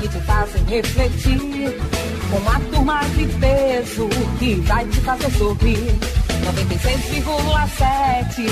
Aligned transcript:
que 0.00 0.08
te 0.08 0.18
fazem 0.20 0.64
refletir, 0.64 1.38
com 2.30 2.38
uma 2.38 2.58
turma 2.72 3.00
de 3.16 3.26
peso 3.38 4.08
que 4.38 4.54
vai 4.62 4.86
te 4.86 4.98
fazer 5.00 5.30
sorrir. 5.32 5.98
96,7 6.40 8.48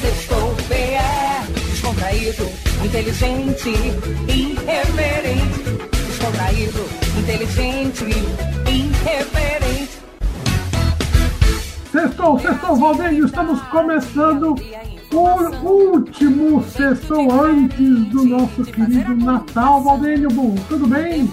Sextou 0.00 0.54
PE 0.68 1.50
Descontraído, 1.72 2.48
inteligente, 2.84 3.72
irreverente. 4.28 5.64
Descontraído, 6.06 6.86
inteligente, 7.18 8.04
irreverente. 8.68 9.98
Sextou, 11.90 12.38
sextou, 12.38 12.76
Valdênio, 12.76 13.26
estamos 13.26 13.60
começando 13.62 14.54
o 15.16 15.92
último 15.92 16.62
sextou 16.64 17.30
antes 17.32 18.04
do 18.06 18.24
nosso 18.24 18.64
querido 18.64 19.14
Natal. 19.16 19.82
Valdênio, 19.82 20.28
bom, 20.30 20.54
tudo 20.68 20.86
bem? 20.86 21.30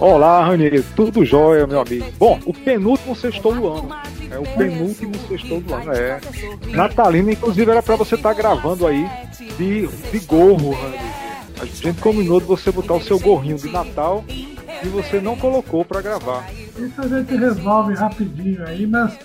Olá, 0.00 0.44
Ranieri, 0.44 0.82
tudo 0.96 1.24
jóia, 1.24 1.66
meu 1.66 1.80
amigo. 1.80 2.06
Bom, 2.18 2.38
o 2.44 2.52
penúltimo 2.52 3.14
sextou 3.14 3.54
do 3.54 3.68
ano. 3.68 3.88
É 4.30 4.38
o 4.38 4.42
penúltimo 4.42 5.12
sextou 5.28 5.60
do 5.60 5.74
ano, 5.74 5.92
é. 5.92 6.20
Natalina, 6.68 7.32
inclusive, 7.32 7.70
era 7.70 7.82
pra 7.82 7.96
você 7.96 8.16
estar 8.16 8.30
tá 8.30 8.34
gravando 8.34 8.86
aí 8.86 9.08
de, 9.56 9.86
de 9.86 10.18
gorro, 10.26 10.72
Ranieri. 10.72 11.24
A 11.60 11.64
gente 11.64 12.00
combinou 12.00 12.40
de 12.40 12.46
você 12.46 12.72
botar 12.72 12.94
o 12.94 13.02
seu 13.02 13.18
gorrinho 13.18 13.56
de 13.56 13.70
Natal 13.70 14.24
e 14.28 14.88
você 14.88 15.20
não 15.20 15.36
colocou 15.36 15.84
para 15.84 16.02
gravar. 16.02 16.50
Isso 16.76 17.00
a 17.00 17.06
gente 17.06 17.36
resolve 17.36 17.94
rapidinho 17.94 18.66
aí, 18.66 18.86
mas 18.86 19.16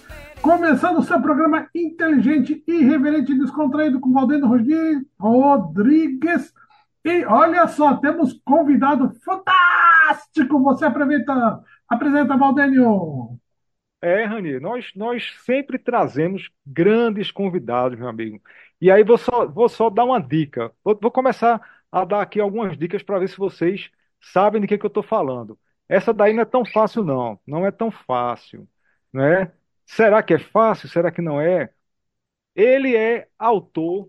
Começando 0.42 1.00
o 1.00 1.04
seu 1.04 1.22
programa 1.22 1.70
inteligente, 1.76 2.64
irreverente 2.66 3.34
e 3.34 3.38
descontraído 3.38 4.00
com 4.00 4.14
Valdeno 4.14 4.48
Rodrigues. 5.20 6.54
E 7.04 7.26
olha 7.26 7.68
só, 7.68 7.98
temos 7.98 8.34
convidado 8.45 9.12
fantástico. 9.23 10.62
Você 10.64 10.86
apresenta, 10.86 11.62
apresenta 11.88 12.38
Valdênio. 12.38 13.38
É, 14.02 14.23
Rani, 14.23 14.60
nós, 14.60 14.92
nós 14.95 15.36
sempre 15.44 15.78
trazemos 15.78 16.50
grandes 16.66 17.32
convidados, 17.32 18.00
meu 18.00 18.08
amigo. 18.08 18.42
E 18.80 18.90
aí 18.90 19.04
vou 19.04 19.17
só, 19.17 19.45
vou 19.45 19.67
só 19.67 19.90
dar 19.90 20.06
uma 20.06 20.22
dica. 20.22 20.72
Vou, 20.84 20.98
vou 21.02 21.12
começar 21.12 21.62
a 21.92 22.06
dar 22.06 22.22
aqui 22.22 22.40
algumas 22.40 22.78
dicas 22.78 23.04
para 23.04 23.20
ver 23.20 23.28
se 23.28 23.38
vocês 23.38 23.92
sabem 24.22 24.62
de 24.62 24.67
que, 24.67 24.78
que 24.78 24.86
eu 24.86 24.90
estou 24.90 25.04
falando. 25.04 25.60
Essa 25.88 26.14
daí 26.14 26.34
não 26.34 26.44
é 26.44 26.45
tão 26.45 26.64
fácil, 26.64 27.04
não. 27.04 27.40
Não 27.45 27.66
é 27.66 27.72
tão 27.72 27.92
fácil. 27.92 28.67
Né? 29.12 29.52
Será 29.90 30.22
que 30.22 30.36
é 30.36 30.40
fácil? 30.40 30.88
Será 30.88 31.12
que 31.12 31.20
não 31.20 31.42
é? 31.42 31.72
Ele 32.56 32.95
é 32.95 33.28
autor 33.40 34.08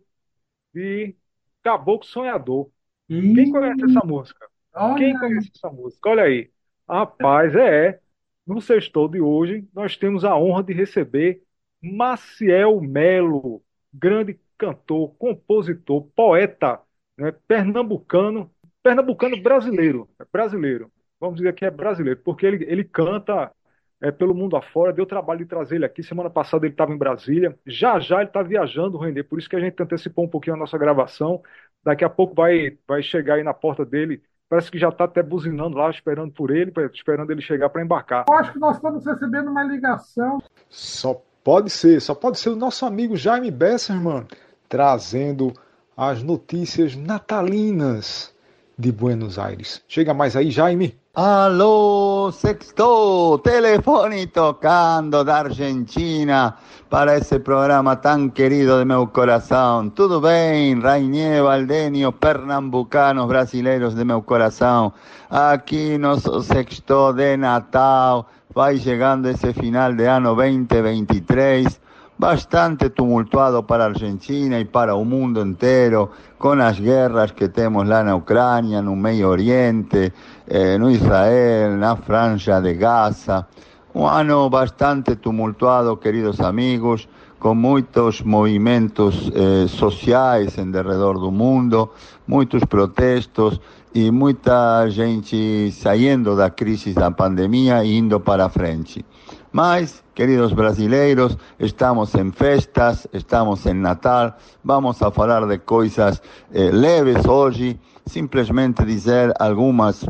de 0.75 1.17
Caboclo 1.62 2.06
Sonhador. 2.06 2.70
Quem 3.09 3.50
conhece 3.50 3.84
essa 3.86 4.06
música? 4.06 4.47
Olha 4.75 4.95
Quem 4.97 5.19
conhece 5.19 5.51
essa 5.55 5.70
música? 5.70 6.11
Olha 6.11 6.25
aí. 6.25 6.51
Rapaz, 6.86 7.55
é. 7.55 7.86
é. 7.86 8.01
No 8.47 8.61
sextou 8.61 9.08
de 9.08 9.23
hoje, 9.23 9.67
nós 9.73 9.97
temos 9.97 10.23
a 10.23 10.36
honra 10.36 10.62
de 10.62 10.75
receber 10.75 11.42
Maciel 11.83 12.78
Melo, 12.83 13.62
grande 13.92 14.39
cantor, 14.58 15.14
compositor, 15.17 16.03
poeta, 16.14 16.78
né, 17.17 17.33
pernambucano, 17.48 18.51
pernambucano 18.83 19.40
brasileiro, 19.42 20.08
é 20.20 20.24
brasileiro. 20.30 20.92
Vamos 21.19 21.36
dizer 21.36 21.55
que 21.55 21.64
é 21.64 21.70
brasileiro, 21.70 22.20
porque 22.23 22.45
ele, 22.45 22.64
ele 22.64 22.85
canta 22.85 23.51
é, 24.00 24.11
pelo 24.11 24.34
mundo 24.34 24.56
afora. 24.56 24.92
Deu 24.92 25.05
trabalho 25.05 25.40
de 25.40 25.46
trazer 25.46 25.77
ele 25.77 25.84
aqui. 25.84 26.02
Semana 26.02 26.30
passada 26.30 26.64
ele 26.66 26.72
estava 26.72 26.92
em 26.92 26.98
Brasília. 26.98 27.58
Já 27.66 27.98
já 28.00 28.16
ele 28.16 28.27
está 28.27 28.42
viajando, 28.42 28.98
Render. 28.98 29.24
Por 29.24 29.38
isso 29.38 29.48
que 29.48 29.56
a 29.56 29.61
gente 29.61 29.80
antecipou 29.83 30.24
um 30.24 30.28
pouquinho 30.28 30.56
a 30.56 30.58
nossa 30.58 30.78
gravação. 30.78 31.42
Daqui 31.84 32.05
a 32.05 32.10
pouco 32.10 32.34
vai, 32.34 32.78
vai 32.86 33.02
chegar 33.02 33.34
aí 33.34 33.42
na 33.42 33.55
porta 33.55 33.84
dele. 33.84 34.22
Parece 34.48 34.70
que 34.70 34.78
já 34.78 34.89
está 34.89 35.05
até 35.05 35.22
buzinando 35.22 35.77
lá, 35.77 35.90
esperando 35.90 36.33
por 36.33 36.50
ele, 36.50 36.72
esperando 36.92 37.30
ele 37.30 37.40
chegar 37.40 37.68
para 37.68 37.83
embarcar. 37.83 38.24
Eu 38.28 38.34
acho 38.34 38.52
que 38.52 38.58
nós 38.58 38.77
estamos 38.77 39.06
recebendo 39.06 39.48
uma 39.48 39.62
ligação. 39.62 40.42
Só 40.68 41.22
pode 41.44 41.70
ser, 41.70 42.00
só 42.00 42.14
pode 42.14 42.39
ser 42.39 42.50
o 42.50 42.56
nosso 42.56 42.84
amigo 42.84 43.16
Jaime 43.16 43.50
Besserman 43.50 44.27
trazendo 44.68 45.52
as 45.96 46.22
notícias 46.22 46.96
natalinas 46.96 48.34
de 48.77 48.90
Buenos 48.90 49.39
Aires. 49.39 49.84
Chega 49.86 50.12
mais 50.12 50.34
aí, 50.34 50.50
Jaime. 50.50 50.99
Aló, 51.12 52.30
sexto, 52.30 53.40
telefone 53.42 54.28
tocando 54.28 55.24
de 55.24 55.32
Argentina 55.32 56.56
para 56.88 57.16
ese 57.16 57.40
programa 57.40 58.00
tan 58.00 58.30
querido 58.30 58.78
de 58.78 58.84
meu 58.84 59.08
corazón. 59.08 59.90
Tudo 59.90 60.20
bem, 60.20 60.78
Rainier, 60.78 61.42
Valdenio, 61.42 62.12
pernambucanos, 62.12 63.26
brasileiros 63.26 63.96
de 63.96 64.04
meu 64.04 64.22
corazón. 64.22 64.92
Aquí 65.28 65.98
nosso 65.98 66.42
sexto 66.42 67.12
de 67.12 67.36
Natal, 67.36 68.28
vai 68.54 68.78
llegando 68.78 69.28
ese 69.28 69.52
final 69.52 69.96
de 69.96 70.06
ano 70.06 70.36
2023 70.36 71.89
bastante 72.20 72.91
tumultuado 72.91 73.67
para 73.67 73.86
Argentina 73.86 74.61
y 74.61 74.67
para 74.67 74.92
el 74.92 75.07
mundo 75.07 75.41
entero, 75.41 76.11
con 76.36 76.58
las 76.58 76.79
guerras 76.79 77.33
que 77.33 77.48
tenemos 77.48 77.89
lá 77.89 78.05
na 78.05 78.14
Ucrania, 78.14 78.83
no 78.83 78.95
Medio 78.95 79.31
Oriente, 79.31 80.13
eh, 80.47 80.77
no 80.79 80.91
Israel, 80.91 81.79
na 81.79 81.97
Franja 81.97 82.61
de 82.61 82.75
Gaza. 82.75 83.48
Un 83.95 84.07
ano 84.07 84.51
bastante 84.51 85.17
tumultuado, 85.17 85.98
queridos 85.98 86.41
amigos, 86.41 87.08
com 87.39 87.55
muitos 87.55 88.20
movimentos 88.20 89.33
eh, 89.35 89.67
sociais 89.67 90.58
em 90.58 90.70
derredor 90.70 91.19
do 91.19 91.33
mundo, 91.33 91.91
muitos 92.27 92.63
protestos 92.67 93.58
e 93.95 94.11
muita 94.11 94.87
gente 94.91 95.73
saindo 95.73 96.37
da 96.37 96.51
crise 96.51 96.92
da 96.92 97.11
pandemia 97.11 97.83
e 97.83 97.97
indo 97.97 98.20
para 98.20 98.51
frente. 98.51 99.07
Mas, 99.52 100.05
queridos 100.14 100.52
brasileiros, 100.52 101.36
estamos 101.58 102.14
em 102.14 102.30
festas, 102.30 103.08
estamos 103.12 103.66
em 103.66 103.74
Natal, 103.74 104.36
vamos 104.62 105.02
a 105.02 105.11
falar 105.11 105.44
de 105.48 105.58
coisas 105.58 106.22
eh, 106.55 106.70
leves 106.70 107.27
hoje, 107.27 107.77
simplesmente 108.06 108.84
dizer 108.84 109.34
algumas 109.40 110.06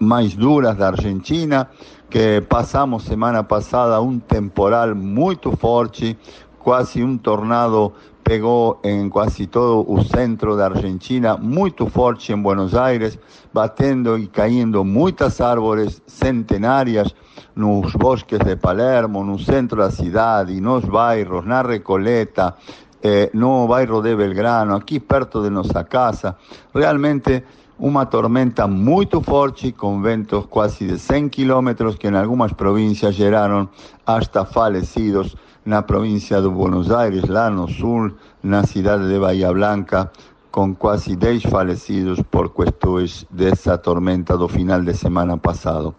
mais 0.00 0.34
duras 0.34 0.76
da 0.76 0.88
Argentina, 0.88 1.70
que 2.08 2.40
passamos 2.40 3.04
semana 3.04 3.44
passada 3.44 4.00
um 4.00 4.18
temporal 4.18 4.96
muito 4.96 5.56
forte, 5.56 6.18
quase 6.58 7.04
um 7.04 7.16
tornado 7.16 7.92
pegou 8.24 8.80
em 8.82 9.08
quase 9.08 9.46
todo 9.46 9.84
o 9.88 10.02
centro 10.02 10.56
da 10.56 10.66
Argentina, 10.66 11.36
muito 11.36 11.86
forte 11.86 12.32
em 12.32 12.42
Buenos 12.42 12.74
Aires, 12.74 13.16
batendo 13.52 14.18
e 14.18 14.26
caindo 14.26 14.84
muitas 14.84 15.40
árvores 15.40 16.02
centenárias 16.08 17.14
nos 17.60 17.92
bosques 17.92 18.38
de 18.38 18.56
Palermo, 18.56 19.22
no 19.22 19.38
centro 19.38 19.76
da 19.82 19.90
cidade, 19.90 20.58
nos 20.60 20.84
bairros, 20.86 21.44
na 21.44 21.60
Recoleta, 21.60 22.56
eh, 23.02 23.30
no 23.34 23.68
bairro 23.68 24.00
de 24.00 24.16
Belgrano, 24.16 24.74
aqui 24.74 24.98
perto 24.98 25.42
de 25.42 25.50
nossa 25.50 25.84
casa. 25.84 26.36
Realmente 26.74 27.44
uma 27.78 28.06
tormenta 28.06 28.66
muito 28.66 29.20
forte, 29.20 29.72
com 29.72 30.00
ventos 30.00 30.46
quase 30.46 30.86
de 30.86 30.98
100 30.98 31.28
quilômetros, 31.28 31.96
que 31.96 32.08
em 32.08 32.16
algumas 32.16 32.52
províncias 32.54 33.14
geraram 33.14 33.68
hasta 34.06 34.44
falecidos 34.46 35.36
na 35.64 35.82
província 35.82 36.40
de 36.40 36.48
Buenos 36.48 36.90
Aires, 36.90 37.24
lá 37.28 37.50
no 37.50 37.68
sul, 37.68 38.12
na 38.42 38.64
cidade 38.64 39.06
de 39.06 39.18
Bahia 39.18 39.52
Blanca, 39.52 40.10
com 40.50 40.74
quase 40.74 41.14
10 41.14 41.44
falecidos 41.44 42.20
por 42.22 42.50
questões 42.50 43.24
dessa 43.30 43.78
tormenta 43.78 44.36
do 44.36 44.48
final 44.48 44.82
de 44.82 44.94
semana 44.94 45.36
passado. 45.38 45.94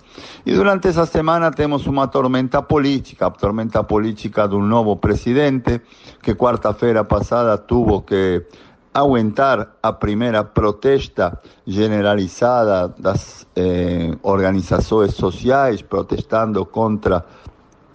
E 0.45 0.53
durante 0.53 0.89
essa 0.89 1.05
semana 1.05 1.51
temos 1.51 1.87
uma 1.87 2.07
tormenta 2.07 2.61
política, 2.61 3.29
tormenta 3.31 3.83
política 3.83 4.47
de 4.47 4.55
um 4.55 4.63
novo 4.63 4.97
presidente, 4.97 5.81
que 6.21 6.35
quarta-feira 6.35 7.03
passada 7.03 7.57
tuvo 7.57 8.01
que 8.01 8.45
aguentar 8.93 9.77
a 9.81 9.93
primeira 9.93 10.43
protesta 10.43 11.39
generalizada 11.65 12.93
das 12.99 13.47
eh, 13.55 14.11
organizações 14.21 15.13
sociais 15.13 15.81
protestando 15.81 16.65
contra 16.65 17.25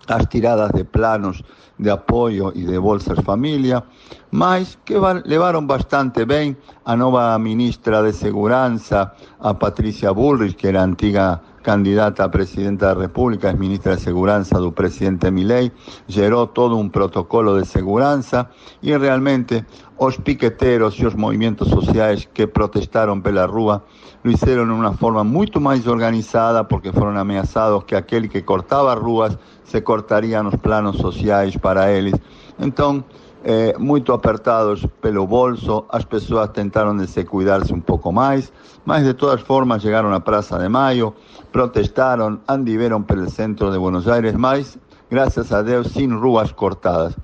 as 0.08 0.24
tiradas 0.26 0.70
de 0.72 0.84
planos 0.84 1.42
de 1.78 1.90
apoio 1.90 2.52
e 2.54 2.64
de 2.64 2.78
Bolsas 2.78 3.18
Família, 3.20 3.84
mas 4.30 4.78
que 4.84 4.94
levaram 5.24 5.66
bastante 5.66 6.24
bem 6.24 6.56
a 6.84 6.96
nova 6.96 7.38
ministra 7.38 8.02
de 8.02 8.12
Segurança, 8.12 9.12
a 9.40 9.54
Patrícia 9.54 10.12
Bullrich, 10.12 10.54
que 10.54 10.68
era 10.68 10.82
antiga 10.82 11.40
candidata 11.62 12.24
a 12.24 12.28
presidenta 12.28 12.94
da 12.94 13.00
República, 13.00 13.50
es 13.50 13.58
ministra 13.58 13.96
de 13.96 14.02
Segurança 14.02 14.60
do 14.60 14.70
presidente 14.70 15.30
Milei, 15.32 15.72
gerou 16.06 16.46
todo 16.46 16.78
um 16.78 16.88
protocolo 16.88 17.60
de 17.60 17.66
segurança 17.66 18.48
e 18.80 18.96
realmente 18.96 19.64
os 19.98 20.16
piqueteros 20.16 20.94
e 21.00 21.06
os 21.06 21.14
movimentos 21.14 21.68
sociais 21.68 22.28
que 22.32 22.46
protestaram 22.46 23.20
pela 23.20 23.46
rua 23.46 23.82
lo 24.26 24.32
hicieron 24.32 24.66
de 24.66 24.74
uma 24.74 24.92
forma 24.92 25.22
muito 25.22 25.60
mais 25.60 25.86
organizada 25.86 26.64
porque 26.64 26.90
foram 26.90 27.16
ameaçados 27.16 27.84
que 27.84 27.94
aquele 27.94 28.26
que 28.26 28.42
cortava 28.42 28.92
ruas 28.94 29.38
se 29.62 29.82
cortariam 29.82 30.48
os 30.48 30.56
planos 30.56 30.96
sociais 30.96 31.56
para 31.56 31.92
eles. 31.92 32.14
Então, 32.58 33.04
eh, 33.44 33.74
muito 33.78 34.12
apertados 34.12 34.84
pelo 35.00 35.28
bolso, 35.28 35.84
as 35.90 36.04
pessoas 36.04 36.50
tentaram 36.50 36.96
de 36.96 37.06
se 37.06 37.22
cuidarse 37.22 37.72
um 37.72 37.80
pouco 37.80 38.10
mas 38.10 39.04
de 39.04 39.14
todas 39.14 39.42
formas 39.42 39.80
chegaram 39.80 40.12
à 40.12 40.18
Praça 40.18 40.58
de 40.58 40.68
Maio, 40.68 41.14
protestaram, 41.52 42.40
andiveram 42.48 43.04
pelo 43.04 43.30
centro 43.30 43.70
de 43.70 43.78
Buenos 43.78 44.08
Aires, 44.08 44.34
mas, 44.34 44.76
graças 45.08 45.52
a 45.52 45.62
Deus, 45.62 45.92
sem 45.92 46.12
ruas 46.12 46.50
cortadas. 46.50 47.14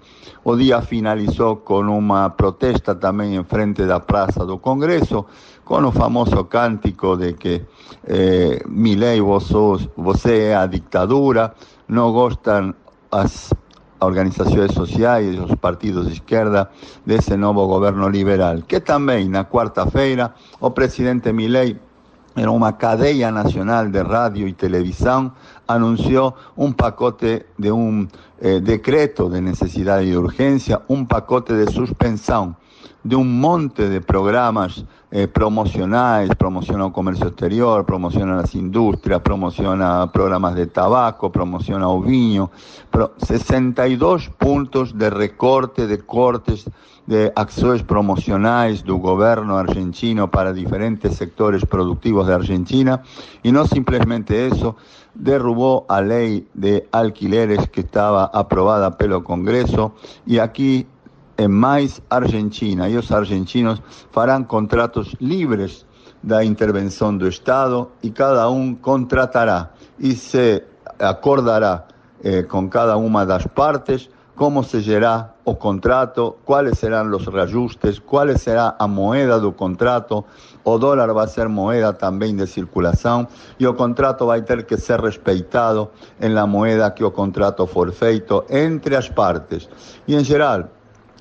O 0.45 0.57
dia 0.57 0.83
finalizou 0.83 1.57
com 1.57 1.81
uma 1.83 2.29
protesta 2.31 2.97
também 2.97 3.37
em 3.37 3.45
frente 3.45 3.87
da 3.87 4.01
Praça 4.01 4.45
do 4.45 4.59
Congresso, 4.59 5.25
com 5.73 5.87
o 5.87 5.91
famoso 5.91 6.45
cântico 6.45 7.17
de 7.17 7.33
que 7.33 7.65
eh, 8.05 8.63
Milei, 8.69 9.23
você 9.97 10.49
é 10.49 10.55
a 10.55 10.67
ditadura, 10.67 11.55
não 11.89 12.13
gostam 12.13 12.75
as 13.11 13.55
organizações 13.99 14.71
sociais 14.75 15.35
e 15.35 15.39
os 15.39 15.55
partidos 15.55 16.09
de 16.09 16.13
esquerda 16.13 16.71
desse 17.07 17.39
novo 17.39 17.67
governo 17.67 18.07
liberal, 18.11 18.61
que 18.69 18.81
também 18.81 19.31
na 19.31 19.47
quarta-feira 19.47 20.35
o 20.61 20.73
presidente 20.73 21.33
Milei 21.33 21.81
en 22.37 22.49
una 22.51 22.77
cadena 22.77 23.31
nacional 23.31 23.91
de 23.91 24.03
radio 24.03 24.47
y 24.47 24.53
televisión, 24.53 25.33
anunció 25.69 26.35
un 26.55 26.75
pacote 26.75 27.47
de 27.57 27.73
un 27.73 28.11
eh, 28.43 28.61
decreto 28.63 29.31
de 29.31 29.41
necesidad 29.41 30.03
y 30.03 30.15
urgencia, 30.15 30.83
un 30.89 31.07
pacote 31.07 31.55
de 31.55 31.73
suspensión 31.73 32.59
de 33.05 33.17
un 33.17 33.41
monte 33.41 33.89
de 33.89 34.01
programas 34.01 34.85
eh, 35.15 35.29
promociona 35.29 36.23
el 36.23 36.35
comercio 36.91 37.29
exterior, 37.29 37.85
promociona 37.85 38.37
las 38.37 38.55
industrias, 38.55 39.21
promociona 39.21 40.11
programas 40.11 40.55
de 40.55 40.67
tabaco, 40.67 41.31
promociona 41.31 41.87
o 41.87 42.01
vinho, 42.01 42.51
pro, 42.91 43.13
62 43.19 44.31
puntos 44.31 44.97
de 44.97 45.11
recorte, 45.11 45.87
de 45.87 45.99
cortes 45.99 46.65
de 47.07 47.31
acciones 47.37 47.83
promocionales 47.83 48.85
del 48.85 48.95
gobierno 48.95 49.59
argentino 49.59 50.31
para 50.31 50.55
diferentes 50.55 51.17
sectores 51.17 51.67
productivos 51.67 52.27
de 52.27 52.35
Argentina. 52.35 53.03
Y 53.43 53.53
no 53.53 53.67
simplemente 53.67 54.47
eso, 54.47 54.77
derrubó 55.15 55.85
a 55.91 56.01
ley 56.01 56.49
de 56.55 56.89
alquileres 56.91 57.69
que 57.69 57.83
estaba 57.83 58.31
aprobada 58.33 58.97
pelo 58.97 59.23
Congreso. 59.25 59.93
Y 60.25 60.39
aquí 60.39 60.87
en 61.43 61.53
mais 61.53 62.03
Argentina 62.09 62.89
y 62.89 62.95
los 62.95 63.11
argentinos 63.11 63.83
farán 64.11 64.45
contratos 64.45 65.17
libres 65.21 65.87
de 66.23 66.45
intervención 66.45 67.19
del 67.19 67.29
Estado 67.29 67.91
y 68.03 68.11
cada 68.11 68.49
uno 68.49 68.79
contratará 68.81 69.73
y 69.99 70.13
se 70.13 70.65
acordará 70.99 71.89
eh, 72.23 72.47
con 72.49 72.69
cada 72.69 72.97
una 72.97 73.27
de 73.27 73.27
las 73.27 73.49
partes 73.49 74.11
cómo 74.35 74.63
se 74.63 74.83
será 74.83 75.35
o 75.45 75.59
contrato, 75.59 76.39
cuáles 76.45 76.79
serán 76.79 77.11
los 77.11 77.27
reajustes, 77.27 78.01
cuál 78.01 78.37
será 78.39 78.77
a 78.79 78.87
moeda 78.87 79.39
do 79.39 79.55
contrato, 79.55 80.25
o 80.65 80.79
dólar 80.79 81.17
va 81.17 81.25
a 81.25 81.29
ser 81.29 81.49
moeda 81.49 81.99
también 81.99 82.37
de 82.37 82.47
circulación 82.47 83.29
y 83.59 83.67
o 83.67 83.77
contrato 83.77 84.27
va 84.27 84.37
a 84.37 84.45
tener 84.45 84.67
que 84.67 84.79
ser 84.79 85.01
respetado 85.01 85.93
en 86.21 86.35
la 86.35 86.47
moneda 86.47 86.95
que 86.95 87.05
o 87.05 87.13
contrato 87.13 87.67
for 87.67 87.93
feito 87.93 88.47
entre 88.49 88.97
as 88.97 89.11
partes. 89.11 89.69
Y 90.07 90.15
en 90.15 90.25
general, 90.25 90.71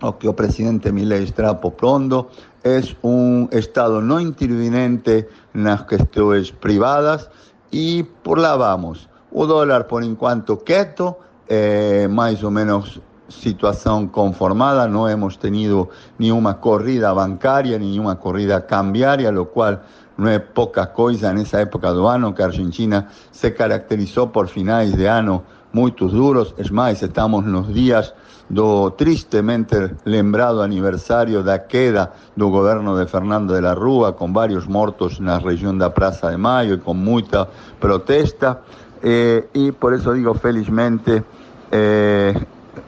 o 0.01 0.17
que 0.17 0.27
o 0.27 0.35
presidente 0.35 0.91
Milei 0.91 1.23
está 1.23 1.59
propondo 1.59 2.29
es 2.63 2.95
un 3.01 3.49
Estado 3.51 4.01
no 4.01 4.19
intervinente 4.19 5.29
en 5.53 5.63
las 5.63 5.83
cuestiones 5.83 6.51
privadas. 6.51 7.29
Y 7.71 8.03
por 8.03 8.37
lá 8.37 8.55
vamos. 8.55 9.07
O 9.31 9.45
dólar, 9.47 9.87
por 9.87 10.03
enquanto, 10.03 10.59
quieto, 10.59 11.19
eh, 11.47 12.07
más 12.09 12.43
o 12.43 12.51
menos 12.51 12.99
situación 13.29 14.09
conformada, 14.09 14.87
no 14.89 15.07
hemos 15.07 15.39
tenido 15.39 15.89
ni 16.17 16.31
una 16.31 16.59
corrida 16.59 17.13
bancaria 17.13 17.79
ni 17.79 17.97
una 17.97 18.19
corrida 18.19 18.65
cambiaria, 18.65 19.31
lo 19.31 19.49
cual 19.49 19.81
no 20.17 20.29
es 20.29 20.41
poca 20.41 20.91
cosa. 20.91 21.31
En 21.31 21.37
esa 21.37 21.61
época 21.61 21.91
do 21.91 22.09
ano 22.09 22.35
que 22.35 22.43
Argentina 22.43 23.07
se 23.31 23.53
caracterizó 23.53 24.31
por 24.31 24.49
finales 24.49 24.97
de 24.97 25.07
ano 25.07 25.43
muy 25.73 25.91
duros, 25.97 26.53
es 26.57 26.71
más, 26.71 27.01
estamos 27.01 27.45
en 27.45 27.53
los 27.53 27.73
días 27.73 28.13
do 28.49 28.91
tristemente 28.97 29.95
lembrado 30.03 30.61
aniversario 30.61 31.41
da 31.41 31.67
queda 31.67 32.11
do 32.35 32.49
gobierno 32.49 32.97
de 32.97 33.07
Fernando 33.07 33.53
de 33.53 33.61
la 33.61 33.73
Rúa, 33.73 34.15
con 34.15 34.33
varios 34.33 34.67
muertos 34.67 35.19
en 35.19 35.27
la 35.27 35.39
región 35.39 35.79
de 35.79 35.89
Plaza 35.89 36.29
de 36.29 36.37
Mayo 36.37 36.73
y 36.75 36.79
con 36.79 36.97
mucha 36.97 37.47
protesta, 37.79 38.59
eh, 39.01 39.47
y 39.53 39.71
por 39.71 39.93
eso 39.93 40.11
digo 40.11 40.33
felizmente 40.33 41.23
eh, 41.71 42.33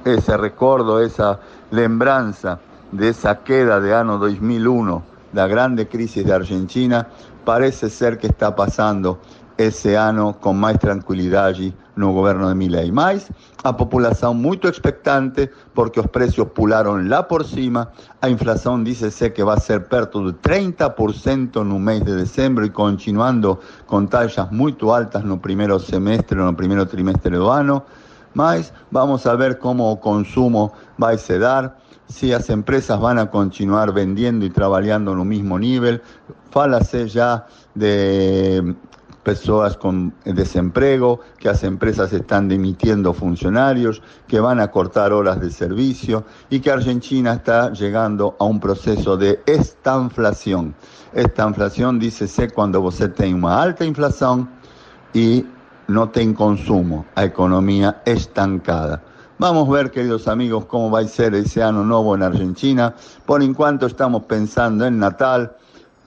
ese 0.04 0.38
recuerdo, 0.38 1.00
esa 1.00 1.40
lembranza 1.72 2.60
de 2.92 3.10
esa 3.10 3.40
queda 3.44 3.80
de 3.80 3.96
año 3.96 4.18
2001, 4.18 5.04
la 5.32 5.48
grande 5.48 5.88
crisis 5.88 6.26
de 6.26 6.34
Argentina, 6.34 7.08
parece 7.46 7.90
ser 7.90 8.18
que 8.18 8.28
está 8.28 8.56
pasando 8.56 9.20
ese 9.58 9.98
año 9.98 10.40
con 10.40 10.60
más 10.60 10.80
tranquilidad 10.80 11.46
allí 11.46 11.74
no 11.96 12.12
gobierno 12.12 12.50
de 12.50 12.56
Milei. 12.56 12.92
Mais 12.92 13.30
a 13.64 13.74
população 13.74 14.34
muito 14.34 14.68
expectante 14.68 15.50
porque 15.74 16.00
os 16.00 16.08
precios 16.08 16.48
pularon 16.50 17.08
lá 17.10 17.28
por 17.28 17.46
cima, 17.46 17.92
a 18.22 18.30
inflação 18.30 18.84
dice 18.84 19.32
que 19.32 19.44
vai 19.44 19.60
ser 19.60 19.88
perto 19.88 20.26
de 20.26 20.34
30% 20.40 21.64
no 21.64 21.80
mês 21.80 22.04
de 22.04 22.16
dezembro 22.16 22.66
e 22.66 22.70
continuando 22.70 23.60
com 23.86 24.06
taxas 24.06 24.52
muito 24.52 24.92
altas 24.92 25.24
no 25.24 25.38
primeiro 25.38 25.80
semestre, 25.80 26.38
no 26.38 26.54
primeiro 26.56 26.86
trimestre 26.86 27.38
do 27.38 27.50
ano. 27.50 27.84
Mas 28.34 28.74
vamos 28.92 29.28
a 29.28 29.36
ver 29.36 29.60
como 29.60 29.92
o 29.92 29.98
consumo 29.98 30.74
vai 30.98 31.20
se 31.20 31.38
dar, 31.38 31.78
se 32.08 32.34
as 32.34 32.50
empresas 32.50 33.00
van 33.00 33.20
a 33.20 33.28
continuar 33.28 33.94
vendiendo 33.94 34.44
y 34.46 34.50
trabajando 34.50 35.16
no 35.16 35.24
mismo 35.24 35.60
nível. 35.60 36.02
Fálase 36.50 37.08
já 37.08 37.46
de 37.76 38.76
personas 39.24 39.78
con 39.78 40.14
desempleo, 40.26 41.20
que 41.38 41.48
las 41.48 41.64
empresas 41.64 42.12
están 42.14 42.50
dimitiendo 42.50 43.14
funcionarios, 43.14 44.02
que 44.28 44.40
van 44.40 44.60
a 44.60 44.70
cortar 44.70 45.14
horas 45.14 45.40
de 45.40 45.50
servicio 45.50 46.26
y 46.50 46.60
que 46.60 46.72
Argentina 46.72 47.34
está 47.34 47.72
llegando 47.72 48.36
a 48.40 48.44
un 48.44 48.60
proceso 48.60 49.18
de 49.18 49.42
estanflación. 49.46 50.76
Esta 51.14 51.48
inflación, 51.48 52.00
dícese, 52.00 52.50
cuando 52.50 52.82
usted 52.82 53.14
tiene 53.14 53.36
una 53.36 53.62
alta 53.62 53.86
inflación 53.86 54.50
y 55.14 55.46
no 55.88 56.10
tiene 56.10 56.34
consumo, 56.34 57.06
a 57.16 57.24
economía 57.24 58.02
estancada. 58.06 59.02
Vamos 59.40 59.68
a 59.68 59.72
ver, 59.72 59.92
queridos 59.92 60.28
amigos, 60.28 60.66
cómo 60.66 60.92
va 60.92 61.00
a 61.00 61.08
ser 61.08 61.34
ese 61.36 61.62
año 61.64 61.84
nuevo 61.84 62.16
en 62.16 62.24
Argentina. 62.24 62.96
Por 63.26 63.42
enquanto 63.42 63.86
estamos 63.88 64.24
pensando 64.24 64.86
en 64.86 65.00
Natal, 65.00 65.56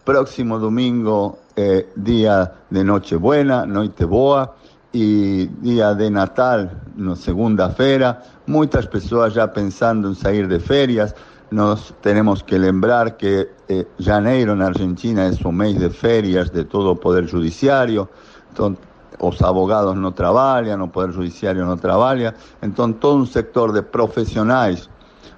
próximo 0.05 0.59
domingo 0.59 1.39
eh, 1.57 1.89
día 1.97 2.53
de 2.71 2.85
Nochebuena, 2.85 3.67
Noite 3.67 4.05
Boa, 4.05 4.55
y 4.93 5.47
día 5.61 5.95
de 5.95 6.11
Natal, 6.11 6.71
no, 6.97 7.17
segunda-feira, 7.17 8.23
muchas 8.47 8.87
personas 8.87 9.35
ya 9.35 9.53
pensando 9.53 10.09
en 10.09 10.15
salir 10.15 10.49
de 10.49 10.59
ferias. 10.59 11.15
Nos 11.51 11.95
tenemos 12.01 12.43
que 12.43 12.59
lembrar 12.59 13.19
que 13.19 13.51
eh, 13.69 13.87
janeiro 14.01 14.55
en 14.55 14.63
Argentina 14.63 15.27
es 15.27 15.45
un 15.45 15.59
mes 15.59 15.79
de 15.79 15.91
ferias 15.91 16.51
de 16.51 16.65
todo 16.65 16.93
o 16.93 16.97
Poder 16.97 17.31
Judiciario, 17.31 18.09
entonces, 18.49 18.83
os 19.19 19.43
abogados 19.43 19.97
no 19.97 20.15
trabajan, 20.15 20.81
o 20.81 20.91
Poder 20.91 21.13
Judiciario 21.13 21.67
no 21.67 21.77
trabaja, 21.77 22.35
entonces 22.63 22.99
todo 22.99 23.17
un 23.17 23.27
sector 23.27 23.73
de 23.73 23.83
profesionales 23.83 24.89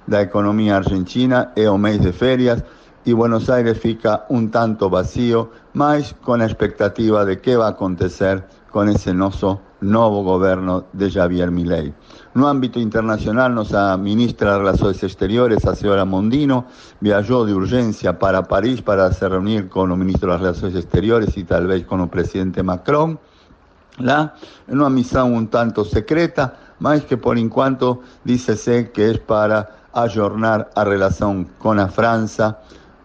de 0.07 0.17
la 0.17 0.23
economía 0.23 0.77
argentina 0.77 1.53
es 1.57 1.67
un 1.67 1.81
mes 1.81 2.01
de 2.01 2.13
ferias, 2.13 2.63
y 3.09 3.15
Buenos 3.15 3.49
Aires 3.49 3.81
fica 3.81 4.27
un 4.29 4.51
tanto 4.51 4.91
vacío, 4.91 5.51
más 5.73 6.15
con 6.21 6.41
la 6.41 6.45
expectativa 6.45 7.25
de 7.25 7.41
qué 7.41 7.57
va 7.57 7.69
a 7.69 7.71
acontecer 7.71 8.47
con 8.71 8.91
ese 8.91 9.15
noso 9.15 9.63
nuevo 9.81 10.23
gobierno 10.23 10.85
de 10.93 11.11
Javier 11.11 11.51
Milei. 11.51 11.95
No 12.35 12.49
ámbito 12.49 12.79
internacional, 12.79 13.55
nuestra 13.55 13.97
ministra 13.97 14.53
de 14.53 14.59
Relaciones 14.59 15.03
Exteriores, 15.03 15.65
la 15.65 15.75
señora 15.75 16.05
Mondino, 16.05 16.67
viajó 17.01 17.47
de 17.47 17.55
urgencia 17.55 18.19
para 18.19 18.43
París 18.43 18.83
para 18.83 19.11
se 19.11 19.27
reunir 19.27 19.71
con 19.71 19.91
el 19.91 19.97
ministro 19.97 20.33
de 20.33 20.39
Relaciones 20.41 20.77
Exteriores 20.77 21.35
y 21.39 21.45
tal 21.45 21.67
vez 21.67 21.87
con 21.87 22.03
el 22.03 22.11
presidente 22.11 22.63
Macron. 22.63 23.19
La, 23.97 24.35
en 24.67 24.79
una 24.79 24.91
misión 24.91 25.33
un 25.33 25.49
tanto 25.49 25.83
secreta, 25.83 26.75
más 26.79 27.07
que 27.07 27.17
por 27.17 27.39
enquanto 27.39 28.03
dícese 28.23 28.91
que 28.93 29.13
es 29.13 29.19
para 29.19 29.79
ayornar 29.95 30.71
a 30.75 30.85
relación 30.85 31.45
con 31.59 31.79
la 31.79 31.89
Francia 31.89 32.59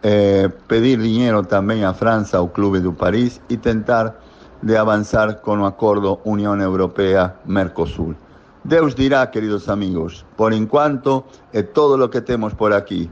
eh, 0.04 0.50
pedir 0.68 1.02
dinero 1.02 1.44
también 1.44 1.86
a 1.86 1.94
Francia 1.94 2.42
o 2.42 2.52
Club 2.52 2.80
de 2.80 2.92
París 2.92 3.42
y 3.48 3.58
tentar 3.58 4.20
de 4.62 4.78
avanzar 4.78 5.42
con 5.42 5.60
un 5.60 5.66
acuerdo 5.66 6.22
Unión 6.26 6.62
Europea-Mercosur. 6.62 8.16
Deus 8.64 8.96
dirá, 8.96 9.30
queridos 9.32 9.68
amigos, 9.68 10.26
por 10.38 10.54
enquanto 10.54 11.26
é 11.52 11.64
todo 11.64 11.98
lo 11.98 12.10
que 12.10 12.22
temos 12.22 12.54
por 12.56 12.72
aquí. 12.72 13.10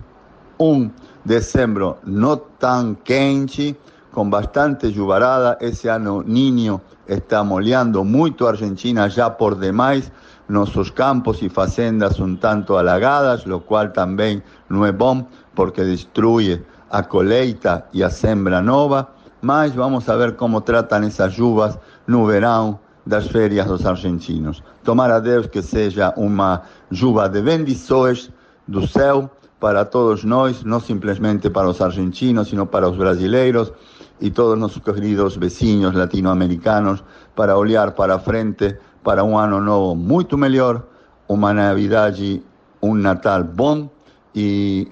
Un 0.57 0.93
dezembro 1.25 1.99
no 2.03 2.39
tan 2.59 2.95
quente, 3.03 3.75
con 4.11 4.29
bastante 4.29 4.91
lluvarada. 4.91 5.57
Ese 5.59 5.89
ano 5.89 6.23
Niño 6.23 6.81
está 7.07 7.43
molhando 7.43 8.03
muito 8.03 8.47
a 8.47 8.51
Argentina 8.51 9.09
já 9.09 9.29
por 9.29 9.57
demais. 9.57 10.11
Nossos 10.47 10.91
campos 10.91 11.41
e 11.41 11.49
fazendas 11.49 12.19
um 12.19 12.35
tanto 12.35 12.77
alagadas, 12.77 13.45
lo 13.45 13.61
cual 13.61 13.91
também 13.91 14.43
não 14.69 14.85
é 14.85 14.91
bom 14.91 15.25
porque 15.55 15.83
destrui 15.83 16.61
a 16.91 17.03
colheita 17.03 17.85
e 17.93 18.03
a 18.03 18.09
sembra 18.09 18.61
nova. 18.61 19.07
Mas 19.41 19.73
vamos 19.73 20.07
a 20.07 20.15
ver 20.15 20.35
como 20.35 20.61
tratam 20.61 21.03
essas 21.03 21.33
chuvas 21.33 21.79
no 22.05 22.25
verão 22.25 22.79
das 23.05 23.27
férias 23.27 23.65
dos 23.65 23.85
argentinos. 23.85 24.63
Tomara 24.83 25.15
a 25.15 25.19
Deus 25.19 25.47
que 25.47 25.61
seja 25.61 26.13
uma 26.15 26.61
chuva 26.91 27.27
de 27.27 27.41
bendições 27.41 28.29
do 28.67 28.87
céu 28.87 29.29
para 29.59 29.85
todos 29.85 30.23
nós, 30.23 30.63
não 30.63 30.79
simplesmente 30.79 31.49
para 31.49 31.69
os 31.69 31.81
argentinos, 31.81 32.49
sino 32.49 32.65
para 32.67 32.87
os 32.87 32.97
brasileiros 32.97 33.73
y 34.19 34.29
todos 34.31 34.57
nuestros 34.57 34.83
queridos 34.83 35.37
vecinos 35.37 35.95
latinoamericanos 35.95 37.03
para 37.35 37.57
olhar 37.57 37.95
para 37.95 38.19
frente 38.19 38.79
para 39.03 39.23
un 39.23 39.39
año 39.39 39.59
nuevo 39.59 39.95
muito 39.95 40.37
melhor, 40.37 40.87
uma 41.27 41.53
Navidad 41.53 42.15
y 42.17 42.43
un 42.81 43.01
Natal 43.01 43.43
bom 43.43 43.89
y 44.33 44.87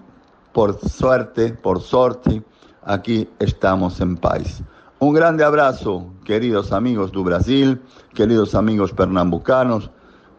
por 0.53 0.79
suerte, 0.79 1.53
por 1.53 1.82
sorte, 1.82 2.41
aquí 2.84 3.27
estamos 3.39 4.00
en 4.01 4.18
paz. 4.18 4.63
Un 5.00 5.13
grande 5.13 5.44
abrazo, 5.44 6.13
queridos 6.25 6.72
amigos 6.72 7.12
do 7.12 7.24
Brasil, 7.24 7.79
queridos 8.13 8.53
amigos 8.53 8.91
pernambucanos, 8.91 9.89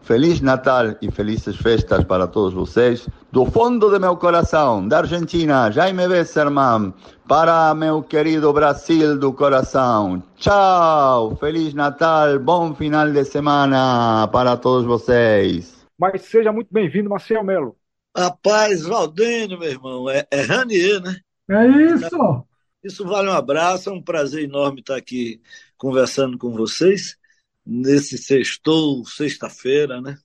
Feliz 0.03 0.41
Natal 0.41 0.95
e 1.01 1.11
felizes 1.11 1.55
festas 1.57 2.03
para 2.03 2.27
todos 2.27 2.53
vocês. 2.53 3.07
Do 3.31 3.45
fundo 3.45 3.91
de 3.91 3.99
meu 3.99 4.17
coração, 4.17 4.87
da 4.87 4.99
Argentina, 4.99 5.69
Jaime 5.71 6.07
Besserman, 6.07 6.93
para 7.27 7.73
meu 7.75 8.01
querido 8.01 8.51
Brasil 8.51 9.17
do 9.17 9.31
coração. 9.31 10.21
Tchau! 10.35 11.35
Feliz 11.37 11.73
Natal, 11.73 12.39
bom 12.39 12.73
final 12.73 13.11
de 13.11 13.23
semana 13.23 14.27
para 14.31 14.57
todos 14.57 14.85
vocês. 14.85 15.85
Mas 15.97 16.23
seja 16.23 16.51
muito 16.51 16.69
bem-vindo, 16.71 17.09
Marcel 17.09 17.43
Melo. 17.43 17.75
Rapaz, 18.15 18.83
Valdênio, 18.83 19.57
meu 19.57 19.69
irmão, 19.69 20.09
é, 20.09 20.27
é 20.29 20.41
Ranier, 20.41 21.01
né? 21.01 21.15
É 21.49 21.67
isso! 21.93 22.45
Isso 22.83 23.05
vale 23.05 23.29
um 23.29 23.33
abraço, 23.33 23.89
é 23.89 23.93
um 23.93 24.01
prazer 24.01 24.43
enorme 24.43 24.79
estar 24.79 24.95
aqui 24.95 25.39
conversando 25.77 26.37
com 26.37 26.51
vocês 26.51 27.17
nesse 27.65 28.17
sextou, 28.17 29.05
sexta-feira, 29.05 30.01
né? 30.01 30.17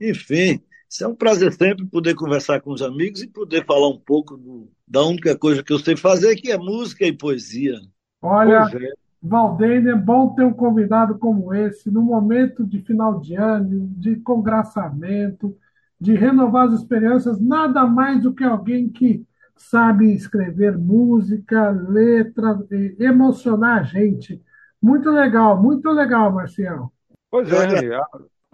Enfim, 0.00 0.62
isso 0.88 1.04
é 1.04 1.08
um 1.08 1.14
prazer 1.14 1.52
sempre 1.52 1.84
poder 1.86 2.14
conversar 2.14 2.60
com 2.60 2.72
os 2.72 2.82
amigos 2.82 3.22
e 3.22 3.28
poder 3.28 3.64
falar 3.66 3.88
um 3.88 3.98
pouco 3.98 4.36
do, 4.36 4.70
da 4.86 5.02
única 5.02 5.36
coisa 5.36 5.62
que 5.62 5.72
eu 5.72 5.78
sei 5.78 5.96
fazer, 5.96 6.36
que 6.36 6.50
é 6.50 6.56
música 6.56 7.06
e 7.06 7.12
poesia. 7.12 7.78
Olha, 8.22 8.70
é. 8.72 8.92
Valdênia, 9.22 9.92
é 9.92 9.96
bom 9.96 10.34
ter 10.34 10.44
um 10.44 10.52
convidado 10.52 11.18
como 11.18 11.54
esse, 11.54 11.90
no 11.90 12.02
momento 12.02 12.64
de 12.64 12.80
final 12.82 13.20
de 13.20 13.34
ano, 13.34 13.88
de 13.96 14.16
congraçamento, 14.16 15.56
de 16.00 16.14
renovar 16.14 16.68
as 16.68 16.74
experiências, 16.74 17.40
nada 17.40 17.86
mais 17.86 18.22
do 18.22 18.34
que 18.34 18.44
alguém 18.44 18.88
que 18.88 19.26
sabe 19.56 20.12
escrever 20.12 20.76
música, 20.76 21.70
letra, 21.70 22.58
emocionar 22.98 23.80
a 23.80 23.82
gente. 23.82 24.42
Muito 24.80 25.10
legal, 25.10 25.60
muito 25.62 25.88
legal, 25.90 26.32
Marcial. 26.32 26.92
Pois 27.30 27.50
é, 27.50 27.66
Reni. 27.66 27.90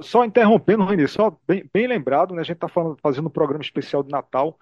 Só 0.01 0.25
interrompendo, 0.25 0.85
Reni, 0.85 1.07
só 1.09 1.37
bem, 1.47 1.69
bem 1.73 1.87
lembrado, 1.87 2.35
né, 2.35 2.41
a 2.41 2.45
gente 2.45 2.57
está 2.57 2.69
fazendo 3.03 3.27
um 3.27 3.31
programa 3.31 3.63
especial 3.63 4.03
de 4.03 4.11
Natal, 4.11 4.59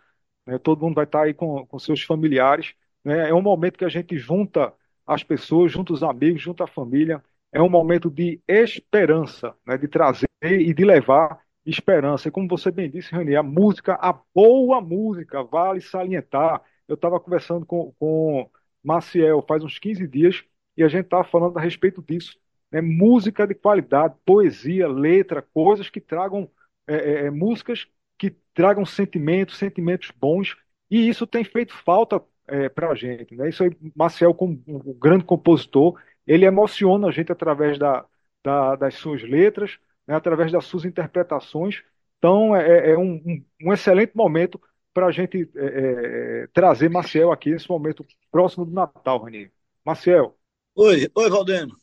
né, 0.46 0.58
todo 0.58 0.80
mundo 0.82 0.96
vai 0.96 1.04
estar 1.04 1.20
tá 1.20 1.24
aí 1.26 1.34
com, 1.34 1.64
com 1.66 1.78
seus 1.78 2.02
familiares. 2.02 2.74
Né, 3.04 3.28
é 3.28 3.34
um 3.34 3.42
momento 3.42 3.78
que 3.78 3.84
a 3.84 3.88
gente 3.88 4.16
junta 4.16 4.72
as 5.06 5.22
pessoas, 5.22 5.70
junta 5.70 5.92
os 5.92 6.02
amigos, 6.02 6.42
junta 6.42 6.64
a 6.64 6.66
família. 6.66 7.22
É 7.52 7.62
um 7.62 7.68
momento 7.68 8.10
de 8.10 8.40
esperança, 8.48 9.54
né, 9.66 9.78
de 9.78 9.88
trazer 9.88 10.28
e 10.42 10.74
de 10.74 10.84
levar 10.84 11.38
esperança. 11.70 12.28
E 12.28 12.30
como 12.30 12.48
você 12.48 12.70
bem 12.70 12.90
disse, 12.90 13.12
Reni, 13.12 13.36
a 13.36 13.42
música, 13.42 13.94
a 13.94 14.12
boa 14.34 14.80
música, 14.80 15.42
vale 15.42 15.80
salientar. 15.80 16.62
Eu 16.86 16.94
estava 16.94 17.20
conversando 17.20 17.66
com, 17.66 17.92
com 17.98 18.50
Maciel 18.82 19.44
faz 19.46 19.62
uns 19.64 19.78
15 19.78 20.06
dias 20.06 20.44
e 20.76 20.82
a 20.82 20.88
gente 20.88 21.04
está 21.04 21.22
falando 21.24 21.58
a 21.58 21.60
respeito 21.60 22.02
disso. 22.02 22.38
Né? 22.70 22.80
Música 22.80 23.46
de 23.46 23.54
qualidade, 23.54 24.14
poesia, 24.24 24.88
letra, 24.88 25.42
coisas 25.42 25.90
que 25.90 26.00
tragam 26.00 26.50
é, 26.86 26.94
é, 26.96 27.26
é 27.26 27.30
músicas 27.30 27.86
que 28.16 28.30
tragam 28.54 28.84
sentimentos, 28.84 29.56
sentimentos 29.58 30.10
bons, 30.10 30.56
e 30.90 31.08
isso 31.08 31.26
tem 31.26 31.44
feito 31.44 31.72
falta 31.84 32.22
é, 32.46 32.68
para 32.68 32.90
a 32.90 32.94
gente. 32.94 33.36
Né? 33.36 33.48
Isso 33.48 33.62
aí, 33.62 33.70
Marcel, 33.94 34.34
como 34.34 34.60
um 34.66 34.94
grande 34.94 35.24
compositor, 35.24 36.00
ele 36.26 36.44
emociona 36.44 37.08
a 37.08 37.10
gente 37.10 37.30
através 37.30 37.78
da, 37.78 38.04
da, 38.42 38.76
das 38.76 38.94
suas 38.94 39.22
letras, 39.22 39.78
né? 40.08 40.16
através 40.16 40.50
das 40.50 40.64
suas 40.64 40.84
interpretações. 40.84 41.82
Então, 42.18 42.56
é, 42.56 42.92
é 42.92 42.98
um, 42.98 43.22
um, 43.24 43.44
um, 43.62 43.72
excelente 43.72 44.16
momento 44.16 44.60
para 44.92 45.06
a 45.06 45.12
gente 45.12 45.48
é, 45.54 45.66
é, 45.66 46.46
trazer 46.52 46.90
Marcel 46.90 47.30
aqui 47.30 47.50
nesse 47.50 47.68
momento 47.68 48.04
próximo 48.32 48.64
do 48.64 48.72
Natal, 48.72 49.22
Rani. 49.22 49.52
Marcel, 49.84 50.38
Oi, 50.80 51.10
oi, 51.12 51.28
Valdeno. 51.28 51.76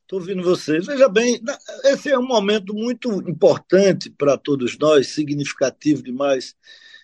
Estou 0.00 0.20
ouvindo 0.20 0.42
vocês. 0.42 0.86
Veja 0.86 1.06
bem, 1.06 1.38
esse 1.84 2.08
é 2.08 2.18
um 2.18 2.26
momento 2.26 2.72
muito 2.72 3.12
importante 3.28 4.08
para 4.08 4.38
todos 4.38 4.78
nós, 4.78 5.08
significativo 5.08 6.02
demais, 6.02 6.56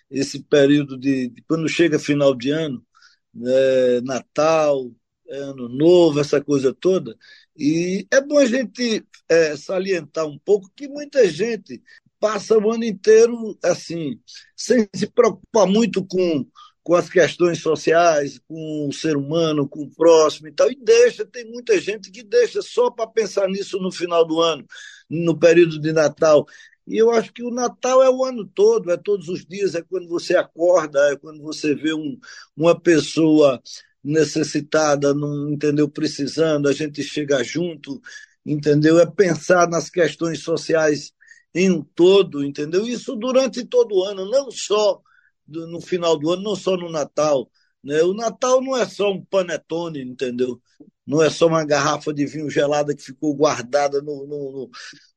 esse 0.09 0.41
período 0.41 0.97
de, 0.97 1.29
de 1.29 1.43
quando 1.43 1.69
chega 1.69 1.99
final 1.99 2.33
de 2.33 2.49
ano, 2.49 2.83
né, 3.31 4.01
Natal, 4.03 4.91
Ano 5.29 5.69
Novo, 5.69 6.19
essa 6.19 6.41
coisa 6.43 6.73
toda. 6.73 7.15
E 7.57 8.05
é 8.11 8.21
bom 8.21 8.37
a 8.37 8.45
gente 8.45 9.05
é, 9.29 9.55
salientar 9.55 10.25
um 10.25 10.37
pouco 10.37 10.69
que 10.75 10.87
muita 10.87 11.27
gente 11.29 11.81
passa 12.19 12.57
o 12.57 12.71
ano 12.71 12.83
inteiro 12.83 13.57
assim, 13.63 14.19
sem 14.55 14.87
se 14.93 15.07
preocupar 15.07 15.67
muito 15.67 16.05
com 16.05 16.45
com 16.85 16.93
as 16.93 17.09
questões 17.09 17.63
sociais, 17.63 18.39
com 18.47 18.87
o 18.87 18.93
ser 18.93 19.17
humano, 19.17 19.67
com 19.67 19.81
o 19.81 19.89
próximo 19.89 20.47
e 20.47 20.51
tal, 20.51 20.71
e 20.71 20.75
deixa, 20.75 21.25
tem 21.25 21.43
muita 21.43 21.81
gente 21.81 22.11
que 22.11 22.21
deixa 22.21 22.61
só 22.61 22.91
para 22.91 23.07
pensar 23.07 23.47
nisso 23.47 23.79
no 23.79 23.91
final 23.91 24.23
do 24.23 24.39
ano, 24.39 24.63
no 25.09 25.35
período 25.35 25.81
de 25.81 25.91
Natal. 25.91 26.45
E 26.85 26.95
eu 26.95 27.09
acho 27.09 27.33
que 27.33 27.41
o 27.41 27.49
Natal 27.49 28.03
é 28.03 28.09
o 28.11 28.23
ano 28.23 28.45
todo, 28.45 28.91
é 28.91 28.97
todos 28.97 29.29
os 29.29 29.43
dias, 29.43 29.73
é 29.73 29.81
quando 29.81 30.07
você 30.07 30.37
acorda, 30.37 30.99
é 31.11 31.15
quando 31.15 31.41
você 31.41 31.73
vê 31.73 31.91
um, 31.91 32.19
uma 32.55 32.79
pessoa 32.79 33.59
necessitada, 34.05 35.13
não 35.13 35.49
entendeu, 35.51 35.89
precisando, 35.89 36.67
a 36.69 36.73
gente 36.73 37.01
chega 37.03 37.43
junto, 37.43 38.01
entendeu? 38.45 38.99
É 38.99 39.05
pensar 39.05 39.67
nas 39.67 39.89
questões 39.89 40.41
sociais 40.43 41.11
em 41.53 41.71
um 41.71 41.81
todo, 41.83 42.43
entendeu? 42.43 42.85
Isso 42.87 43.15
durante 43.15 43.65
todo 43.65 43.95
o 43.95 44.03
ano, 44.03 44.29
não 44.29 44.51
só 44.51 45.01
no 45.47 45.81
final 45.81 46.17
do 46.17 46.31
ano, 46.31 46.43
não 46.43 46.55
só 46.55 46.77
no 46.77 46.89
Natal. 46.91 47.49
Né? 47.85 48.01
O 48.03 48.13
Natal 48.15 48.61
não 48.61 48.75
é 48.75 48.85
só 48.87 49.11
um 49.11 49.23
panetone, 49.23 50.01
entendeu? 50.01 50.59
Não 51.05 51.21
é 51.21 51.29
só 51.29 51.45
uma 51.47 51.63
garrafa 51.63 52.11
de 52.11 52.25
vinho 52.25 52.49
gelada 52.49 52.95
que 52.95 53.03
ficou 53.03 53.35
guardada 53.35 54.01
no, 54.01 54.25
no, 54.25 54.69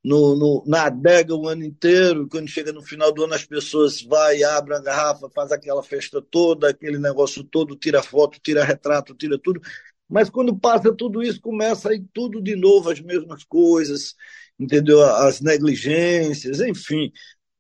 no, 0.05 0.37
no, 0.37 0.65
na 0.67 0.85
adega 0.85 1.35
o 1.35 1.49
ano 1.49 1.65
inteiro. 1.65 2.29
Quando 2.29 2.47
chega 2.49 2.71
no 2.73 2.83
final 2.83 3.11
do 3.13 3.25
ano, 3.25 3.33
as 3.35 3.45
pessoas 3.47 4.03
vai, 4.03 4.43
abrem 4.43 4.77
a 4.79 4.83
garrafa, 4.83 5.31
faz 5.31 5.51
aquela 5.51 5.83
festa 5.83 6.21
toda, 6.21 6.69
aquele 6.69 6.99
negócio 6.99 7.43
todo, 7.43 7.75
tira 7.75 8.03
foto, 8.03 8.39
tira 8.43 8.63
retrato, 8.65 9.15
tira 9.15 9.39
tudo. 9.39 9.61
Mas 10.09 10.29
quando 10.31 10.59
passa 10.59 10.95
tudo 10.95 11.23
isso, 11.23 11.41
começa 11.41 11.91
aí 11.91 12.05
tudo 12.13 12.43
de 12.43 12.55
novo, 12.57 12.91
as 12.91 13.01
mesmas 13.01 13.45
coisas, 13.45 14.15
entendeu? 14.59 15.03
As 15.03 15.41
negligências, 15.41 16.61
enfim 16.61 17.11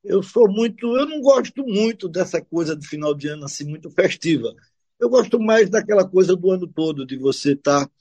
eu 0.04 0.22
sou 0.22 0.48
muito, 0.50 0.96
eu 0.96 1.06
não 1.06 1.20
gosto 1.20 1.64
muito 1.66 2.08
dessa 2.08 2.40
coisa 2.42 2.76
de 2.76 2.86
final 2.86 3.14
de 3.14 3.28
ano 3.28 3.44
assim 3.44 3.64
muito 3.64 3.90
festiva. 3.90 4.54
Eu 4.98 5.08
gosto 5.08 5.38
mais 5.38 5.70
daquela 5.70 6.08
coisa 6.08 6.34
do 6.34 6.50
ano 6.50 6.66
todo, 6.66 7.06
de 7.06 7.16
você 7.16 7.52
estar 7.52 7.86
tá, 7.86 7.92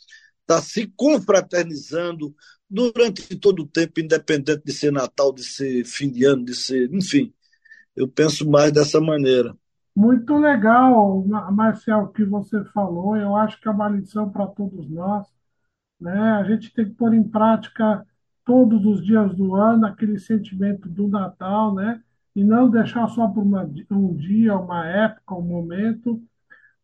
tá 0.46 0.62
se 0.62 0.88
confraternizando 0.96 2.34
durante 2.70 3.36
todo 3.38 3.64
o 3.64 3.68
tempo, 3.68 4.00
independente 4.00 4.64
de 4.66 4.74
ser 4.74 4.92
Natal, 4.92 5.34
de 5.34 5.44
ser 5.44 5.86
fim 5.86 6.12
de 6.12 6.26
ano, 6.26 6.44
de 6.44 6.56
ser, 6.56 6.92
enfim. 6.94 7.34
Eu 7.96 8.08
penso 8.08 8.50
mais 8.50 8.72
dessa 8.72 9.00
maneira. 9.00 9.56
Muito 9.96 10.38
legal, 10.38 11.26
Marcel, 11.52 12.00
o 12.00 12.08
que 12.10 12.24
você 12.24 12.64
falou. 12.66 13.18
Eu 13.18 13.36
acho 13.36 13.60
que 13.60 13.68
é 13.68 13.72
uma 13.72 13.90
lição 13.90 14.30
para 14.30 14.46
todos 14.46 14.88
nós. 14.90 15.26
Né? 16.00 16.16
A 16.16 16.44
gente 16.44 16.72
tem 16.72 16.86
que 16.86 16.92
pôr 16.92 17.14
em 17.14 17.24
prática 17.24 18.06
todos 18.46 18.86
os 18.86 19.04
dias 19.04 19.36
do 19.36 19.56
ano, 19.56 19.88
aquele 19.88 20.20
sentimento 20.20 20.88
do 20.88 21.08
Natal, 21.08 21.74
né? 21.74 22.02
E 22.36 22.44
não 22.44 22.70
deixar 22.70 23.08
só 23.10 23.28
por 23.28 23.42
uma, 23.42 23.70
um 23.90 24.16
dia, 24.16 24.56
uma 24.56 24.88
época, 24.88 25.34
um 25.34 25.42
momento. 25.42 26.22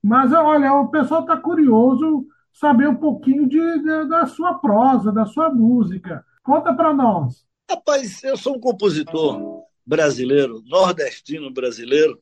Mas 0.03 0.33
olha, 0.33 0.73
o 0.73 0.89
pessoal 0.89 1.21
está 1.21 1.37
curioso 1.37 2.27
saber 2.51 2.89
um 2.89 2.95
pouquinho 2.95 3.47
de, 3.47 3.57
de 3.57 4.09
da 4.09 4.25
sua 4.25 4.55
prosa, 4.55 5.13
da 5.13 5.25
sua 5.25 5.49
música. 5.49 6.25
Conta 6.43 6.73
para 6.73 6.93
nós. 6.93 7.45
Rapaz, 7.71 8.21
eu 8.23 8.35
sou 8.35 8.57
um 8.57 8.59
compositor 8.59 9.63
brasileiro, 9.85 10.61
nordestino 10.65 11.51
brasileiro, 11.51 12.21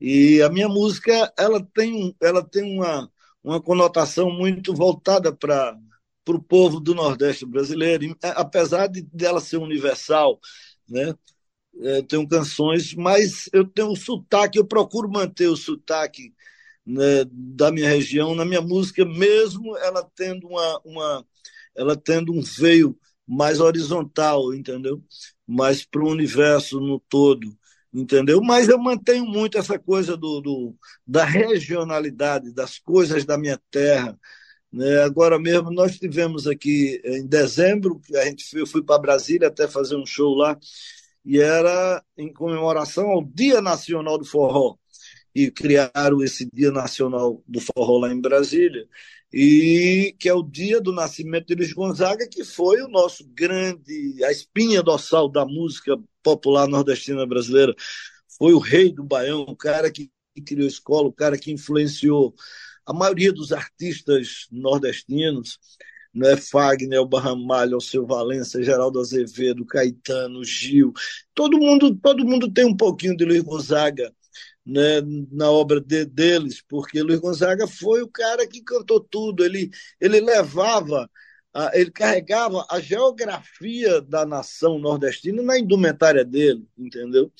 e 0.00 0.42
a 0.42 0.48
minha 0.48 0.68
música 0.68 1.32
ela 1.38 1.64
tem, 1.74 2.14
ela 2.20 2.42
tem 2.44 2.76
uma, 2.76 3.10
uma 3.42 3.60
conotação 3.60 4.30
muito 4.30 4.74
voltada 4.74 5.32
para 5.32 5.76
o 6.28 6.42
povo 6.42 6.80
do 6.80 6.94
Nordeste 6.94 7.46
brasileiro, 7.46 8.16
apesar 8.34 8.88
de 8.88 9.02
dela 9.02 9.40
ser 9.40 9.58
universal, 9.58 10.40
né? 10.88 11.14
É, 11.80 12.02
tenho 12.02 12.28
canções, 12.28 12.94
mas 12.94 13.48
eu 13.52 13.64
tenho 13.66 13.92
o 13.92 13.96
sotaque, 13.96 14.58
eu 14.58 14.64
procuro 14.64 15.10
manter 15.10 15.48
o 15.48 15.56
sotaque 15.56 16.34
né, 16.86 17.24
da 17.30 17.70
minha 17.70 17.88
região 17.88 18.34
na 18.34 18.44
minha 18.44 18.60
música, 18.60 19.04
mesmo 19.04 19.76
ela 19.78 20.08
tendo 20.14 20.48
uma, 20.48 20.80
uma 20.84 21.26
ela 21.76 21.96
tendo 21.96 22.32
um 22.32 22.42
veio 22.42 22.98
mais 23.26 23.60
horizontal, 23.60 24.52
entendeu? 24.54 25.02
Mais 25.46 25.84
para 25.84 26.02
o 26.02 26.10
universo 26.10 26.80
no 26.80 27.00
todo, 27.08 27.56
entendeu? 27.92 28.40
Mas 28.42 28.68
eu 28.68 28.78
mantenho 28.78 29.24
muito 29.26 29.58
essa 29.58 29.78
coisa 29.78 30.16
do, 30.16 30.40
do, 30.40 30.76
da 31.06 31.24
regionalidade, 31.24 32.52
das 32.52 32.78
coisas 32.78 33.24
da 33.24 33.38
minha 33.38 33.60
terra. 33.70 34.18
Né? 34.72 35.02
Agora 35.02 35.38
mesmo 35.38 35.70
nós 35.70 35.98
tivemos 35.98 36.46
aqui 36.46 37.00
em 37.04 37.26
dezembro, 37.26 38.00
a 38.16 38.24
gente 38.24 38.44
eu 38.56 38.66
fui 38.66 38.82
para 38.82 39.00
Brasília 39.00 39.48
até 39.48 39.68
fazer 39.68 39.96
um 39.96 40.06
show 40.06 40.34
lá, 40.34 40.58
e 41.24 41.38
era 41.38 42.02
em 42.16 42.32
comemoração 42.32 43.10
ao 43.10 43.24
Dia 43.24 43.60
Nacional 43.60 44.18
do 44.18 44.24
Forró. 44.24 44.76
E 45.34 45.50
criaram 45.50 46.22
esse 46.22 46.48
Dia 46.52 46.70
Nacional 46.70 47.42
do 47.48 47.60
Forró 47.60 47.98
lá 47.98 48.12
em 48.12 48.20
Brasília 48.20 48.86
e 49.32 50.14
que 50.18 50.28
é 50.28 50.34
o 50.34 50.42
dia 50.42 50.80
do 50.80 50.92
nascimento 50.92 51.46
de 51.46 51.54
Luiz 51.54 51.72
Gonzaga, 51.72 52.28
que 52.28 52.44
foi 52.44 52.82
o 52.82 52.88
nosso 52.88 53.24
grande, 53.28 54.22
a 54.24 54.30
espinha 54.30 54.82
dorsal 54.82 55.28
da 55.28 55.46
música 55.46 55.96
popular 56.22 56.68
nordestina 56.68 57.26
brasileira. 57.26 57.74
Foi 58.38 58.52
o 58.52 58.58
rei 58.58 58.92
do 58.92 59.02
Baião, 59.02 59.42
o 59.42 59.56
cara 59.56 59.90
que 59.90 60.10
criou 60.44 60.66
a 60.66 60.68
escola, 60.68 61.08
o 61.08 61.12
cara 61.12 61.38
que 61.38 61.50
influenciou 61.50 62.34
a 62.84 62.92
maioria 62.92 63.32
dos 63.32 63.52
artistas 63.52 64.46
nordestinos, 64.50 65.58
né? 66.14 66.36
Fagner, 66.36 67.00
o 67.00 67.06
Barramalho, 67.06 67.78
o 67.78 67.80
seu 67.80 68.06
Valença, 68.06 68.62
Geraldo 68.62 69.00
Azevedo, 69.00 69.64
Caetano, 69.64 70.44
Gil, 70.44 70.92
todo 71.34 71.58
mundo, 71.58 71.96
todo 71.96 72.24
mundo 72.24 72.52
tem 72.52 72.66
um 72.66 72.76
pouquinho 72.76 73.16
de 73.16 73.24
Luiz 73.24 73.42
Gonzaga 73.42 74.12
né, 74.64 75.00
na 75.30 75.50
obra 75.50 75.80
de, 75.80 76.04
deles, 76.04 76.62
porque 76.68 77.02
Luiz 77.02 77.20
Gonzaga 77.20 77.66
foi 77.66 78.02
o 78.02 78.08
cara 78.08 78.46
que 78.46 78.62
cantou 78.62 79.00
tudo, 79.00 79.44
ele, 79.44 79.70
ele 80.00 80.20
levava, 80.20 81.10
ele 81.72 81.90
carregava 81.90 82.64
a 82.70 82.80
geografia 82.80 84.00
da 84.00 84.24
nação 84.24 84.78
nordestina 84.78 85.42
na 85.42 85.58
indumentária 85.58 86.24
dele, 86.24 86.66
entendeu? 86.78 87.30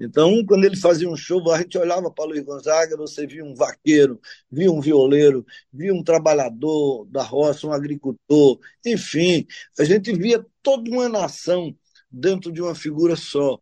Então, 0.00 0.42
quando 0.46 0.64
ele 0.64 0.76
fazia 0.76 1.08
um 1.10 1.16
show, 1.16 1.52
a 1.52 1.58
gente 1.58 1.76
olhava 1.76 2.10
para 2.10 2.24
Luiz 2.24 2.42
Gonzaga, 2.42 2.96
você 2.96 3.26
via 3.26 3.44
um 3.44 3.54
vaqueiro, 3.54 4.18
via 4.50 4.72
um 4.72 4.80
violeiro, 4.80 5.44
via 5.70 5.92
um 5.92 6.02
trabalhador 6.02 7.04
da 7.10 7.22
roça, 7.22 7.66
um 7.66 7.72
agricultor, 7.72 8.58
enfim, 8.84 9.46
a 9.78 9.84
gente 9.84 10.10
via 10.14 10.44
toda 10.62 10.90
uma 10.90 11.06
nação 11.06 11.76
dentro 12.10 12.50
de 12.50 12.62
uma 12.62 12.74
figura 12.74 13.14
só. 13.14 13.60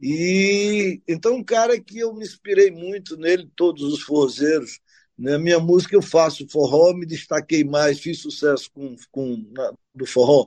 E 0.00 1.02
então 1.08 1.36
um 1.36 1.44
cara 1.44 1.80
que 1.80 1.98
eu 1.98 2.14
me 2.14 2.24
inspirei 2.24 2.70
muito 2.70 3.16
nele, 3.16 3.50
todos 3.56 3.82
os 3.82 4.02
forrozeiros. 4.02 4.80
Na 5.16 5.38
minha 5.38 5.58
música 5.58 5.96
eu 5.96 6.02
faço 6.02 6.48
forró, 6.48 6.94
me 6.94 7.04
destaquei 7.04 7.64
mais, 7.64 7.98
fiz 7.98 8.20
sucesso 8.20 8.70
com, 8.72 8.94
com 9.10 9.44
na, 9.52 9.72
do 9.92 10.06
forró, 10.06 10.46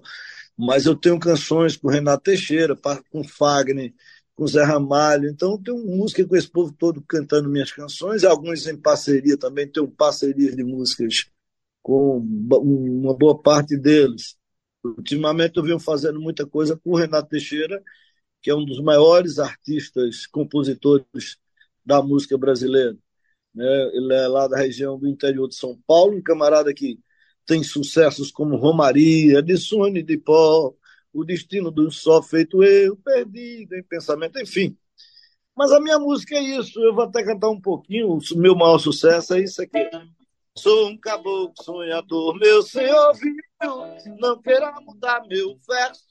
mas 0.57 0.85
eu 0.85 0.95
tenho 0.95 1.19
canções 1.19 1.75
com 1.75 1.89
Renato 1.89 2.23
Teixeira, 2.23 2.77
com 3.09 3.23
Fagner, 3.23 3.93
com 4.33 4.47
Zé 4.47 4.63
Ramalho. 4.63 5.29
Então 5.29 5.51
eu 5.53 5.57
tenho 5.57 5.77
música 5.85 6.25
com 6.25 6.35
esse 6.37 6.49
povo 6.49 6.71
todo 6.71 7.03
cantando 7.07 7.49
minhas 7.49 7.71
canções, 7.71 8.23
alguns 8.23 8.65
em 8.65 8.77
parceria 8.77 9.37
também, 9.37 9.67
tenho 9.69 9.89
parcerias 9.89 10.55
de 10.55 10.63
músicas 10.63 11.25
com 11.81 12.19
uma 12.19 13.13
boa 13.17 13.41
parte 13.41 13.75
deles. 13.77 14.37
Ultimamente 14.83 15.57
eu 15.57 15.63
venho 15.63 15.79
fazendo 15.79 16.19
muita 16.19 16.45
coisa 16.45 16.77
com 16.77 16.91
o 16.91 16.95
Renato 16.97 17.29
Teixeira 17.29 17.81
que 18.41 18.49
é 18.49 18.55
um 18.55 18.65
dos 18.65 18.79
maiores 18.79 19.39
artistas, 19.39 20.25
compositores 20.25 21.37
da 21.85 22.01
música 22.01 22.37
brasileira. 22.37 22.97
Né? 23.53 23.89
Ele 23.93 24.13
é 24.13 24.27
lá 24.27 24.47
da 24.47 24.57
região 24.57 24.97
do 24.97 25.07
interior 25.07 25.47
de 25.47 25.55
São 25.55 25.77
Paulo, 25.85 26.17
um 26.17 26.21
camarada 26.21 26.73
que 26.73 26.99
tem 27.45 27.63
sucessos 27.63 28.31
como 28.31 28.55
Romaria, 28.55 29.41
De 29.41 29.57
Sonho 29.57 29.97
e 29.97 30.03
de 30.03 30.17
Pó, 30.17 30.73
O 31.13 31.23
Destino 31.23 31.69
do 31.69 31.91
Só 31.91 32.21
Feito 32.21 32.63
Eu, 32.63 32.95
Perdido 32.97 33.75
em 33.75 33.83
Pensamento, 33.83 34.39
enfim. 34.39 34.77
Mas 35.55 35.71
a 35.71 35.81
minha 35.81 35.99
música 35.99 36.35
é 36.35 36.41
isso, 36.41 36.79
eu 36.79 36.95
vou 36.95 37.03
até 37.03 37.23
cantar 37.23 37.49
um 37.49 37.59
pouquinho, 37.59 38.17
o 38.17 38.37
meu 38.37 38.55
maior 38.55 38.79
sucesso 38.79 39.33
é 39.33 39.41
isso 39.41 39.61
aqui. 39.61 39.89
Sou 40.57 40.89
um 40.89 40.97
caboclo 40.97 41.53
sonhador, 41.61 42.37
meu 42.37 42.61
senhor 42.61 43.13
viu, 43.13 43.35
não 44.21 44.41
queira 44.41 44.71
mudar 44.81 45.25
meu 45.27 45.57
verso. 45.67 46.05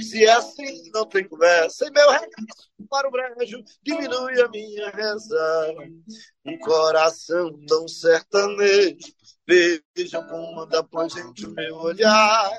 Se 0.00 0.24
é 0.24 0.32
assim, 0.32 0.90
não 0.92 1.06
tem 1.06 1.28
conversa. 1.28 1.86
E 1.86 1.90
meu 1.90 2.10
regresso 2.10 2.68
para 2.88 3.06
o 3.06 3.10
brejo 3.10 3.62
diminui 3.82 4.40
a 4.40 4.48
minha 4.48 4.90
reza. 4.90 5.74
Um 6.46 6.58
coração 6.58 7.52
tão 7.66 7.86
sertanejo, 7.86 8.96
vejam 9.46 10.26
como 10.26 10.62
anda 10.62 10.82
por 10.82 11.08
gente 11.10 11.46
o 11.46 11.50
meu 11.50 11.76
olhar 11.76 12.50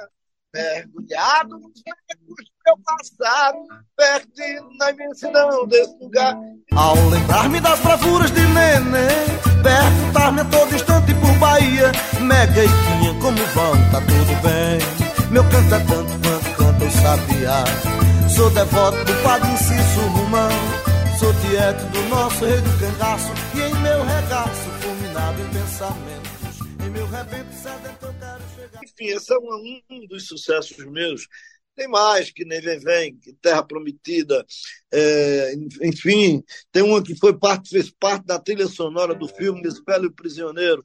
mergulhado 0.53 1.59
nos 1.59 1.81
becos 1.83 2.25
do 2.27 2.55
meu 2.65 2.77
passado, 2.83 3.57
perdido 3.95 4.69
na 4.77 4.91
imensidão 4.91 5.67
desse 5.67 5.95
lugar. 5.99 6.37
Ao 6.75 6.95
lembrar-me 7.09 7.59
das 7.59 7.79
bravuras 7.81 8.31
de 8.31 8.41
neném, 8.41 9.27
perguntar-me 9.61 10.41
a 10.41 10.45
todo 10.45 10.75
instante 10.75 11.13
Bahia, 11.39 11.91
mega 12.19 12.63
tinha 12.63 13.13
como 13.21 13.37
vão, 13.53 13.73
tá 13.91 14.01
tudo 14.01 14.41
bem. 14.43 15.31
Meu 15.31 15.43
canto 15.49 15.73
é 15.73 15.79
tanto 15.79 16.11
quanto 16.19 16.57
canta 16.57 16.85
o 16.85 16.91
sabiá. 16.91 17.63
Sou 18.35 18.49
devoto 18.49 18.97
do 19.05 19.23
Padre 19.23 19.49
Inciso 19.51 20.01
Romão, 20.01 20.49
sou 21.17 21.33
tieto 21.41 21.85
do 21.93 22.09
nosso 22.09 22.45
rei 22.45 22.59
do 22.59 22.79
cangaço, 22.79 23.31
e 23.55 23.61
em 23.61 23.81
meu 23.81 24.03
regaço, 24.03 24.69
fulminado 24.81 25.41
em 25.41 25.49
pensamentos, 25.49 26.85
em 26.85 26.89
meu 26.89 27.07
rebento 27.07 27.53
sedentor 27.53 28.13
quero 28.19 28.43
chegar. 28.55 28.83
Enfim, 28.83 29.05
esse 29.05 29.33
é 29.33 29.37
um, 29.37 29.81
um 29.89 30.07
dos 30.07 30.27
sucessos 30.27 30.77
meus. 30.85 31.27
Tem 31.75 31.87
mais, 31.87 32.29
que 32.31 32.43
nem 32.43 32.59
Vem 32.59 32.79
Vem, 32.79 33.19
Terra 33.41 33.63
Prometida, 33.63 34.45
é, 34.91 35.53
enfim, 35.81 36.43
tem 36.73 36.83
uma 36.83 37.01
que 37.01 37.15
foi 37.15 37.37
parte, 37.37 37.69
fez 37.69 37.89
parte 37.89 38.25
da 38.25 38.37
trilha 38.37 38.67
sonora 38.67 39.15
do 39.15 39.29
filme 39.29 39.65
Espelho 39.65 40.07
e 40.07 40.13
Prisioneiro. 40.13 40.83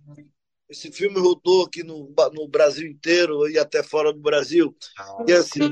Esse 0.75 0.91
filme 0.91 1.21
rodou 1.21 1.65
aqui 1.65 1.85
no, 1.85 2.13
no 2.33 2.49
Brasil 2.49 2.89
inteiro 2.89 3.49
e 3.49 3.57
até 3.57 3.81
fora 3.81 4.13
do 4.13 4.19
Brasil. 4.19 4.77
E 5.25 5.33
assim, 5.33 5.71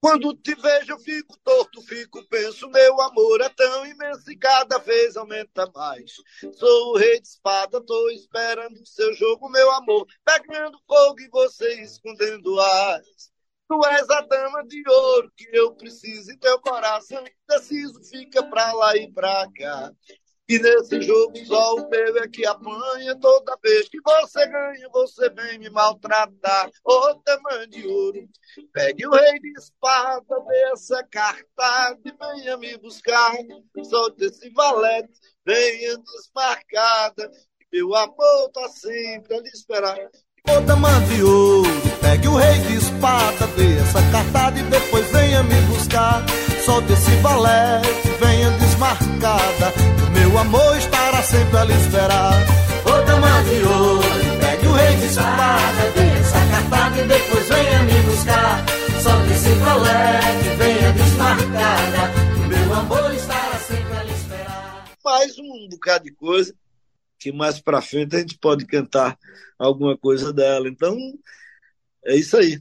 quando 0.00 0.34
te 0.34 0.54
vejo, 0.54 0.92
eu 0.92 0.98
fico 0.98 1.38
torto, 1.44 1.82
fico, 1.82 2.26
penso, 2.26 2.66
meu 2.70 2.98
amor 3.02 3.42
é 3.42 3.50
tão 3.50 3.84
imenso 3.84 4.32
e 4.32 4.38
cada 4.38 4.78
vez 4.78 5.18
aumenta 5.18 5.70
mais. 5.74 6.12
Sou 6.54 6.94
o 6.94 6.96
rei 6.96 7.20
de 7.20 7.28
espada, 7.28 7.78
tô 7.78 8.08
esperando 8.08 8.80
o 8.80 8.86
seu 8.86 9.12
jogo, 9.12 9.50
meu 9.50 9.70
amor, 9.72 10.06
pegando 10.24 10.80
fogo 10.88 11.20
e 11.20 11.28
você 11.28 11.82
escondendo 11.82 12.58
as. 12.58 13.30
Tu 13.68 13.86
és 13.86 14.08
a 14.08 14.22
dama 14.22 14.64
de 14.66 14.82
ouro 14.88 15.30
que 15.36 15.46
eu 15.52 15.74
preciso 15.74 16.30
e 16.30 16.38
teu 16.38 16.58
coração 16.58 17.22
indeciso 17.50 18.02
fica 18.04 18.42
pra 18.44 18.72
lá 18.72 18.96
e 18.96 19.12
pra 19.12 19.46
cá. 19.54 19.92
E 20.48 20.60
nesse 20.60 21.02
jogo 21.02 21.36
só 21.44 21.74
o 21.74 21.90
meu 21.90 22.18
é 22.18 22.28
que 22.28 22.46
apanha 22.46 23.18
toda 23.20 23.58
vez 23.60 23.88
que 23.88 23.98
você 24.00 24.46
ganha, 24.46 24.88
você 24.92 25.28
vem 25.30 25.58
me 25.58 25.68
maltratar. 25.68 26.70
Ô 26.84 27.14
tamanho 27.16 27.66
de 27.66 27.84
ouro, 27.84 28.28
pegue 28.72 29.08
o 29.08 29.10
rei 29.10 29.40
de 29.40 29.52
espada, 29.58 30.40
dê 30.46 30.62
essa 30.72 31.02
carta 31.10 31.98
e 32.04 32.12
venha 32.12 32.56
me 32.58 32.78
buscar. 32.78 33.34
Solte 33.90 34.26
esse 34.26 34.48
valete, 34.50 35.10
venha 35.44 35.98
desmarcada. 35.98 37.28
Meu 37.72 37.92
amor 37.96 38.48
tá 38.54 38.68
sempre 38.68 39.34
a 39.34 39.40
lhe 39.40 39.48
esperar. 39.48 39.98
Ô 40.48 40.64
tamanho 40.64 41.08
de 41.08 41.24
ouro, 41.24 41.70
pegue 42.00 42.28
o 42.28 42.36
rei 42.36 42.60
de 42.60 42.76
espada, 42.76 43.48
dê 43.56 43.78
essa 43.78 44.00
cartada 44.12 44.60
e 44.60 44.62
depois 44.62 45.10
venha 45.10 45.42
me 45.42 45.60
buscar. 45.62 46.24
Solte 46.64 46.92
esse 46.92 47.16
valete, 47.16 48.08
venha 48.20 48.48
desmarcada 48.58 49.95
meu 50.36 50.42
amor 50.42 50.76
estará 50.76 51.22
sempre 51.22 51.56
a 51.56 51.64
lhe 51.64 51.72
esperar. 51.72 52.34
Ô 52.84 53.06
dama 53.06 53.42
de 53.44 53.64
ouro, 53.64 54.02
pegue 54.38 54.66
o 54.66 54.72
rei 54.72 54.96
de 54.96 55.06
espada, 55.06 55.90
dê 55.94 56.20
essa 56.20 56.38
cartada 56.50 57.00
e 57.00 57.08
depois 57.08 57.48
venha 57.48 57.82
me 57.84 58.02
buscar. 58.02 58.66
Solte 59.02 59.32
esse 59.32 59.48
colete, 59.64 60.56
venha 60.58 60.92
desmarcada, 60.92 62.48
meu 62.48 62.74
amor 62.74 63.14
estará 63.14 63.56
sempre 63.60 63.96
a 63.96 64.02
lhe 64.02 64.12
esperar. 64.12 64.84
Mais 65.02 65.38
um 65.38 65.68
bocado 65.70 66.04
de 66.04 66.12
coisa. 66.12 66.54
que 67.18 67.32
mais 67.32 67.58
para 67.58 67.80
frente 67.80 68.14
a 68.14 68.18
gente 68.18 68.38
pode 68.38 68.66
cantar 68.66 69.16
alguma 69.58 69.96
coisa 69.96 70.34
dela. 70.34 70.68
Então, 70.68 70.94
é 72.04 72.14
isso 72.14 72.36
aí. 72.36 72.60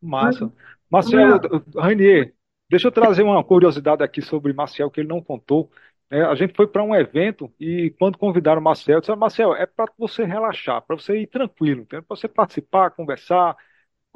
Massa. 0.00 0.52
Marcelo, 0.90 1.40
Rainier, 1.74 2.34
deixa 2.68 2.88
eu 2.88 2.92
trazer 2.92 3.22
uma 3.22 3.42
curiosidade 3.42 4.02
aqui 4.02 4.20
sobre 4.20 4.52
Marcel 4.52 4.90
que 4.90 5.00
ele 5.00 5.08
não 5.08 5.22
contou. 5.22 5.70
É, 6.10 6.22
a 6.22 6.34
gente 6.34 6.54
foi 6.56 6.66
para 6.66 6.82
um 6.82 6.94
evento 6.94 7.52
e 7.60 7.90
quando 7.98 8.16
convidaram 8.16 8.60
o 8.60 8.64
Marcel, 8.64 9.00
disseram, 9.00 9.18
Marcel, 9.18 9.54
é 9.54 9.66
para 9.66 9.92
você 9.98 10.24
relaxar, 10.24 10.80
para 10.82 10.96
você 10.96 11.20
ir 11.20 11.26
tranquilo, 11.26 11.84
para 11.86 12.02
você 12.08 12.26
participar, 12.26 12.90
conversar, 12.92 13.54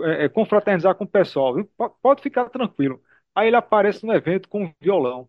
é, 0.03 0.25
é, 0.27 0.29
confraternizar 0.31 0.95
com 0.97 1.05
o 1.05 1.09
pessoal, 1.09 1.55
viu? 1.55 1.71
pode 2.03 2.23
ficar 2.23 2.49
tranquilo. 2.51 3.03
Aí 3.35 3.49
ele 3.49 3.57
aparece 3.57 4.07
no 4.07 4.13
evento 4.15 4.49
com 4.49 4.65
um 4.65 4.75
violão, 4.81 5.29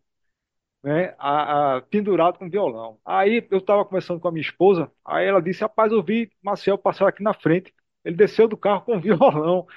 né, 0.83 1.15
a, 1.19 1.77
a, 1.77 1.81
pendurado 1.83 2.37
com 2.39 2.49
violão. 2.49 2.99
Aí 3.05 3.47
eu 3.51 3.59
estava 3.59 3.85
conversando 3.85 4.19
com 4.19 4.27
a 4.27 4.31
minha 4.31 4.41
esposa, 4.41 4.91
aí 5.05 5.25
ela 5.27 5.41
disse, 5.41 5.61
rapaz, 5.61 5.91
eu 5.91 6.03
vi 6.03 6.31
Marcel 6.43 6.77
passar 6.77 7.07
aqui 7.07 7.23
na 7.23 7.33
frente, 7.33 7.73
ele 8.05 8.15
desceu 8.15 8.47
do 8.47 8.57
carro 8.57 8.81
com 8.83 8.99
violão. 9.01 9.67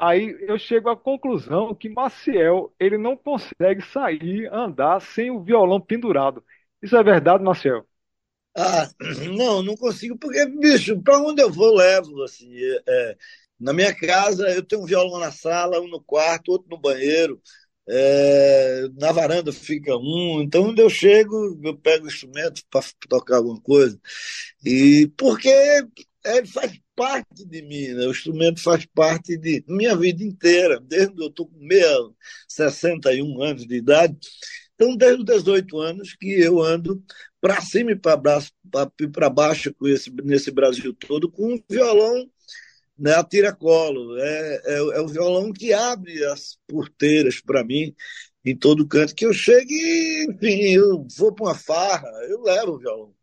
Aí 0.00 0.36
eu 0.42 0.56
chego 0.58 0.88
à 0.88 0.96
conclusão 0.96 1.74
que 1.74 1.88
Maciel, 1.88 2.72
ele 2.78 2.96
não 2.96 3.16
consegue 3.16 3.82
sair, 3.82 4.46
andar 4.52 5.00
sem 5.00 5.30
o 5.30 5.42
violão 5.42 5.80
pendurado. 5.80 6.44
Isso 6.80 6.96
é 6.96 7.02
verdade, 7.02 7.42
Maciel? 7.42 7.84
Ah, 8.56 8.88
não, 9.36 9.62
não 9.62 9.76
consigo, 9.76 10.16
porque, 10.18 10.44
bicho, 10.46 11.00
para 11.02 11.18
onde 11.18 11.42
eu 11.42 11.50
vou, 11.50 11.74
levo, 11.74 12.22
assim. 12.24 12.48
É, 12.56 12.82
é, 12.88 13.16
na 13.58 13.72
minha 13.72 13.94
casa, 13.94 14.48
eu 14.50 14.64
tenho 14.64 14.82
um 14.82 14.86
violão 14.86 15.18
na 15.20 15.32
sala, 15.32 15.80
um 15.80 15.88
no 15.88 16.00
quarto, 16.02 16.50
outro 16.52 16.68
no 16.70 16.78
banheiro, 16.78 17.40
é, 17.88 18.88
na 18.98 19.12
varanda 19.12 19.52
fica 19.52 19.96
um. 19.96 20.42
Então, 20.42 20.64
onde 20.64 20.82
eu 20.82 20.90
chego, 20.90 21.58
eu 21.64 21.76
pego 21.76 22.04
o 22.06 22.08
instrumento 22.08 22.62
para 22.70 22.84
tocar 23.08 23.36
alguma 23.36 23.60
coisa. 23.60 24.00
E 24.64 25.10
porque 25.16 25.48
ele 26.24 26.46
faz 26.46 26.78
parte 26.98 27.46
de 27.46 27.62
mim, 27.62 27.94
né? 27.94 28.06
o 28.06 28.10
instrumento 28.10 28.60
faz 28.60 28.84
parte 28.86 29.36
de 29.38 29.64
minha 29.68 29.96
vida 29.96 30.24
inteira, 30.24 30.80
desde 30.80 31.14
que 31.14 31.22
eu 31.22 31.28
estou 31.28 31.46
com 31.46 31.58
meia, 31.60 31.96
61 32.48 33.40
anos 33.40 33.64
de 33.64 33.76
idade. 33.76 34.18
Então, 34.74 34.96
desde 34.96 35.20
os 35.20 35.24
18 35.24 35.78
anos 35.78 36.16
que 36.16 36.28
eu 36.40 36.60
ando 36.60 37.00
para 37.40 37.60
cima 37.60 37.92
e 37.92 37.96
para 37.96 39.30
baixo 39.30 39.72
com 39.74 39.86
esse, 39.86 40.10
nesse 40.24 40.50
Brasil 40.50 40.92
todo 40.92 41.30
com 41.30 41.54
um 41.54 41.62
violão 41.70 42.28
né, 42.98 43.14
a 43.14 43.22
tiracolo. 43.22 44.18
É, 44.18 44.62
é, 44.64 44.76
é 44.76 45.00
o 45.00 45.06
violão 45.06 45.52
que 45.52 45.72
abre 45.72 46.24
as 46.24 46.58
porteiras 46.66 47.40
para 47.40 47.62
mim 47.64 47.94
em 48.44 48.56
todo 48.56 48.88
canto 48.88 49.14
que 49.14 49.26
eu 49.26 49.32
chego 49.32 49.70
e, 49.70 50.26
enfim, 50.30 50.72
eu 50.72 51.06
vou 51.16 51.32
para 51.32 51.46
uma 51.46 51.54
farra, 51.54 52.08
eu 52.28 52.42
levo 52.42 52.72
o 52.72 52.78
violão. 52.78 53.14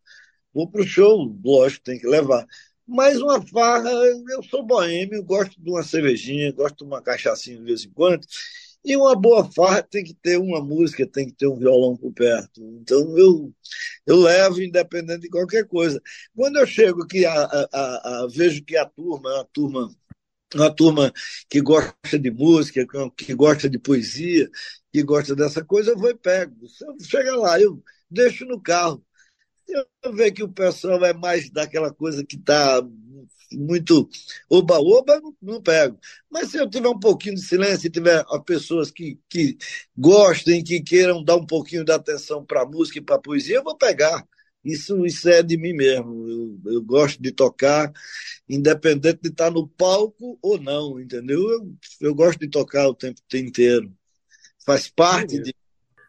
Vou 0.54 0.70
para 0.70 0.80
o 0.80 0.86
show, 0.86 1.38
lógico, 1.44 1.84
tem 1.84 1.98
que 1.98 2.06
levar. 2.06 2.46
Mas 2.86 3.20
uma 3.20 3.42
farra, 3.46 3.90
eu 3.90 4.42
sou 4.44 4.64
boêmio, 4.64 5.22
gosto 5.24 5.60
de 5.60 5.70
uma 5.70 5.82
cervejinha, 5.82 6.52
gosto 6.52 6.78
de 6.78 6.84
uma 6.84 7.02
cachaçinha 7.02 7.58
de 7.58 7.64
vez 7.64 7.84
em 7.84 7.90
quando. 7.90 8.26
E 8.84 8.96
uma 8.96 9.16
boa 9.16 9.50
farra 9.52 9.82
tem 9.82 10.04
que 10.04 10.14
ter 10.14 10.38
uma 10.38 10.62
música, 10.62 11.06
tem 11.06 11.26
que 11.26 11.32
ter 11.32 11.48
um 11.48 11.58
violão 11.58 11.96
por 11.96 12.12
perto. 12.12 12.62
Então 12.80 13.18
eu, 13.18 13.52
eu 14.06 14.16
levo 14.16 14.62
independente 14.62 15.22
de 15.22 15.28
qualquer 15.30 15.66
coisa. 15.66 16.00
Quando 16.34 16.58
eu 16.58 16.66
chego 16.66 17.02
aqui, 17.02 17.26
a, 17.26 17.34
a, 17.34 18.24
a, 18.24 18.28
vejo 18.30 18.64
que 18.64 18.76
a 18.76 18.86
turma, 18.86 19.40
a 19.40 19.44
turma 19.52 19.90
uma 20.54 20.74
turma 20.74 21.12
que 21.48 21.60
gosta 21.60 22.18
de 22.18 22.30
música, 22.30 22.86
que 23.16 23.34
gosta 23.34 23.68
de 23.68 23.78
poesia, 23.78 24.48
que 24.92 25.02
gosta 25.02 25.34
dessa 25.34 25.64
coisa, 25.64 25.90
eu 25.90 25.98
vou 25.98 26.10
e 26.10 26.16
pego. 26.16 26.54
Chega 27.02 27.36
lá, 27.36 27.60
eu 27.60 27.82
deixo 28.10 28.44
no 28.44 28.60
carro. 28.60 29.04
Eu 29.68 30.12
ver 30.14 30.32
que 30.32 30.42
o 30.42 30.48
pessoal 30.48 31.04
é 31.04 31.12
mais 31.12 31.50
daquela 31.50 31.92
coisa 31.92 32.24
que 32.24 32.36
está 32.36 32.82
muito 33.52 34.08
oba-oba, 34.50 35.20
não, 35.20 35.36
não 35.40 35.62
pego. 35.62 35.98
Mas 36.30 36.50
se 36.50 36.58
eu 36.58 36.68
tiver 36.68 36.88
um 36.88 36.98
pouquinho 36.98 37.34
de 37.34 37.42
silêncio 37.42 37.86
e 37.86 37.90
tiver 37.90 38.24
pessoas 38.44 38.90
que, 38.90 39.18
que 39.28 39.56
gostem, 39.96 40.62
que 40.64 40.80
queiram 40.80 41.22
dar 41.22 41.36
um 41.36 41.46
pouquinho 41.46 41.84
de 41.84 41.92
atenção 41.92 42.44
para 42.44 42.62
a 42.62 42.66
música 42.66 42.98
e 42.98 43.02
para 43.02 43.16
a 43.16 43.20
poesia, 43.20 43.56
eu 43.56 43.64
vou 43.64 43.76
pegar. 43.76 44.26
Isso, 44.64 45.06
isso 45.06 45.28
é 45.28 45.42
de 45.42 45.56
mim 45.56 45.72
mesmo. 45.72 46.28
Eu, 46.28 46.72
eu 46.74 46.82
gosto 46.82 47.22
de 47.22 47.30
tocar, 47.32 47.92
independente 48.48 49.20
de 49.22 49.28
estar 49.28 49.50
no 49.50 49.68
palco 49.68 50.38
ou 50.42 50.60
não, 50.60 51.00
entendeu? 51.00 51.40
Eu, 51.50 51.76
eu 52.00 52.14
gosto 52.14 52.40
de 52.40 52.48
tocar 52.48 52.88
o 52.88 52.94
tempo 52.94 53.20
inteiro. 53.34 53.92
Faz 54.64 54.88
parte 54.88 55.38
de 55.40 55.54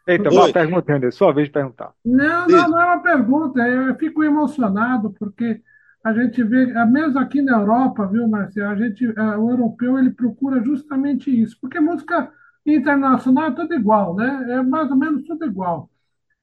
Eita, 0.08 0.30
uma 0.30 0.50
pergunta, 0.50 0.94
André. 0.94 1.10
Sua 1.10 1.32
vez 1.32 1.48
de 1.48 1.52
perguntar. 1.52 1.92
Não, 2.02 2.46
não, 2.46 2.68
não 2.70 2.80
é 2.80 2.84
uma 2.86 3.02
pergunta. 3.02 3.60
Eu 3.60 3.94
fico 3.96 4.24
emocionado 4.24 5.14
porque 5.18 5.60
a 6.02 6.14
gente 6.14 6.42
vê, 6.42 6.66
mesmo 6.86 7.18
aqui 7.18 7.42
na 7.42 7.58
Europa, 7.58 8.06
viu, 8.06 8.26
Marcelo, 8.26 8.70
a 8.70 8.76
gente, 8.76 9.06
o 9.06 9.50
europeu 9.50 9.98
ele 9.98 10.10
procura 10.10 10.64
justamente 10.64 11.30
isso, 11.30 11.58
porque 11.60 11.78
música 11.78 12.32
internacional 12.64 13.48
é 13.48 13.54
tudo 13.54 13.74
igual, 13.74 14.16
né? 14.16 14.46
É 14.52 14.62
mais 14.62 14.90
ou 14.90 14.96
menos 14.96 15.24
tudo 15.24 15.44
igual. 15.44 15.90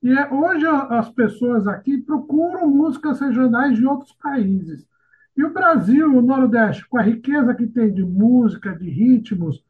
E 0.03 0.11
é, 0.11 0.31
hoje 0.31 0.67
as 0.67 1.09
pessoas 1.09 1.67
aqui 1.67 1.97
procuram 1.97 2.69
músicas 2.69 3.19
regionais 3.19 3.75
de 3.75 3.87
outros 3.87 4.13
países. 4.13 4.85
E 5.35 5.43
o 5.43 5.51
Brasil, 5.51 6.15
o 6.15 6.21
Nordeste, 6.21 6.87
com 6.87 6.99
a 6.99 7.01
riqueza 7.01 7.55
que 7.55 7.65
tem 7.65 7.91
de 7.91 8.03
música, 8.03 8.75
de 8.75 8.89
ritmos, 8.89 9.63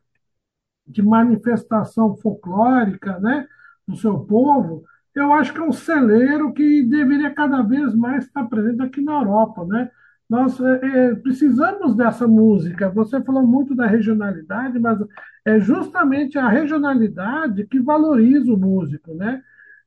de 0.85 1.01
manifestação 1.01 2.15
folclórica, 2.17 3.17
né? 3.19 3.47
Do 3.87 3.95
seu 3.95 4.19
povo, 4.19 4.83
eu 5.13 5.31
acho 5.33 5.53
que 5.53 5.59
é 5.59 5.63
um 5.63 5.71
celeiro 5.71 6.53
que 6.53 6.83
deveria 6.83 7.33
cada 7.33 7.61
vez 7.61 7.95
mais 7.95 8.25
estar 8.25 8.45
presente 8.45 8.81
aqui 8.81 9.01
na 9.01 9.13
Europa, 9.13 9.65
né? 9.65 9.89
Nós 10.29 10.59
é, 10.59 10.79
é, 10.83 11.15
precisamos 11.15 11.95
dessa 11.95 12.27
música. 12.27 12.89
Você 12.89 13.21
falou 13.21 13.45
muito 13.45 13.75
da 13.75 13.85
regionalidade, 13.85 14.79
mas 14.79 14.99
é 15.45 15.59
justamente 15.59 16.37
a 16.37 16.49
regionalidade 16.49 17.65
que 17.67 17.79
valoriza 17.79 18.51
o 18.51 18.57
músico, 18.57 19.13
né? 19.13 19.41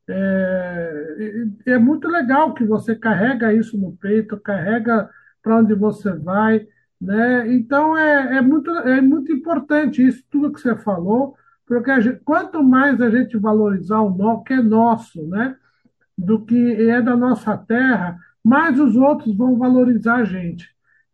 É, 0.09 1.45
é 1.67 1.79
muito 1.79 2.09
legal 2.09 2.55
que 2.55 2.65
você 2.65 2.95
carrega 2.95 3.53
isso 3.53 3.77
no 3.77 3.93
peito, 3.97 4.41
carrega 4.41 5.11
para 5.43 5.59
onde 5.59 5.75
você 5.75 6.13
vai, 6.13 6.67
né? 7.01 7.53
Então 7.53 7.97
é, 7.97 8.39
é, 8.39 8.41
muito, 8.41 8.71
é 8.71 9.01
muito 9.01 9.33
importante 9.33 10.07
isso, 10.07 10.25
tudo 10.31 10.53
que 10.53 10.61
você 10.61 10.75
falou, 10.77 11.37
porque 11.69 12.01
gente, 12.01 12.21
quanto 12.25 12.63
mais 12.63 13.01
a 13.01 13.11
gente 13.11 13.37
valorizar 13.37 14.01
o 14.01 14.43
que 14.43 14.55
é 14.55 14.63
nosso, 14.63 15.23
né, 15.29 15.55
do 16.17 16.45
que 16.45 16.73
é 16.89 17.01
da 17.03 17.15
nossa 17.15 17.57
terra, 17.57 18.19
mais 18.43 18.81
os 18.81 18.97
outros 18.97 19.37
vão 19.37 19.59
valorizar 19.59 20.17
a 20.17 20.25
gente. 20.25 20.67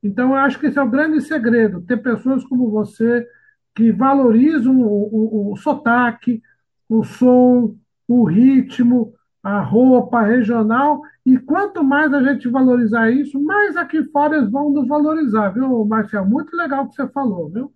Então, 0.03 0.31
eu 0.31 0.37
acho 0.37 0.59
que 0.59 0.67
esse 0.67 0.79
é 0.79 0.83
o 0.83 0.89
grande 0.89 1.21
segredo, 1.21 1.83
ter 1.83 1.97
pessoas 1.97 2.45
como 2.45 2.71
você 2.71 3.27
que 3.75 3.91
valorizam 3.91 4.81
o, 4.81 5.51
o, 5.51 5.53
o 5.53 5.57
sotaque, 5.57 6.41
o 6.89 7.03
som, 7.03 7.75
o 8.07 8.25
ritmo, 8.25 9.13
a 9.43 9.61
roupa 9.61 10.23
regional, 10.23 11.03
e 11.27 11.37
quanto 11.39 11.83
mais 11.83 12.13
a 12.13 12.23
gente 12.23 12.49
valorizar 12.49 13.11
isso, 13.11 13.41
mais 13.41 13.77
aqui 13.77 14.05
fora 14.05 14.37
eles 14.37 14.51
vão 14.51 14.71
nos 14.71 14.87
valorizar, 14.87 15.49
viu, 15.51 15.85
Marcel? 15.85 16.25
Muito 16.25 16.57
legal 16.57 16.85
o 16.85 16.89
que 16.89 16.95
você 16.95 17.09
falou, 17.09 17.51
viu? 17.51 17.73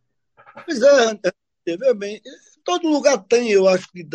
Pois 0.65 0.81
é, 0.81 1.19
veja 1.67 1.95
bem, 1.95 2.21
todo 2.65 2.89
lugar 2.89 3.19
tem, 3.29 3.51
eu 3.51 3.69
acho 3.69 3.87
que 3.93 4.07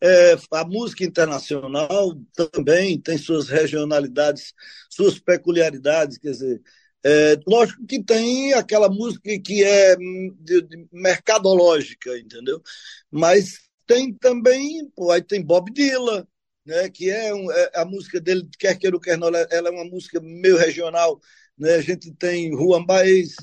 é, 0.00 0.36
a 0.52 0.64
música 0.64 1.04
internacional 1.04 2.14
também 2.52 3.00
tem 3.00 3.18
suas 3.18 3.48
regionalidades, 3.48 4.52
suas 4.90 5.18
peculiaridades, 5.18 6.18
quer 6.18 6.30
dizer, 6.30 6.62
é, 7.04 7.36
lógico 7.46 7.84
que 7.86 8.02
tem 8.02 8.52
aquela 8.54 8.88
música 8.88 9.30
que 9.44 9.64
é 9.64 9.96
de, 9.96 10.62
de 10.62 10.86
mercadológica, 10.92 12.16
entendeu? 12.18 12.62
Mas 13.10 13.58
tem 13.86 14.12
também, 14.14 14.88
pô, 14.94 15.10
aí 15.10 15.22
tem 15.22 15.42
Bob 15.42 15.70
Dylan, 15.72 16.26
né, 16.64 16.88
que 16.90 17.10
é, 17.10 17.34
um, 17.34 17.50
é, 17.50 17.70
a 17.74 17.84
música 17.84 18.20
dele, 18.20 18.48
quer 18.58 18.78
queira 18.78 18.96
ou 18.96 19.00
quer 19.00 19.18
não, 19.18 19.28
ela 19.28 19.68
é 19.68 19.70
uma 19.70 19.84
música 19.84 20.20
meio 20.20 20.56
regional, 20.56 21.20
né? 21.58 21.74
A 21.74 21.80
gente 21.80 22.12
tem 22.14 22.52
Juan 22.52 22.84
Baez, 22.84 23.34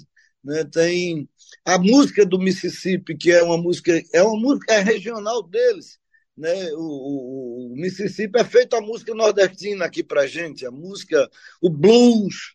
né? 0.44 0.64
Tem 0.66 1.28
a 1.74 1.80
música 1.80 2.26
do 2.26 2.40
Mississippi, 2.40 3.16
que 3.16 3.32
é 3.32 3.44
uma 3.44 3.58
música, 3.58 4.02
é 4.14 4.24
uma 4.24 4.40
música 4.40 4.74
é 4.74 4.80
regional 4.80 5.44
deles. 5.44 6.00
Né? 6.38 6.72
O, 6.74 6.80
o, 6.80 7.74
o 7.74 7.76
Mississippi 7.76 8.40
é 8.40 8.44
feito 8.44 8.76
a 8.76 8.82
música 8.82 9.14
nordestina 9.14 9.86
aqui 9.86 10.04
para 10.04 10.28
gente, 10.28 10.66
a 10.66 10.72
música, 10.72 11.30
o 11.62 11.70
blues. 11.70 12.54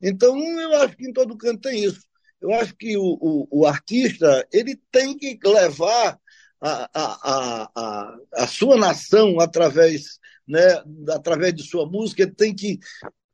Então, 0.00 0.36
eu 0.60 0.76
acho 0.82 0.96
que 0.96 1.08
em 1.08 1.12
todo 1.12 1.36
canto 1.36 1.62
tem 1.62 1.84
isso. 1.84 2.02
Eu 2.40 2.52
acho 2.54 2.74
que 2.74 2.96
o, 2.96 3.18
o, 3.20 3.48
o 3.50 3.66
artista 3.66 4.46
ele 4.52 4.78
tem 4.90 5.16
que 5.16 5.38
levar 5.44 6.18
a, 6.60 6.90
a, 6.92 7.70
a, 7.74 8.16
a, 8.34 8.46
sua 8.46 8.76
nação 8.76 9.40
através, 9.40 10.18
né, 10.46 10.82
através 11.10 11.54
de 11.54 11.62
sua 11.62 11.86
música, 11.86 12.22
ele 12.22 12.32
tem 12.32 12.54
que 12.54 12.78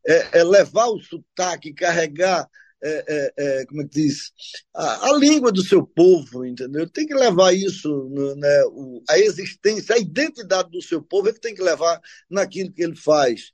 é, 0.07 0.41
é 0.41 0.45
levar 0.45 0.87
o 0.87 1.01
sotaque, 1.01 1.75
carregar 1.75 2.49
é, 2.83 3.05
é, 3.09 3.33
é, 3.37 3.67
como 3.67 3.83
é 3.83 3.85
que 3.85 3.91
diz, 3.91 4.33
a, 4.75 5.11
a, 5.11 5.17
língua 5.17 5.51
do 5.51 5.63
seu 5.63 5.87
povo, 5.87 6.45
entendeu? 6.45 6.89
Tem 6.89 7.07
que 7.07 7.15
levar 7.15 7.53
isso, 7.53 8.09
né, 8.37 8.65
o, 8.67 9.03
a 9.09 9.19
existência, 9.19 9.95
a 9.95 9.99
identidade 9.99 10.71
do 10.71 10.83
seu 10.83 11.03
povo, 11.03 11.29
ele 11.29 11.39
tem 11.39 11.55
que 11.55 11.63
levar 11.63 12.01
naquilo 12.31 12.73
que 12.73 12.83
ele 12.83 12.97
faz. 12.97 13.53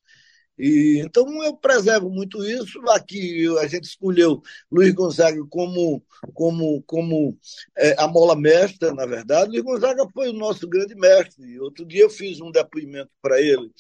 E, 0.59 1.03
então 1.05 1.43
eu 1.43 1.57
preservo 1.57 2.09
muito 2.09 2.45
isso. 2.45 2.79
Aqui 2.91 3.47
a 3.59 3.67
gente 3.67 3.85
escolheu 3.85 4.41
Luiz 4.71 4.93
Gonzaga 4.93 5.43
como, 5.51 6.05
como, 6.33 6.83
como 6.83 7.37
é, 7.77 7.95
a 7.99 8.07
mola 8.07 8.37
mestra, 8.37 8.93
na 8.95 9.05
verdade. 9.05 9.51
Luiz 9.51 9.63
Gonzaga 9.63 10.07
foi 10.13 10.29
o 10.29 10.33
nosso 10.33 10.69
grande 10.69 10.95
mestre. 10.95 11.59
Outro 11.61 11.85
dia 11.85 12.03
eu 12.03 12.11
fiz 12.11 12.41
um 12.41 12.51
depoimento 12.51 13.11
para 13.21 13.41
ele. 13.41 13.71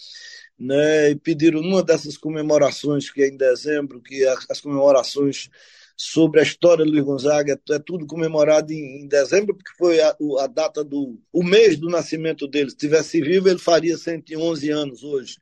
Né, 0.58 1.10
e 1.10 1.16
pediram 1.16 1.60
numa 1.60 1.82
dessas 1.82 2.16
comemorações 2.16 3.10
que 3.10 3.22
é 3.22 3.28
em 3.28 3.36
dezembro, 3.36 4.00
que 4.00 4.24
as, 4.24 4.46
as 4.48 4.60
comemorações 4.60 5.50
sobre 5.96 6.40
a 6.40 6.42
história 6.42 6.84
do 6.84 6.90
Luiz 6.90 7.04
Gonzaga, 7.04 7.60
é 7.70 7.78
tudo 7.78 8.06
comemorado 8.06 8.72
em, 8.72 9.02
em 9.02 9.06
dezembro, 9.08 9.54
porque 9.54 9.70
foi 9.76 10.00
a, 10.00 10.16
a, 10.40 10.46
data 10.46 10.82
do 10.84 11.18
o 11.32 11.42
mês 11.42 11.78
do 11.78 11.88
nascimento 11.88 12.48
dele. 12.48 12.70
Se 12.70 12.76
tivesse 12.76 13.20
vivo, 13.20 13.48
ele 13.48 13.58
faria 13.58 13.96
111 13.96 14.70
anos 14.70 15.02
hoje. 15.04 15.38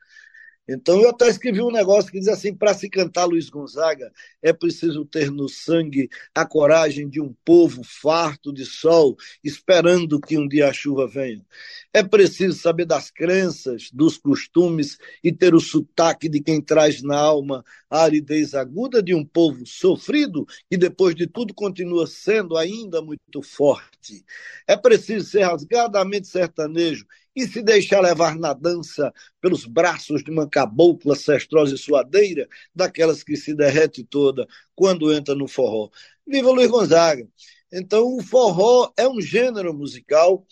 Então, 0.69 1.01
eu 1.01 1.11
até 1.11 1.29
escrevi 1.29 1.61
um 1.61 1.73
negócio 1.73 2.11
que 2.11 2.21
diz 2.21 2.29
assim: 2.29 2.55
para 2.55 2.73
se 2.73 2.89
cantar 2.89 3.25
Luiz 3.25 3.51
Gonzaga, 3.51 4.13
é 4.41 4.53
preciso 4.53 5.05
ter 5.05 5.31
no 5.31 5.49
sangue 5.49 6.09
a 6.35 6.47
coragem 6.47 7.09
de 7.09 7.21
um 7.21 7.35
povo 7.45 7.83
farto 7.85 8.53
de 8.53 8.65
sol, 8.65 9.17
esperando 9.43 10.21
que 10.21 10.39
um 10.39 10.47
dia 10.47 10.69
a 10.69 10.73
chuva 10.73 11.07
venha. 11.09 11.45
É 11.93 12.03
preciso 12.03 12.59
saber 12.59 12.85
das 12.87 13.11
crenças, 13.11 13.91
dos 13.93 14.17
costumes 14.17 14.99
e 15.23 15.33
ter 15.33 15.53
o 15.53 15.61
sotaque 15.61 16.29
de 16.29 16.41
quem 16.41 16.61
traz 16.61 17.03
na 17.03 17.19
alma 17.19 17.65
a 17.91 18.03
aridez 18.05 18.55
aguda 18.55 19.03
de 19.03 19.15
um 19.15 19.25
povo 19.25 19.67
sofrido 19.67 20.47
e, 20.71 20.77
depois 20.77 21.15
de 21.15 21.27
tudo, 21.27 21.53
continua 21.53 22.07
sendo 22.07 22.57
ainda 22.57 23.03
muito 23.03 23.43
forte. 23.43 24.25
É 24.67 24.77
preciso 24.77 25.29
ser 25.29 25.43
rasgadamente 25.43 26.29
sertanejo 26.29 27.05
e 27.35 27.47
se 27.47 27.63
deixar 27.63 28.01
levar 28.01 28.37
na 28.37 28.53
dança 28.53 29.13
pelos 29.41 29.65
braços 29.65 30.23
de 30.23 30.31
uma 30.31 30.49
cabocla 30.49 31.17
cestrosa 31.17 31.75
e 31.75 31.79
suadeira, 31.79 32.49
daquelas 32.75 33.23
que 33.23 33.37
se 33.37 33.55
derrete 33.55 34.05
toda 34.05 34.47
quando 34.75 35.13
entra 35.13 35.35
no 35.35 35.49
forró. 35.49 35.91
Viva 36.27 36.51
Luiz 36.51 36.71
Gonzaga! 36.71 37.27
Então, 37.73 38.17
o 38.17 38.23
forró 38.23 38.93
é 38.97 39.09
um 39.09 39.21
gênero 39.21 39.73
musical 39.73 40.47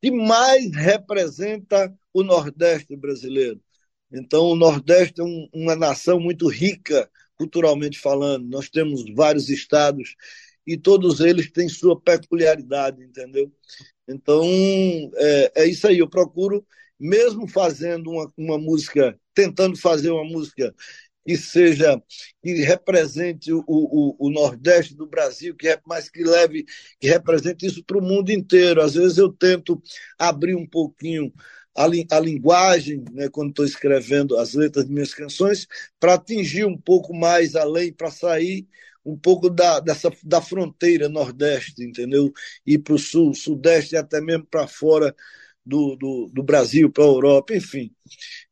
que 0.00 0.10
mais 0.10 0.70
representa 0.74 1.92
o 2.12 2.22
Nordeste 2.22 2.94
brasileiro. 2.94 3.60
Então, 4.12 4.44
o 4.44 4.56
Nordeste 4.56 5.20
é 5.20 5.24
um, 5.24 5.48
uma 5.52 5.74
nação 5.74 6.20
muito 6.20 6.48
rica, 6.48 7.10
culturalmente 7.36 7.98
falando. 7.98 8.46
Nós 8.46 8.68
temos 8.68 9.04
vários 9.14 9.48
estados 9.48 10.14
e 10.66 10.76
todos 10.76 11.20
eles 11.20 11.50
têm 11.50 11.68
sua 11.68 11.98
peculiaridade, 12.00 13.02
entendeu? 13.02 13.52
Então, 14.08 14.44
é, 15.16 15.52
é 15.62 15.66
isso 15.66 15.86
aí. 15.86 15.98
Eu 15.98 16.08
procuro, 16.08 16.66
mesmo 16.98 17.46
fazendo 17.46 18.10
uma, 18.10 18.32
uma 18.36 18.58
música, 18.58 19.18
tentando 19.34 19.78
fazer 19.78 20.10
uma 20.10 20.24
música 20.24 20.74
que 21.26 21.36
seja 21.36 22.00
que 22.42 22.52
represente 22.62 23.52
o, 23.52 23.64
o, 23.66 24.16
o, 24.18 24.30
Nordeste 24.30 24.94
do 24.94 25.06
Brasil, 25.06 25.56
que 25.56 25.68
é, 25.68 25.80
mas 25.84 26.08
que 26.08 26.22
leve, 26.22 26.64
que 27.00 27.08
represente 27.08 27.66
isso 27.66 27.84
para 27.84 27.98
o 27.98 28.02
mundo 28.02 28.30
inteiro. 28.30 28.80
Às 28.80 28.94
vezes 28.94 29.18
eu 29.18 29.32
tento 29.32 29.82
abrir 30.16 30.54
um 30.54 30.66
pouquinho 30.66 31.32
a, 31.74 31.86
li, 31.86 32.06
a 32.10 32.20
linguagem, 32.20 33.04
né, 33.12 33.28
quando 33.28 33.50
estou 33.50 33.64
escrevendo 33.64 34.36
as 34.38 34.54
letras 34.54 34.86
de 34.86 34.92
minhas 34.92 35.12
canções, 35.12 35.66
para 35.98 36.14
atingir 36.14 36.64
um 36.64 36.78
pouco 36.78 37.12
mais 37.12 37.56
além, 37.56 37.92
para 37.92 38.10
sair 38.10 38.66
um 39.06 39.16
pouco 39.16 39.48
da, 39.48 39.78
dessa, 39.80 40.10
da 40.24 40.42
fronteira 40.42 41.08
nordeste, 41.08 41.84
entendeu? 41.84 42.32
Ir 42.66 42.78
para 42.80 42.94
o 42.94 42.98
sul, 42.98 43.32
sudeste 43.34 43.94
e 43.94 43.98
até 43.98 44.20
mesmo 44.20 44.46
para 44.46 44.66
fora 44.66 45.14
do, 45.64 45.96
do, 45.96 46.30
do 46.32 46.42
Brasil, 46.42 46.90
para 46.90 47.04
a 47.04 47.06
Europa, 47.06 47.54
enfim. 47.54 47.94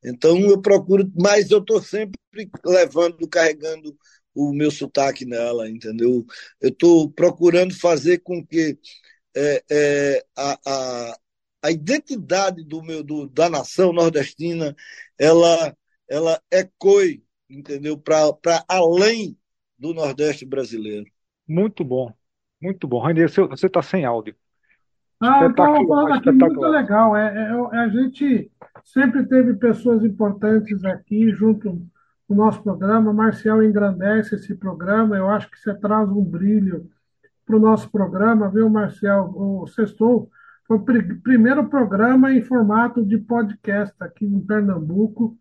Então 0.05 0.39
eu 0.39 0.61
procuro, 0.61 1.11
mas 1.17 1.51
eu 1.51 1.59
estou 1.59 1.83
sempre 1.83 2.19
levando, 2.65 3.29
carregando 3.29 3.97
o 4.35 4.53
meu 4.53 4.71
sotaque 4.71 5.25
nela, 5.25 5.69
entendeu? 5.69 6.25
Eu 6.61 6.71
estou 6.71 7.11
procurando 7.11 7.75
fazer 7.75 8.19
com 8.19 8.45
que 8.45 8.79
é, 9.37 9.65
é, 9.71 10.25
a, 10.37 10.59
a, 10.67 11.19
a 11.63 11.71
identidade 11.71 12.65
do 12.65 12.83
meu, 12.83 13.03
do, 13.03 13.29
da 13.29 13.49
nação 13.49 13.93
nordestina 13.93 14.75
ela, 15.19 15.77
ela 16.09 16.43
ecoe, 16.51 17.25
entendeu? 17.49 17.99
Para 17.99 18.65
além 18.69 19.37
do 19.85 19.93
Nordeste 19.93 20.47
brasileiro. 20.47 21.05
Muito 21.47 21.85
bom, 21.85 22.11
muito 22.59 22.89
bom. 22.89 23.01
Rainer, 23.01 23.29
você 23.29 23.67
está 23.67 23.83
sem 23.83 24.07
áudio. 24.07 24.35
Ah, 25.21 25.43
eu 25.43 25.51
estava 25.51 25.77
falando 25.87 26.13
aqui, 26.15 26.33
muito 26.33 26.61
legal. 26.61 27.15
É, 27.15 27.27
é, 27.27 27.77
é, 27.77 27.79
a 27.81 27.89
gente 27.89 28.51
sempre 28.83 29.27
teve 29.27 29.53
pessoas 29.55 30.03
importantes 30.03 30.83
aqui 30.87 31.31
junto 31.35 31.87
no 32.27 32.35
nosso 32.35 32.63
programa. 32.63 33.13
Marcial 33.13 33.63
engrandece 33.63 34.37
esse 34.37 34.55
programa. 34.55 35.19
Eu 35.19 35.29
acho 35.29 35.51
que 35.51 35.59
você 35.59 35.75
traz 35.75 36.09
um 36.09 36.25
brilho 36.25 36.89
para 37.45 37.57
o 37.57 37.61
nosso 37.61 37.91
programa, 37.91 38.49
viu, 38.49 38.71
Marcial? 38.71 39.35
O 39.37 39.67
Sextou 39.67 40.31
foi 40.67 40.79
o 40.79 40.81
pr 40.81 41.21
primeiro 41.23 41.69
programa 41.69 42.33
em 42.33 42.41
formato 42.41 43.05
de 43.05 43.19
podcast 43.19 43.95
aqui 44.01 44.25
em 44.25 44.41
Pernambuco 44.41 45.37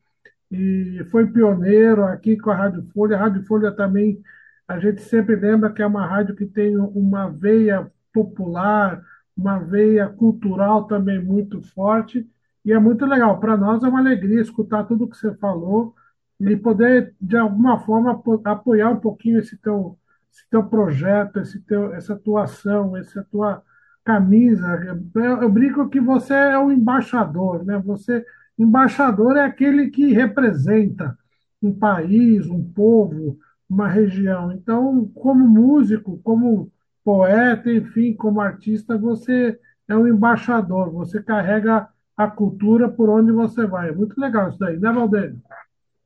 e 0.54 1.04
foi 1.10 1.26
pioneiro 1.26 2.06
aqui 2.06 2.38
com 2.38 2.52
a 2.52 2.56
Rádio 2.56 2.84
Folha. 2.94 3.16
A 3.18 3.20
Rádio 3.20 3.44
Folha 3.46 3.72
também, 3.72 4.22
a 4.68 4.78
gente 4.80 5.02
sempre 5.02 5.36
lembra 5.36 5.72
que 5.74 5.82
é 5.82 5.86
uma 5.86 6.06
rádio 6.06 6.36
que 6.36 6.46
tem 6.46 6.78
uma 6.78 7.28
veia 7.28 7.92
popular, 8.14 9.04
uma 9.36 9.58
veia 9.58 10.08
cultural 10.08 10.86
também 10.86 11.20
muito 11.20 11.60
forte, 11.74 12.30
e 12.64 12.72
é 12.72 12.78
muito 12.78 13.04
legal. 13.06 13.40
Para 13.40 13.58
nós 13.58 13.84
é 13.84 13.88
uma 13.88 14.00
alegria 14.00 14.42
escutar 14.42 14.84
tudo 14.84 15.10
que 15.10 15.18
você 15.18 15.34
falou 15.38 15.96
e 16.40 16.56
poder, 16.56 17.16
de 17.20 17.36
alguma 17.36 17.80
forma, 17.80 18.22
apoiar 18.46 18.92
um 18.92 19.00
pouquinho 19.00 19.40
esse 19.40 19.58
teu, 19.58 19.98
esse 20.32 20.48
teu 20.52 20.64
projeto, 20.64 21.40
esse 21.40 21.60
teu, 21.62 21.94
essa 21.96 22.14
atuação, 22.14 22.96
essa 22.96 23.26
tua 23.32 23.64
camisa. 24.06 24.68
Eu, 25.16 25.42
eu 25.42 25.50
brinco 25.50 25.90
que 25.90 26.00
você 26.00 26.34
é 26.34 26.60
um 26.60 26.72
embaixador, 26.72 27.66
né? 27.66 27.80
Você 27.80 28.24
Embaixador 28.58 29.38
é 29.38 29.46
aquele 29.46 29.90
que 29.90 30.14
representa 30.14 31.18
um 31.62 31.74
país, 31.74 32.48
um 32.48 32.64
povo, 32.64 33.38
uma 33.70 33.88
região. 33.88 34.52
Então, 34.52 35.10
como 35.16 35.48
músico, 35.48 36.20
como 36.24 36.72
poeta, 37.04 37.72
enfim, 37.72 38.14
como 38.14 38.42
artista, 38.42 38.98
você 38.98 39.60
é 39.88 39.96
um 39.96 40.08
embaixador, 40.08 40.92
você 40.92 41.22
carrega 41.22 41.88
a 42.16 42.28
cultura 42.28 42.88
por 42.88 43.10
onde 43.10 43.32
você 43.32 43.66
vai. 43.66 43.90
É 43.90 43.92
muito 43.92 44.20
legal 44.20 44.50
isso 44.50 44.60
daí, 44.60 44.78
né, 44.80 44.92
Valdeir? 44.92 45.36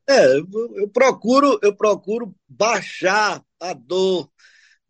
É, 0.09 0.37
eu 0.37 0.87
procuro, 0.91 1.59
eu 1.61 1.75
procuro 1.75 2.33
baixar 2.47 3.43
a 3.59 3.73
dor 3.73 4.29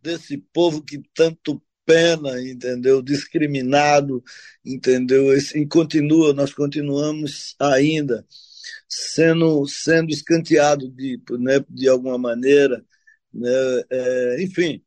desse 0.02 0.38
povo 0.38 0.82
que 0.84 1.02
tanto 1.14 1.62
pena, 1.88 2.42
entendeu? 2.42 3.02
Discriminado, 3.02 4.22
entendeu? 4.66 5.36
E 5.36 5.66
continua, 5.66 6.34
nós 6.34 6.54
continuamos 6.54 7.56
ainda 7.60 8.26
sendo 8.90 9.66
sendo 9.68 10.10
escanteado 10.12 10.90
de, 10.90 11.22
né, 11.40 11.64
de 11.70 11.88
alguma 11.88 12.18
maneira, 12.18 12.84
né? 13.34 13.50
É, 13.90 14.44
enfim, 14.44 14.84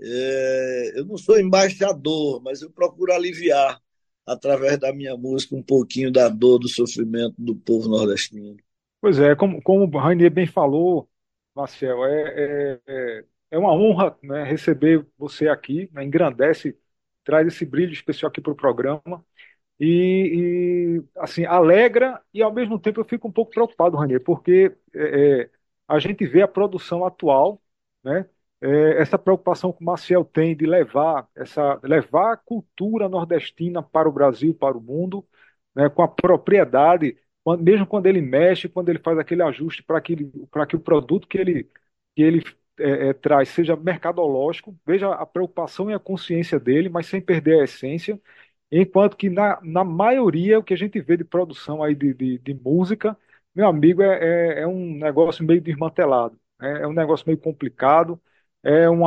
é, 0.00 0.92
eu 0.98 1.04
não 1.04 1.18
sou 1.18 1.38
embaixador, 1.38 2.42
mas 2.42 2.62
eu 2.62 2.70
procuro 2.70 3.12
aliviar 3.12 3.80
através 4.26 4.78
da 4.78 4.92
minha 4.92 5.16
música 5.16 5.54
um 5.54 5.62
pouquinho 5.62 6.10
da 6.10 6.28
dor, 6.28 6.58
do 6.58 6.68
sofrimento 6.68 7.34
do 7.38 7.54
povo 7.54 7.88
nordestino. 7.88 8.56
Pois 9.00 9.18
é, 9.18 9.34
como, 9.34 9.60
como 9.62 9.84
o 9.84 9.98
Rainier 9.98 10.30
bem 10.30 10.46
falou, 10.46 11.08
Marcel, 11.54 12.04
é, 12.04 12.80
é, 12.86 13.24
é 13.50 13.58
uma 13.58 13.72
honra 13.72 14.16
né, 14.22 14.44
receber 14.44 15.06
você 15.18 15.48
aqui, 15.48 15.88
né, 15.92 16.04
engrandece, 16.04 16.78
traz 17.24 17.46
esse 17.46 17.64
brilho 17.66 17.92
especial 17.92 18.30
aqui 18.30 18.40
para 18.40 18.52
o 18.52 18.56
programa. 18.56 19.24
E, 19.78 20.98
e, 21.00 21.20
assim, 21.20 21.44
alegra 21.46 22.22
e 22.34 22.42
ao 22.42 22.52
mesmo 22.52 22.78
tempo 22.78 23.00
eu 23.00 23.04
fico 23.04 23.28
um 23.28 23.32
pouco 23.32 23.52
preocupado, 23.52 23.96
Ranier, 23.96 24.22
porque 24.22 24.76
é, 24.94 25.42
é, 25.44 25.50
a 25.88 25.98
gente 25.98 26.26
vê 26.26 26.42
a 26.42 26.48
produção 26.48 27.04
atual, 27.04 27.62
né? 28.04 28.28
É, 28.62 29.00
essa 29.00 29.18
preocupação 29.18 29.72
que 29.72 29.80
o 29.82 29.86
Maciel 29.86 30.22
tem 30.24 30.54
de 30.54 30.66
levar 30.66 31.26
essa 31.34 31.80
levar 31.82 32.34
a 32.34 32.36
cultura 32.36 33.08
nordestina 33.08 33.82
para 33.82 34.06
o 34.08 34.12
Brasil, 34.12 34.54
para 34.54 34.76
o 34.76 34.80
mundo, 34.82 35.26
né, 35.74 35.88
com 35.88 36.02
a 36.02 36.08
propriedade, 36.08 37.16
quando, 37.42 37.62
mesmo 37.62 37.86
quando 37.86 38.06
ele 38.06 38.20
mexe, 38.20 38.68
quando 38.68 38.90
ele 38.90 38.98
faz 38.98 39.18
aquele 39.18 39.42
ajuste 39.42 39.82
para 39.82 40.00
que, 40.00 40.14
que 40.68 40.76
o 40.76 40.80
produto 40.80 41.26
que 41.26 41.38
ele, 41.38 41.64
que 42.14 42.22
ele 42.22 42.42
é, 42.80 43.08
é, 43.08 43.12
traz 43.12 43.48
seja 43.50 43.76
mercadológico, 43.76 44.76
veja 44.86 45.12
a 45.12 45.26
preocupação 45.26 45.90
e 45.90 45.94
a 45.94 45.98
consciência 45.98 46.58
dele, 46.60 46.88
mas 46.88 47.06
sem 47.06 47.20
perder 47.20 47.60
a 47.60 47.64
essência, 47.64 48.20
enquanto 48.70 49.16
que 49.16 49.30
na, 49.30 49.60
na 49.62 49.84
maioria 49.84 50.58
o 50.58 50.64
que 50.64 50.74
a 50.74 50.76
gente 50.76 51.00
vê 51.00 51.16
de 51.16 51.24
produção 51.24 51.82
aí 51.82 51.94
de, 51.94 52.14
de, 52.14 52.38
de 52.38 52.54
música, 52.54 53.16
meu 53.54 53.66
amigo, 53.68 54.02
é, 54.02 54.58
é, 54.58 54.60
é, 54.62 54.66
um 54.66 54.94
negócio 54.98 55.44
meio 55.44 55.60
desmantelado, 55.60 56.38
né? 56.60 56.82
é 56.82 56.86
um 56.86 56.92
negócio 56.92 57.26
meio 57.26 57.38
complicado, 57.38 58.20
é 58.62 58.88
um 58.90 59.00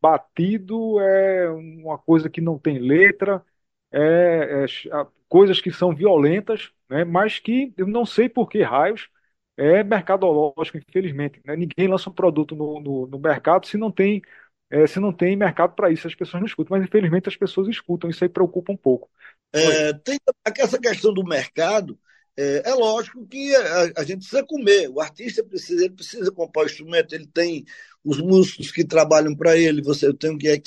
batido, 0.00 1.00
é 1.00 1.50
uma 1.50 1.98
coisa 1.98 2.30
que 2.30 2.40
não 2.40 2.58
tem 2.58 2.78
letra, 2.78 3.44
é, 3.92 4.64
é 4.64 5.06
coisas 5.28 5.60
que 5.60 5.70
são 5.72 5.94
violentas, 5.94 6.72
né? 6.88 7.04
mas 7.04 7.38
que 7.38 7.72
eu 7.76 7.86
não 7.86 8.06
sei 8.06 8.28
por 8.28 8.48
que 8.48 8.62
raios 8.62 9.08
é 9.56 9.82
mercadológico, 9.82 10.78
infelizmente. 10.78 11.40
Né? 11.44 11.56
Ninguém 11.56 11.88
lança 11.88 12.10
um 12.10 12.12
produto 12.12 12.54
no, 12.54 12.80
no, 12.80 13.06
no 13.06 13.18
mercado 13.18 13.66
se 13.66 13.76
não 13.76 13.90
tem 13.90 14.22
é, 14.68 14.86
se 14.86 14.98
não 14.98 15.12
tem 15.12 15.36
mercado 15.36 15.74
para 15.74 15.90
isso, 15.92 16.08
as 16.08 16.14
pessoas 16.14 16.40
não 16.40 16.46
escutam, 16.46 16.76
mas 16.76 16.86
infelizmente 16.86 17.28
as 17.28 17.36
pessoas 17.36 17.68
escutam, 17.68 18.10
isso 18.10 18.24
aí 18.24 18.28
preocupa 18.28 18.72
um 18.72 18.76
pouco. 18.76 19.08
É, 19.52 19.92
tem 19.92 20.18
essa 20.58 20.78
questão 20.78 21.14
do 21.14 21.22
mercado, 21.22 21.96
é, 22.36 22.68
é 22.68 22.74
lógico 22.74 23.26
que 23.26 23.54
a, 23.54 23.92
a, 23.96 24.04
gente 24.04 24.18
precisa 24.18 24.44
comer, 24.44 24.90
o 24.90 25.00
artista 25.00 25.42
precisa, 25.42 25.84
ele 25.84 25.94
precisa 25.94 26.30
comprar 26.32 26.64
o 26.64 26.66
instrumento, 26.66 27.14
ele 27.14 27.26
tem 27.26 27.64
os 28.04 28.18
músicos 28.18 28.70
que 28.70 28.84
trabalham 28.84 29.34
para 29.34 29.56
ele, 29.56 29.80
você 29.80 30.12
tem 30.12 30.36
que 30.36 30.62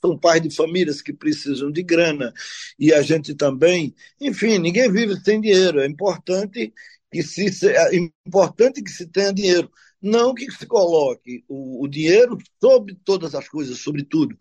são 0.00 0.18
pais 0.18 0.42
de 0.42 0.54
famílias 0.54 1.00
que 1.00 1.12
precisam 1.12 1.70
de 1.70 1.82
grana 1.82 2.32
e 2.78 2.92
a 2.92 3.02
gente 3.02 3.34
também, 3.34 3.94
enfim, 4.20 4.58
ninguém 4.58 4.90
vive 4.90 5.14
sem 5.20 5.40
dinheiro. 5.40 5.80
É 5.80 5.86
importante 5.86 6.72
que 7.10 7.22
se 7.22 7.68
é 7.68 7.96
importante 7.96 8.82
que 8.82 8.90
se 8.90 9.06
tenha 9.06 9.32
dinheiro, 9.32 9.70
não 10.00 10.34
que 10.34 10.50
se 10.50 10.66
coloque 10.66 11.44
o, 11.48 11.84
o 11.84 11.88
dinheiro 11.88 12.38
sobre 12.60 12.96
todas 13.04 13.34
as 13.34 13.48
coisas, 13.48 13.78
sobre 13.78 14.04
tudo, 14.04 14.36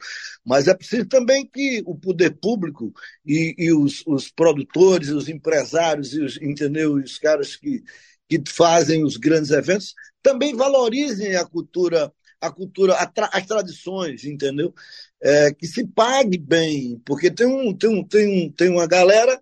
mas 0.46 0.68
é 0.68 0.74
preciso 0.74 1.08
também 1.08 1.48
que 1.48 1.82
o 1.86 1.96
poder 1.96 2.38
público 2.40 2.94
e, 3.26 3.56
e 3.58 3.74
os, 3.74 4.04
os, 4.06 4.30
produtores, 4.30 5.10
os 5.10 5.30
empresários 5.30 6.14
e 6.14 6.22
os, 6.22 6.42
entendeu, 6.42 6.96
os 6.96 7.18
caras 7.18 7.56
que, 7.56 7.84
que 8.28 8.42
fazem 8.48 9.04
os 9.04 9.18
grandes 9.18 9.52
eventos 9.52 9.94
também 10.22 10.56
valorizem 10.56 11.36
a 11.36 11.46
cultura, 11.46 12.12
a 12.42 12.52
cultura, 12.52 12.96
a 12.96 13.06
tra, 13.06 13.30
as 13.32 13.46
tradições, 13.46 14.26
entendeu? 14.26 14.74
É, 15.22 15.54
que 15.54 15.68
se 15.68 15.88
pague 15.88 16.38
bem, 16.38 17.02
porque 17.06 17.32
tem 17.32 17.48
um, 17.48 17.76
tem 17.76 17.90
um, 17.90 18.04
tem 18.04 18.28
um, 18.28 18.52
tem 18.52 18.70
uma 18.70 18.88
galera 18.88 19.40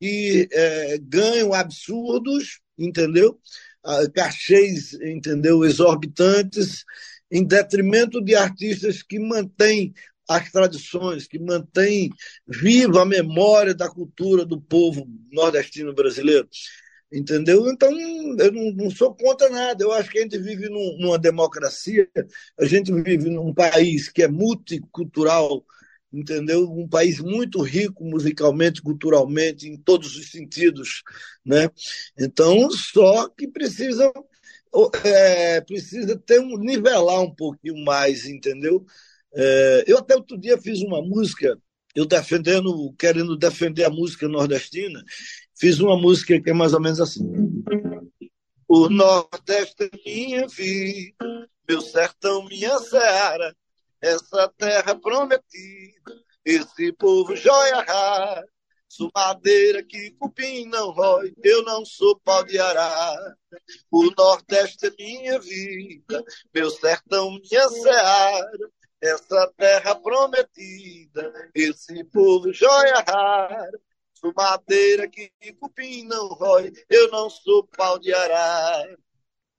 que 0.00 0.48
é, 0.52 0.98
ganham 0.98 1.54
absurdos, 1.54 2.60
entendeu? 2.78 3.38
cachês, 4.14 4.94
entendeu, 4.94 5.62
exorbitantes, 5.64 6.84
em 7.30 7.44
detrimento 7.44 8.22
de 8.22 8.34
artistas 8.34 9.02
que 9.02 9.18
mantêm 9.18 9.92
as 10.28 10.50
tradições, 10.50 11.26
que 11.26 11.38
mantêm 11.38 12.10
viva 12.46 13.02
a 13.02 13.06
memória 13.06 13.74
da 13.74 13.88
cultura 13.90 14.44
do 14.44 14.60
povo 14.60 15.06
nordestino 15.30 15.94
brasileiro. 15.94 16.48
Entendeu? 17.12 17.70
Então, 17.70 17.90
eu 18.38 18.52
não, 18.52 18.72
não 18.72 18.90
sou 18.90 19.14
contra 19.14 19.48
nada. 19.48 19.84
Eu 19.84 19.92
acho 19.92 20.10
que 20.10 20.18
a 20.18 20.22
gente 20.22 20.38
vive 20.38 20.68
num, 20.68 20.98
numa 20.98 21.18
democracia, 21.18 22.08
a 22.58 22.64
gente 22.64 22.92
vive 22.92 23.30
num 23.30 23.52
país 23.54 24.08
que 24.08 24.22
é 24.22 24.28
multicultural, 24.28 25.64
entendeu? 26.14 26.70
Um 26.70 26.88
país 26.88 27.18
muito 27.20 27.60
rico 27.60 28.04
musicalmente, 28.04 28.80
culturalmente, 28.80 29.68
em 29.68 29.76
todos 29.76 30.16
os 30.16 30.30
sentidos, 30.30 31.02
né? 31.44 31.68
Então, 32.18 32.70
só 32.70 33.28
que 33.28 33.48
precisa 33.48 34.12
é, 35.04 35.60
precisa 35.60 36.16
ter 36.18 36.40
um 36.40 36.58
nivelar 36.58 37.20
um 37.20 37.34
pouquinho 37.34 37.76
mais, 37.84 38.26
entendeu? 38.26 38.84
É, 39.34 39.84
eu 39.86 39.98
até 39.98 40.14
outro 40.16 40.38
dia 40.38 40.58
fiz 40.58 40.80
uma 40.80 41.02
música, 41.02 41.58
eu 41.94 42.06
defendendo, 42.06 42.92
querendo 42.98 43.36
defender 43.36 43.84
a 43.84 43.90
música 43.90 44.28
nordestina, 44.28 45.02
fiz 45.58 45.78
uma 45.80 45.96
música 45.96 46.40
que 46.40 46.50
é 46.50 46.52
mais 46.52 46.72
ou 46.72 46.80
menos 46.80 47.00
assim. 47.00 47.24
O 48.66 48.88
Nordeste 48.88 49.84
é 49.84 49.90
minha 50.04 50.48
vida, 50.48 51.48
meu 51.68 51.80
sertão, 51.80 52.44
minha 52.46 52.78
seara, 52.78 53.54
essa 54.04 54.52
terra 54.58 54.94
prometida, 54.94 56.12
esse 56.44 56.92
povo 56.92 57.34
joia 57.34 57.80
rara, 57.80 58.46
sou 58.86 59.10
madeira 59.14 59.82
que 59.82 60.10
cupim 60.18 60.66
não 60.66 60.90
rói, 60.90 61.32
eu 61.42 61.62
não 61.62 61.86
sou 61.86 62.20
pau 62.20 62.44
de 62.44 62.58
arara. 62.58 63.34
O 63.90 64.10
Nordeste 64.16 64.88
é 64.88 64.90
minha 64.98 65.38
vida, 65.38 66.22
meu 66.54 66.70
sertão, 66.70 67.30
minha 67.30 67.68
seara, 67.70 68.70
essa 69.00 69.50
terra 69.56 69.94
prometida, 69.94 71.50
esse 71.54 72.04
povo 72.04 72.52
joia 72.52 73.02
rara, 73.08 73.70
sou 74.12 74.34
madeira 74.36 75.08
que 75.08 75.32
cupim 75.58 76.04
não 76.04 76.28
rói, 76.28 76.70
eu 76.90 77.10
não 77.10 77.30
sou 77.30 77.66
pau 77.68 77.98
de 77.98 78.12
arara. 78.12 78.98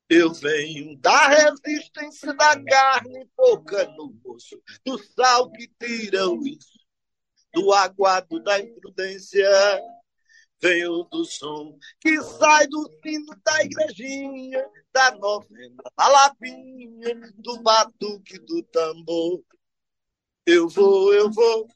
Eu 0.08 0.32
venho 0.34 0.98
da 1.00 1.28
resistência 1.28 2.32
da 2.34 2.64
carne 2.64 3.28
pouca 3.36 3.88
no 3.92 4.16
osso, 4.24 4.62
do 4.86 5.00
sal 5.00 5.52
que 5.52 5.68
tira 5.80 6.30
o 6.30 6.46
isso, 6.46 6.80
do 7.52 7.74
aguado 7.74 8.42
da 8.44 8.60
imprudência. 8.60 9.50
Venho 10.62 11.04
do 11.06 11.26
som 11.26 11.78
que 12.00 12.22
sai 12.22 12.68
do 12.68 12.90
sino 13.04 13.36
da 13.44 13.64
igrejinha, 13.64 14.66
da 14.94 15.12
novena, 15.12 15.84
da 15.98 16.08
lapinha, 16.08 17.34
do 17.36 17.62
batuque 17.62 18.40
do 18.40 18.64
tambor. 18.64 19.44
Eu 20.46 20.70
vou, 20.70 21.14
eu 21.14 21.32
vou 21.32 21.68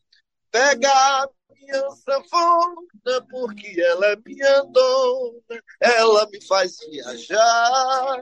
pegar 0.51 1.27
minha 1.49 1.89
sanfona, 1.91 3.21
porque 3.29 3.79
ela 3.81 4.07
é 4.07 4.15
minha 4.25 4.63
dona, 4.63 5.63
ela 5.79 6.29
me 6.29 6.41
faz 6.45 6.77
viajar, 6.89 8.21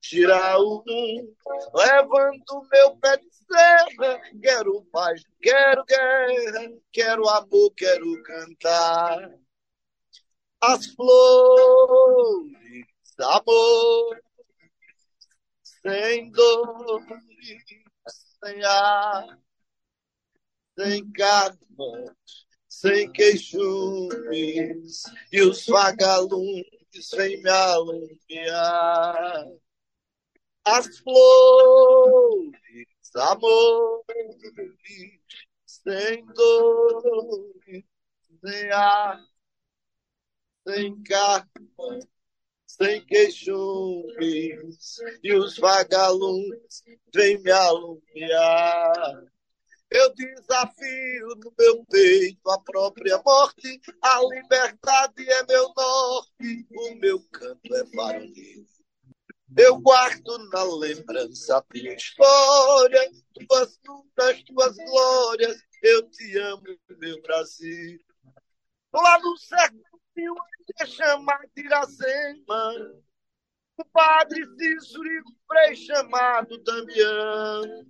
tirar 0.00 0.58
o 0.58 0.82
mundo, 0.86 1.36
levando 1.74 2.68
meu 2.70 2.96
pé 2.96 3.16
de 3.16 3.28
serra. 3.32 4.20
Quero 4.40 4.84
paz, 4.92 5.22
quero 5.40 5.84
guerra, 5.84 6.70
quero 6.92 7.28
amor, 7.28 7.72
quero 7.76 8.22
cantar. 8.22 9.30
As 10.60 10.86
flores, 10.86 12.54
amor, 13.20 14.20
sem 15.62 16.30
dor, 16.30 17.02
sem 18.40 18.64
ar, 18.64 19.38
sem 20.76 21.10
carne 21.12 21.58
sem 22.80 23.10
queixumes, 23.10 25.02
e 25.32 25.42
os 25.42 25.66
vagalumes 25.66 26.64
vêm 27.16 27.42
me 27.42 27.50
alumiar. 27.50 29.46
As 30.64 30.98
flores, 30.98 32.54
amor, 33.16 34.04
sem 35.66 36.24
dor, 36.26 37.42
sem 38.44 38.70
ar, 38.70 39.26
sem 40.64 41.02
carne, 41.02 41.48
sem 42.64 43.04
queixumes, 43.06 44.98
e 45.20 45.34
os 45.34 45.58
vagalumes 45.58 46.84
vêm 47.12 47.42
me 47.42 47.50
alumiar. 47.50 49.24
Eu 49.90 50.14
desafio 50.14 51.28
no 51.36 51.52
meu 51.58 51.84
peito 51.86 52.50
a 52.50 52.60
própria 52.60 53.20
morte, 53.24 53.80
a 54.02 54.20
liberdade 54.20 55.30
é 55.30 55.46
meu 55.46 55.72
norte, 55.74 56.66
o 56.70 56.94
meu 56.96 57.22
canto 57.30 57.74
é 57.74 57.84
varonil. 57.96 58.66
Eu 59.56 59.78
guardo 59.78 60.38
na 60.50 60.62
lembrança 60.62 61.56
a 61.56 61.62
tua 61.62 61.94
história, 61.94 63.10
tuas 63.48 63.78
lutas, 63.86 64.42
tuas 64.44 64.76
glórias, 64.76 65.56
eu 65.82 66.10
te 66.10 66.38
amo, 66.38 66.62
meu 66.98 67.22
Brasil. 67.22 67.98
Lá 68.92 69.18
no 69.20 69.36
século 69.38 69.82
é 70.80 70.86
chamado 70.86 71.48
de 71.56 71.62
Iracema, 71.64 72.72
o 73.78 73.84
padre 73.86 74.44
Cícero 74.44 75.24
frei 75.46 75.76
chamado 75.76 76.62
Damião. 76.62 77.86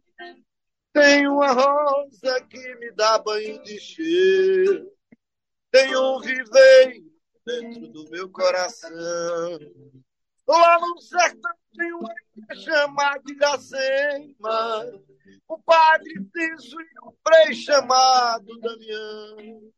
Tem 0.98 1.28
uma 1.28 1.52
rosa 1.52 2.40
que 2.50 2.74
me 2.74 2.90
dá 2.90 3.20
banho 3.20 3.62
de 3.62 3.78
cheiro. 3.78 4.90
Tem 5.70 5.96
um 5.96 6.18
viveiro 6.18 7.04
dentro 7.46 7.88
do 7.92 8.10
meu 8.10 8.28
coração. 8.28 8.90
Lá 10.44 10.80
no 10.80 11.00
sertão 11.00 11.52
tem 11.76 11.92
uma 11.92 12.12
chamada 12.56 13.22
Iracema. 13.30 14.86
O 15.46 15.56
padre 15.58 16.14
Ciso 16.36 16.80
e 16.80 17.06
o 17.06 17.14
frei 17.24 17.54
chamado 17.54 18.58
Damião. 18.58 19.70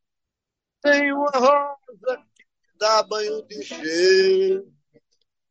Tem 0.81 1.13
uma 1.13 1.33
rosa 1.33 2.25
que 2.35 2.45
me 2.45 2.79
dá 2.79 3.03
banho 3.03 3.43
de 3.47 3.63
cheiro. 3.63 4.73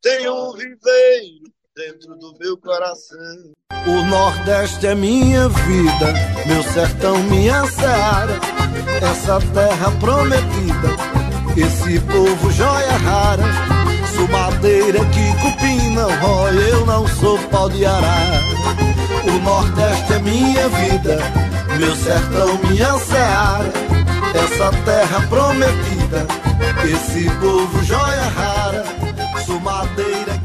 Tem 0.02 0.28
um 0.28 0.52
viveiro 0.52 1.59
dentro 1.80 2.14
do 2.18 2.38
meu 2.38 2.58
coração. 2.58 3.54
O 3.88 4.04
Nordeste 4.04 4.86
é 4.86 4.94
minha 4.94 5.48
vida, 5.48 6.14
meu 6.46 6.62
sertão, 6.62 7.18
minha 7.24 7.66
seara, 7.68 8.38
essa 9.02 9.40
terra 9.54 9.90
prometida, 9.98 10.90
esse 11.56 11.98
povo 12.02 12.52
joia 12.52 12.98
rara. 12.98 13.44
Sou 14.14 14.28
madeira 14.28 15.00
que 15.06 15.42
cupim 15.42 15.92
não 15.92 16.10
rói, 16.20 16.70
eu 16.70 16.86
não 16.86 17.08
sou 17.08 17.40
pau 17.48 17.70
de 17.70 17.86
arara. 17.86 18.42
O 19.26 19.40
Nordeste 19.42 20.14
é 20.14 20.20
minha 20.20 20.68
vida, 20.68 21.18
meu 21.78 21.96
sertão, 21.96 22.58
minha 22.68 22.98
seara, 23.00 23.72
essa 24.36 24.70
terra 24.84 25.26
prometida, 25.30 26.28
esse 26.84 27.30
povo 27.40 27.82
joia 27.86 28.24
rara. 28.36 28.84
Sou 29.46 29.60
madeira 29.62 30.39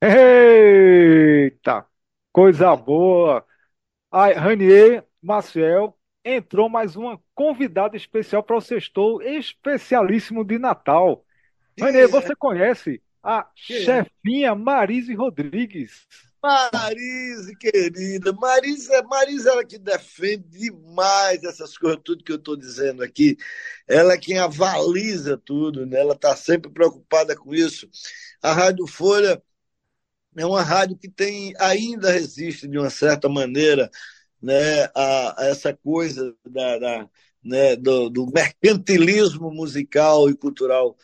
Eita, 0.00 1.86
coisa 2.32 2.74
boa. 2.76 3.44
Ai, 4.10 4.32
Ranier, 4.32 5.04
Maciel, 5.20 5.98
entrou 6.24 6.68
mais 6.68 6.96
uma 6.96 7.20
convidada 7.34 7.96
especial 7.96 8.42
para 8.42 8.56
o 8.56 8.60
Sextou, 8.60 9.20
especialíssimo 9.20 10.44
de 10.44 10.58
Natal. 10.58 11.24
Ranier, 11.80 12.08
você 12.08 12.34
conhece 12.34 13.02
a 13.22 13.48
chefinha 13.54 14.54
Marise 14.54 15.14
Rodrigues? 15.14 16.06
Marise, 16.42 17.56
querida, 17.56 18.32
Marise, 18.32 18.88
Marise 19.02 19.48
ela 19.48 19.64
que 19.64 19.78
defende 19.78 20.48
demais 20.48 21.42
essas 21.44 21.76
coisas, 21.76 22.00
tudo 22.04 22.22
que 22.22 22.32
eu 22.32 22.36
estou 22.36 22.56
dizendo 22.56 23.02
aqui. 23.02 23.36
Ela 23.86 24.14
é 24.14 24.18
quem 24.18 24.38
avaliza 24.38 25.36
tudo, 25.36 25.84
né? 25.86 25.98
ela 26.00 26.14
está 26.14 26.36
sempre 26.36 26.70
preocupada 26.70 27.36
com 27.36 27.54
isso. 27.54 27.88
A 28.42 28.52
Rádio 28.52 28.86
Folha 28.86 29.42
é 30.36 30.46
uma 30.46 30.62
rádio 30.62 30.96
que 30.96 31.10
tem 31.10 31.54
ainda 31.58 32.10
resiste 32.10 32.68
de 32.68 32.78
uma 32.78 32.90
certa 32.90 33.28
maneira 33.28 33.90
né, 34.40 34.84
a, 34.94 35.42
a 35.42 35.46
essa 35.46 35.74
coisa 35.74 36.34
da, 36.46 36.78
da 36.78 37.10
né, 37.42 37.76
do, 37.76 38.08
do, 38.10 38.26
mercantilismo 38.26 39.50
musical 39.50 40.28
e 40.28 40.36
cultural 40.36 40.96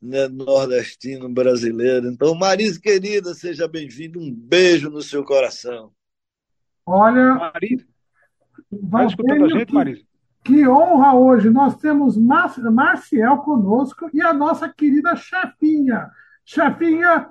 né, 0.00 0.28
nordestino 0.28 1.28
brasileiro. 1.28 2.08
Então, 2.08 2.34
Marise, 2.34 2.80
querida, 2.80 3.34
seja 3.34 3.66
bem-vinda. 3.66 4.18
Um 4.18 4.32
beijo 4.32 4.88
no 4.90 5.02
seu 5.02 5.24
coração. 5.24 5.92
Olha. 6.86 7.34
Marise. 7.34 7.86
Vai 8.70 9.06
escutando 9.06 9.44
a 9.44 9.48
gente, 9.48 9.72
Marise? 9.72 10.06
Que 10.44 10.66
honra 10.66 11.14
hoje! 11.14 11.50
Nós 11.50 11.76
temos 11.76 12.16
Mar 12.16 12.56
Marcial 12.70 13.42
conosco 13.42 14.08
e 14.14 14.22
a 14.22 14.32
nossa 14.32 14.68
querida 14.68 15.14
chefinha. 15.16 16.08
Chefinha, 16.44 17.28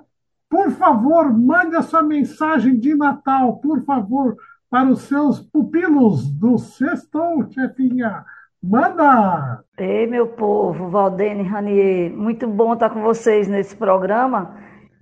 por 0.48 0.70
favor, 0.70 1.36
mande 1.36 1.74
a 1.74 1.82
sua 1.82 2.02
mensagem 2.02 2.78
de 2.78 2.94
Natal, 2.94 3.58
por 3.58 3.82
favor, 3.84 4.36
para 4.70 4.88
os 4.88 5.02
seus 5.02 5.40
pupilos 5.40 6.30
do 6.30 6.58
Sextou, 6.58 7.50
chefinha. 7.50 8.24
Manda! 8.62 9.62
Ei, 9.78 10.06
meu 10.08 10.26
povo, 10.26 10.88
Valdene 10.88 11.44
Ranier, 11.44 12.12
muito 12.12 12.48
bom 12.48 12.74
estar 12.74 12.90
com 12.90 13.00
vocês 13.00 13.46
nesse 13.46 13.76
programa, 13.76 14.56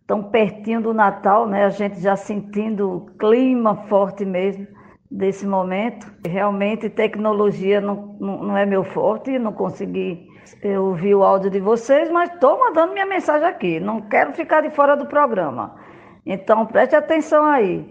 tão 0.07 0.25
pertinho 0.25 0.83
do 0.83 0.93
Natal, 0.93 1.49
né? 1.49 1.65
A 1.65 1.71
gente 1.71 1.99
já 1.99 2.17
sentindo 2.17 2.91
o 2.91 3.07
clima 3.17 3.75
forte 3.89 4.27
mesmo 4.27 4.67
desse 5.11 5.47
momento. 5.47 6.07
Realmente, 6.27 6.91
tecnologia 6.91 7.81
não, 7.81 8.15
não, 8.21 8.43
não 8.43 8.57
é 8.59 8.67
meu 8.67 8.85
forte, 8.85 9.39
não 9.39 9.55
consegui 9.55 10.27
ouvir 10.79 11.15
o 11.15 11.25
áudio 11.25 11.51
de 11.51 11.59
vocês, 11.59 12.11
mas 12.11 12.31
estou 12.31 12.59
mandando 12.59 12.93
minha 12.93 13.07
mensagem 13.07 13.49
aqui. 13.49 13.81
Não 13.81 14.03
quero 14.03 14.35
ficar 14.35 14.61
de 14.61 14.71
fora 14.71 14.95
do 14.95 15.07
programa. 15.07 15.77
Então, 16.27 16.67
preste 16.67 16.95
atenção 16.95 17.47
aí. 17.47 17.91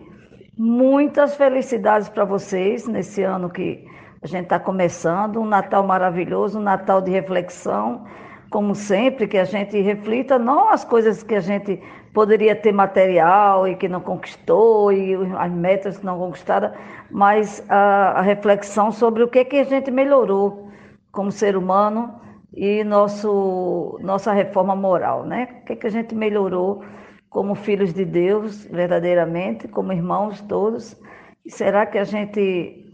Muitas 0.56 1.36
felicidades 1.36 2.08
para 2.08 2.24
vocês 2.24 2.88
nesse 2.88 3.24
ano 3.24 3.50
que 3.50 3.84
a 4.26 4.28
gente 4.28 4.46
está 4.46 4.60
começando, 4.60 5.40
um 5.40 5.46
Natal 5.46 5.86
maravilhoso, 5.86 6.58
um 6.58 6.62
Natal 6.64 7.00
de 7.00 7.12
reflexão, 7.12 8.06
como 8.50 8.74
sempre, 8.74 9.28
que 9.28 9.38
a 9.38 9.46
gente 9.46 9.80
reflita 9.80 10.40
não 10.40 10.70
as 10.70 10.84
coisas 10.84 11.22
que 11.22 11.36
a 11.36 11.40
gente 11.40 11.80
poderia 12.12 12.56
ter 12.56 12.72
material 12.72 13.68
e 13.68 13.76
que 13.76 13.88
não 13.88 14.02
conquistou, 14.02 14.92
e 14.92 15.14
as 15.38 15.52
metas 15.52 16.00
que 16.00 16.06
não 16.06 16.18
conquistaram, 16.18 16.72
mas 17.12 17.64
a, 17.70 18.20
a 18.20 18.22
reflexão 18.22 18.92
sobre 18.92 19.22
o 19.22 19.28
que, 19.28 19.46
que 19.46 19.58
a 19.58 19.64
gente 19.64 19.92
melhorou 19.92 20.72
como 21.12 21.32
ser 21.32 21.56
humano 21.56 22.20
e 22.52 22.84
nosso, 22.84 24.00
nossa 24.02 24.34
reforma 24.34 24.76
moral, 24.76 25.24
né? 25.24 25.60
O 25.62 25.66
que, 25.66 25.76
que 25.76 25.86
a 25.86 25.92
gente 25.92 26.16
melhorou 26.16 26.84
como 27.30 27.54
filhos 27.54 27.94
de 27.94 28.06
Deus, 28.06 28.66
verdadeiramente, 28.66 29.68
como 29.68 29.94
irmãos 29.94 30.42
todos. 30.42 31.00
Será 31.48 31.86
que 31.86 32.00
a 32.00 32.04
gente 32.04 32.85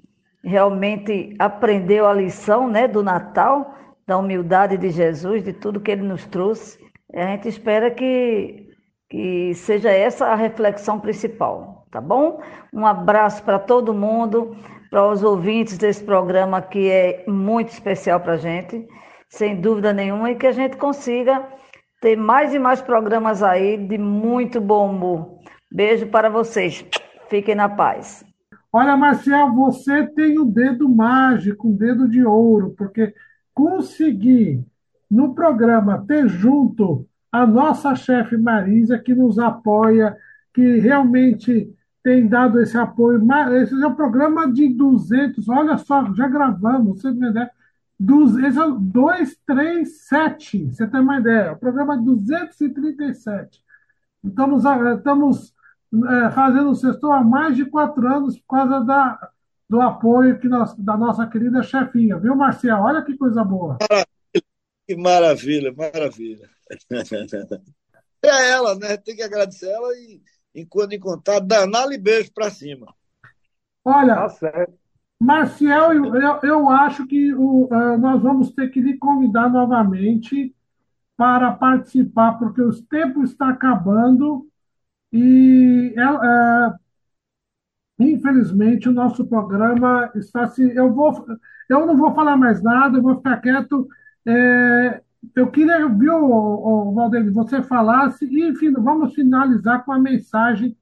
realmente 0.44 1.36
aprendeu 1.40 2.08
a 2.08 2.14
lição 2.14 2.68
né, 2.68 2.88
do 2.88 3.04
Natal, 3.04 3.76
da 4.08 4.18
humildade 4.18 4.78
de 4.78 4.90
Jesus, 4.90 5.44
de 5.44 5.54
tudo 5.54 5.80
que 5.80 5.92
ele 5.92 6.04
nos 6.04 6.26
trouxe. 6.26 6.80
A 7.14 7.28
gente 7.28 7.48
espera 7.48 7.92
que, 7.92 8.68
que 9.10 9.54
seja 9.54 9.92
essa 9.92 10.28
a 10.28 10.36
reflexão 10.36 11.00
principal, 11.00 11.86
tá 11.92 12.02
bom? 12.02 12.42
Um 12.74 12.86
abraço 12.86 13.44
para 13.44 13.60
todo 13.60 13.94
mundo, 13.94 14.56
para 14.90 15.08
os 15.08 15.24
ouvintes 15.24 15.78
desse 15.78 16.04
programa 16.04 16.62
que 16.62 16.90
é 16.90 17.24
muito 17.28 17.70
especial 17.70 18.20
para 18.20 18.34
a 18.34 18.38
gente, 18.38 18.88
sem 19.30 19.56
dúvida 19.56 19.94
nenhuma, 19.94 20.32
e 20.32 20.36
que 20.36 20.48
a 20.48 20.52
gente 20.52 20.78
consiga 20.78 21.48
ter 22.02 22.18
mais 22.18 22.54
e 22.54 22.60
mais 22.60 22.82
programas 22.82 23.44
aí 23.44 23.78
de 23.78 23.98
muito 23.98 24.60
bom 24.60 24.90
humor. 24.90 25.40
Beijo 25.72 26.08
para 26.08 26.30
vocês. 26.30 26.86
Fiquem 27.30 27.56
na 27.56 27.70
paz. 27.70 28.26
Olha, 28.74 28.96
Marcial, 28.96 29.54
você 29.54 30.08
tem 30.08 30.38
o 30.40 30.44
um 30.44 30.50
dedo 30.50 30.88
mágico, 30.88 31.68
um 31.68 31.76
dedo 31.76 32.08
de 32.08 32.24
ouro, 32.24 32.74
porque 32.78 33.14
conseguir 33.54 34.66
no 35.10 35.36
programa 35.36 36.06
ter 36.08 36.30
junto 36.30 37.06
a 37.30 37.46
nossa 37.46 37.94
chefe 37.96 38.38
Marisa, 38.38 38.98
que 38.98 39.14
nos 39.14 39.38
apoia, 39.38 40.16
que 40.54 40.78
realmente 40.80 41.70
tem 42.02 42.28
dado 42.28 42.62
esse 42.62 42.78
apoio. 42.78 43.22
Esse 43.62 43.74
é 43.74 43.88
um 43.88 43.96
programa 43.96 44.52
de 44.52 44.70
200, 44.70 45.50
olha 45.50 45.78
só, 45.78 46.14
já 46.14 46.28
gravamos, 46.28 47.02
você 47.02 47.14
tem 47.14 47.30
ideia. 47.30 47.52
Esse 48.48 48.58
é 48.58 48.64
o 48.64 48.80
237, 48.80 50.72
você 50.72 50.88
tem 50.88 51.02
uma 51.02 51.20
ideia. 51.20 51.52
O 51.54 51.58
programa 51.58 51.98
237. 51.98 53.62
Então, 54.24 54.58
estamos 54.58 55.54
é, 55.94 56.32
fazendo 56.32 56.70
o 56.70 56.76
sexto 56.76 57.12
há 57.12 57.24
mais 57.24 57.56
de 57.56 57.66
quatro 57.66 58.08
anos 58.08 58.40
por 58.40 58.56
causa 58.56 58.86
da, 58.86 59.32
do 59.70 59.82
apoio 59.82 60.40
que 60.40 60.48
nós, 60.48 60.76
da 60.78 60.98
nossa 60.98 61.28
querida 61.28 61.62
chefinha, 61.64 62.18
viu, 62.18 62.36
Marcial? 62.36 62.84
Olha 62.84 63.02
que 63.02 63.18
coisa 63.18 63.44
boa. 63.44 63.78
Que 64.88 64.96
maravilha, 64.96 65.74
maravilha. 65.74 66.50
É 68.24 68.52
ela, 68.52 68.76
né? 68.76 68.98
Tem 68.98 69.16
que 69.16 69.24
agradecer 69.24 69.68
ela 69.68 69.88
e, 69.96 70.22
enquanto 70.54 70.94
encontrar, 70.94 71.40
danar-lhe 71.40 71.98
beijo 71.98 72.32
para 72.32 72.52
cima. 72.52 72.94
Olha, 73.84 74.30
tá 74.30 74.68
Marcial, 75.20 75.94
eu, 75.94 76.40
eu 76.44 76.70
acho 76.70 77.08
que 77.08 77.34
o, 77.34 77.66
uh, 77.66 77.98
nós 77.98 78.22
vamos 78.22 78.52
ter 78.54 78.70
que 78.70 78.80
lhe 78.80 78.96
convidar 78.98 79.50
novamente 79.50 80.56
para 81.18 81.52
participar, 81.52 82.38
porque 82.38 82.62
o 82.62 82.84
tempo 82.84 83.24
está 83.24 83.50
acabando 83.50 84.51
e 85.12 85.94
é, 85.98 86.02
é, 86.02 86.74
infelizmente 88.00 88.90
o 88.90 88.94
nosso 88.94 89.26
programa 89.26 90.12
está 90.16 90.48
se. 90.48 90.76
Eu, 90.76 90.94
vou, 90.94 91.26
eu 91.70 91.86
não 91.86 91.98
vou 91.98 92.14
falar 92.14 92.38
mais 92.38 92.62
nada, 92.62 92.98
eu 92.98 93.02
vou 93.04 93.18
ficar 93.18 93.38
quieto. 93.38 93.88
É, 94.26 95.02
eu 95.36 95.52
queria, 95.52 95.88
viu, 95.88 96.16
o, 96.16 96.94
Valdir, 96.94 97.32
você 97.32 97.62
falasse, 97.62 98.26
e 98.26 98.48
enfim, 98.48 98.72
vamos 98.74 99.14
finalizar 99.14 99.86
com 99.86 99.92
a 99.92 100.00
mensagem 100.00 100.76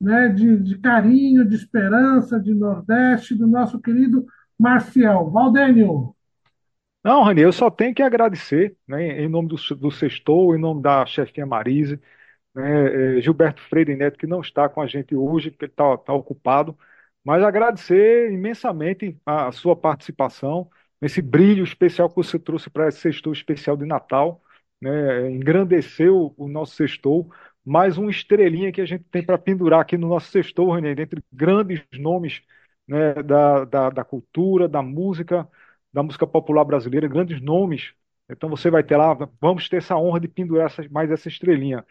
né, 0.00 0.28
de, 0.28 0.56
de 0.58 0.78
carinho, 0.78 1.44
de 1.44 1.56
esperança, 1.56 2.38
de 2.38 2.54
Nordeste, 2.54 3.34
do 3.34 3.46
nosso 3.46 3.80
querido 3.80 4.26
Marcial. 4.58 5.30
Valdênio. 5.30 6.14
Não, 7.02 7.22
Rani, 7.22 7.40
eu 7.40 7.52
só 7.52 7.70
tenho 7.70 7.94
que 7.94 8.02
agradecer, 8.02 8.76
né, 8.86 9.22
em 9.22 9.28
nome 9.28 9.48
do, 9.48 9.56
do 9.76 9.90
Sextou, 9.90 10.54
em 10.54 10.60
nome 10.60 10.82
da 10.82 11.06
chefinha 11.06 11.46
Marise, 11.46 12.00
né, 12.58 13.18
é, 13.18 13.20
Gilberto 13.20 13.62
Freire 13.62 13.96
Neto, 13.96 14.18
que 14.18 14.26
não 14.26 14.40
está 14.40 14.68
com 14.68 14.80
a 14.80 14.86
gente 14.86 15.14
hoje, 15.14 15.50
porque 15.50 15.66
está 15.66 15.96
tá 15.98 16.12
ocupado, 16.12 16.76
mas 17.24 17.42
agradecer 17.42 18.30
imensamente 18.32 19.18
a, 19.26 19.48
a 19.48 19.52
sua 19.52 19.76
participação, 19.76 20.70
esse 21.00 21.22
brilho 21.22 21.64
especial 21.64 22.08
que 22.08 22.16
você 22.16 22.38
trouxe 22.38 22.70
para 22.70 22.88
esse 22.88 22.98
sextou 23.00 23.32
especial 23.32 23.76
de 23.76 23.84
Natal, 23.86 24.42
né, 24.80 25.30
engrandeceu 25.30 26.34
o 26.36 26.48
nosso 26.48 26.74
sextou, 26.76 27.30
mais 27.64 27.98
uma 27.98 28.10
estrelinha 28.10 28.72
que 28.72 28.80
a 28.80 28.86
gente 28.86 29.04
tem 29.04 29.24
para 29.24 29.38
pendurar 29.38 29.80
aqui 29.80 29.96
no 29.98 30.08
nosso 30.08 30.30
sextou, 30.30 30.72
René, 30.72 30.94
dentre 30.94 31.22
grandes 31.32 31.82
nomes 31.98 32.42
né, 32.86 33.14
da, 33.22 33.64
da, 33.64 33.90
da 33.90 34.04
cultura, 34.04 34.68
da 34.68 34.82
música, 34.82 35.48
da 35.92 36.02
música 36.02 36.26
popular 36.26 36.64
brasileira, 36.64 37.08
grandes 37.08 37.40
nomes. 37.40 37.92
Então 38.30 38.48
você 38.48 38.70
vai 38.70 38.82
ter 38.82 38.96
lá, 38.96 39.14
vamos 39.40 39.68
ter 39.68 39.76
essa 39.78 39.96
honra 39.96 40.20
de 40.20 40.28
pendurar 40.28 40.66
essa, 40.66 40.86
mais 40.90 41.10
essa 41.10 41.28
estrelinha. 41.28 41.84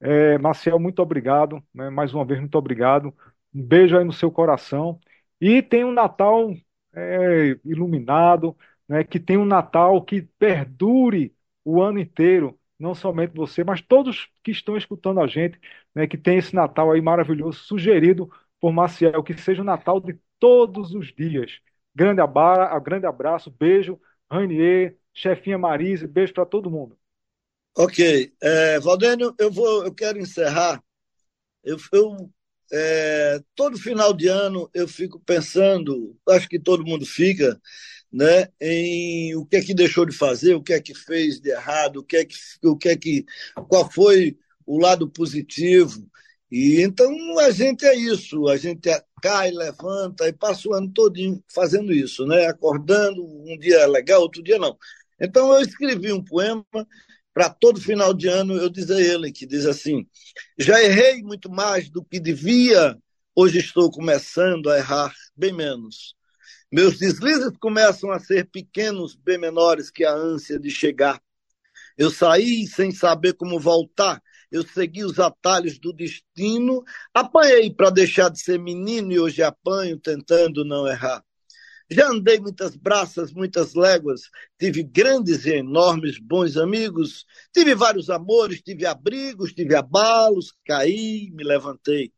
É, 0.00 0.38
Marcel, 0.38 0.78
muito 0.78 1.00
obrigado, 1.02 1.62
né? 1.74 1.90
mais 1.90 2.14
uma 2.14 2.24
vez, 2.24 2.40
muito 2.40 2.54
obrigado. 2.56 3.14
Um 3.54 3.62
beijo 3.62 3.96
aí 3.98 4.04
no 4.04 4.12
seu 4.12 4.30
coração. 4.30 4.98
E 5.40 5.62
tem 5.62 5.84
um 5.84 5.92
Natal 5.92 6.50
é, 6.94 7.58
iluminado, 7.64 8.56
né? 8.88 9.04
que 9.04 9.20
tem 9.20 9.36
um 9.36 9.44
Natal 9.44 10.02
que 10.04 10.22
perdure 10.38 11.34
o 11.64 11.82
ano 11.82 11.98
inteiro, 11.98 12.58
não 12.78 12.94
somente 12.94 13.34
você, 13.36 13.62
mas 13.62 13.80
todos 13.82 14.28
que 14.42 14.50
estão 14.50 14.76
escutando 14.76 15.20
a 15.20 15.26
gente, 15.26 15.58
né? 15.94 16.06
que 16.06 16.16
tem 16.16 16.38
esse 16.38 16.54
Natal 16.54 16.90
aí 16.92 17.00
maravilhoso, 17.02 17.58
sugerido 17.60 18.30
por 18.60 18.72
Maciel, 18.72 19.22
que 19.22 19.34
seja 19.34 19.60
um 19.62 19.64
Natal 19.64 20.00
de 20.00 20.18
todos 20.38 20.94
os 20.94 21.12
dias. 21.14 21.60
Grande, 21.94 22.20
abra, 22.22 22.78
grande 22.80 23.06
abraço, 23.06 23.50
beijo, 23.50 24.00
Rainier, 24.30 24.96
chefinha 25.12 25.58
Marise, 25.58 26.06
beijo 26.06 26.32
para 26.32 26.46
todo 26.46 26.70
mundo. 26.70 26.96
Ok. 27.76 28.32
É, 28.42 28.80
Valdênio, 28.80 29.34
eu, 29.38 29.50
vou, 29.50 29.84
eu 29.84 29.94
quero 29.94 30.18
encerrar. 30.18 30.82
Eu, 31.64 31.76
eu 31.92 32.30
é, 32.72 33.40
todo 33.54 33.78
final 33.78 34.12
de 34.14 34.28
ano 34.28 34.70
eu 34.72 34.86
fico 34.86 35.20
pensando, 35.20 36.16
acho 36.28 36.48
que 36.48 36.58
todo 36.58 36.84
mundo 36.84 37.04
fica, 37.04 37.60
né, 38.12 38.48
em 38.60 39.34
o 39.36 39.44
que 39.46 39.56
é 39.56 39.62
que 39.62 39.74
deixou 39.74 40.06
de 40.06 40.16
fazer, 40.16 40.54
o 40.54 40.62
que 40.62 40.72
é 40.72 40.80
que 40.80 40.94
fez 40.94 41.40
de 41.40 41.50
errado, 41.50 41.98
o 41.98 42.04
que 42.04 42.16
é 42.16 42.24
que, 42.24 42.36
o 42.64 42.76
que, 42.76 42.88
é 42.88 42.96
que 42.96 43.24
qual 43.68 43.90
foi 43.90 44.36
o 44.66 44.78
lado 44.78 45.08
positivo. 45.10 46.08
E 46.50 46.80
então 46.82 47.08
a 47.40 47.50
gente 47.50 47.84
é 47.86 47.94
isso, 47.94 48.48
a 48.48 48.56
gente 48.56 48.88
cai, 49.22 49.50
levanta 49.50 50.28
e 50.28 50.32
passa 50.32 50.68
o 50.68 50.74
ano 50.74 50.90
todinho 50.92 51.42
fazendo 51.52 51.92
isso, 51.92 52.26
né? 52.26 52.46
Acordando, 52.46 53.22
um 53.24 53.56
dia 53.58 53.78
é 53.80 53.86
legal, 53.86 54.22
outro 54.22 54.42
dia 54.42 54.58
não. 54.58 54.76
Então 55.20 55.52
eu 55.52 55.60
escrevi 55.60 56.12
um 56.12 56.24
poema 56.24 56.64
para 57.32 57.48
todo 57.50 57.80
final 57.80 58.12
de 58.12 58.28
ano 58.28 58.56
eu 58.56 58.68
dizer 58.68 58.96
a 58.96 59.14
ele 59.14 59.32
que 59.32 59.46
diz 59.46 59.66
assim: 59.66 60.06
já 60.58 60.82
errei 60.82 61.22
muito 61.22 61.50
mais 61.50 61.88
do 61.88 62.04
que 62.04 62.20
devia, 62.20 62.96
hoje 63.34 63.58
estou 63.58 63.90
começando 63.90 64.70
a 64.70 64.78
errar 64.78 65.14
bem 65.36 65.52
menos. 65.52 66.14
Meus 66.72 66.98
deslizes 66.98 67.56
começam 67.58 68.10
a 68.12 68.20
ser 68.20 68.48
pequenos, 68.48 69.16
bem 69.16 69.38
menores 69.38 69.90
que 69.90 70.04
a 70.04 70.14
ânsia 70.14 70.58
de 70.58 70.70
chegar. 70.70 71.20
Eu 71.98 72.10
saí 72.10 72.66
sem 72.66 72.92
saber 72.92 73.34
como 73.34 73.58
voltar, 73.58 74.22
eu 74.50 74.66
segui 74.66 75.04
os 75.04 75.18
atalhos 75.18 75.78
do 75.78 75.92
destino, 75.92 76.82
apanhei 77.14 77.72
para 77.72 77.90
deixar 77.90 78.30
de 78.30 78.40
ser 78.40 78.58
menino 78.58 79.12
e 79.12 79.20
hoje 79.20 79.42
apanho 79.42 79.98
tentando 79.98 80.64
não 80.64 80.86
errar. 80.86 81.24
Já 81.92 82.08
andei 82.08 82.38
muitas 82.38 82.76
braças, 82.76 83.32
muitas 83.32 83.74
léguas, 83.74 84.22
tive 84.56 84.84
grandes 84.84 85.44
e 85.44 85.54
enormes 85.56 86.20
bons 86.20 86.56
amigos, 86.56 87.26
tive 87.52 87.74
vários 87.74 88.08
amores, 88.08 88.62
tive 88.62 88.86
abrigos, 88.86 89.52
tive 89.52 89.74
abalos, 89.74 90.54
caí, 90.64 91.30
me 91.32 91.42
levantei. 91.42 92.12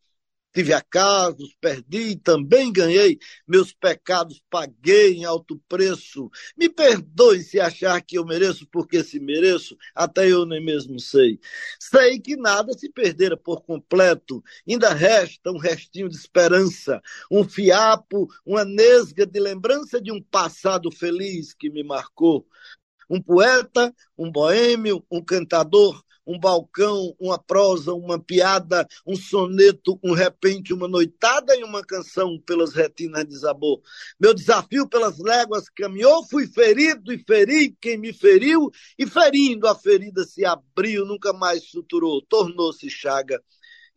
Tive 0.53 0.75
acasos, 0.75 1.57
perdi 1.59 2.15
também 2.17 2.71
ganhei. 2.71 3.19
Meus 3.49 3.73
pecados 3.73 4.43
paguei 4.51 5.15
em 5.15 5.25
alto 5.25 5.59
preço. 5.67 6.31
Me 6.57 6.69
perdoe 6.69 7.43
se 7.43 7.59
achar 7.59 8.01
que 8.03 8.19
eu 8.19 8.25
mereço, 8.25 8.67
porque 8.71 9.03
se 9.03 9.19
mereço, 9.19 9.77
até 9.95 10.31
eu 10.31 10.45
nem 10.45 10.63
mesmo 10.63 11.01
sei. 11.01 11.41
Sei 11.81 12.21
que 12.21 12.37
nada 12.37 12.73
se 12.75 12.91
perdera 12.91 13.35
por 13.37 13.63
completo. 13.63 14.45
Ainda 14.69 14.93
resta 14.93 15.51
um 15.51 15.59
restinho 15.59 16.09
de 16.09 16.17
esperança, 16.17 17.01
um 17.31 17.45
fiapo, 17.49 18.29
uma 18.45 18.65
nesga 18.65 19.25
de 19.25 19.41
lembrança 19.41 20.01
de 20.03 20.13
um 20.13 20.23
passado 20.23 20.91
feliz 20.91 21.55
que 21.55 21.71
me 21.71 21.83
marcou. 21.83 22.47
Um 23.09 23.21
poeta, 23.21 23.95
um 24.17 24.31
boêmio, 24.31 25.05
um 25.11 25.23
cantador, 25.23 26.03
um 26.27 26.39
balcão, 26.39 27.15
uma 27.19 27.39
prosa, 27.39 27.93
uma 27.93 28.19
piada, 28.19 28.87
um 29.07 29.17
soneto, 29.17 29.99
um 30.03 30.13
repente, 30.13 30.73
uma 30.73 30.89
noitada 30.89 31.55
e 31.57 31.65
uma 31.65 31.83
canção 31.83 32.39
pelas 32.41 32.73
retinas 32.73 33.25
desabou. 33.25 33.83
Meu 34.21 34.33
desafio 34.35 34.89
pelas 34.89 35.19
léguas 35.19 35.69
caminhou, 35.69 36.25
fui 36.29 36.47
ferido 36.47 37.13
e 37.13 37.19
feri 37.19 37.77
quem 37.81 37.99
me 37.99 38.13
feriu, 38.13 38.71
e 38.99 39.07
ferindo 39.07 39.67
a 39.67 39.75
ferida 39.75 40.25
se 40.25 40.45
abriu, 40.45 41.05
nunca 41.05 41.33
mais 41.33 41.69
suturou, 41.69 42.23
tornou-se 42.23 42.89
chaga. 42.89 43.43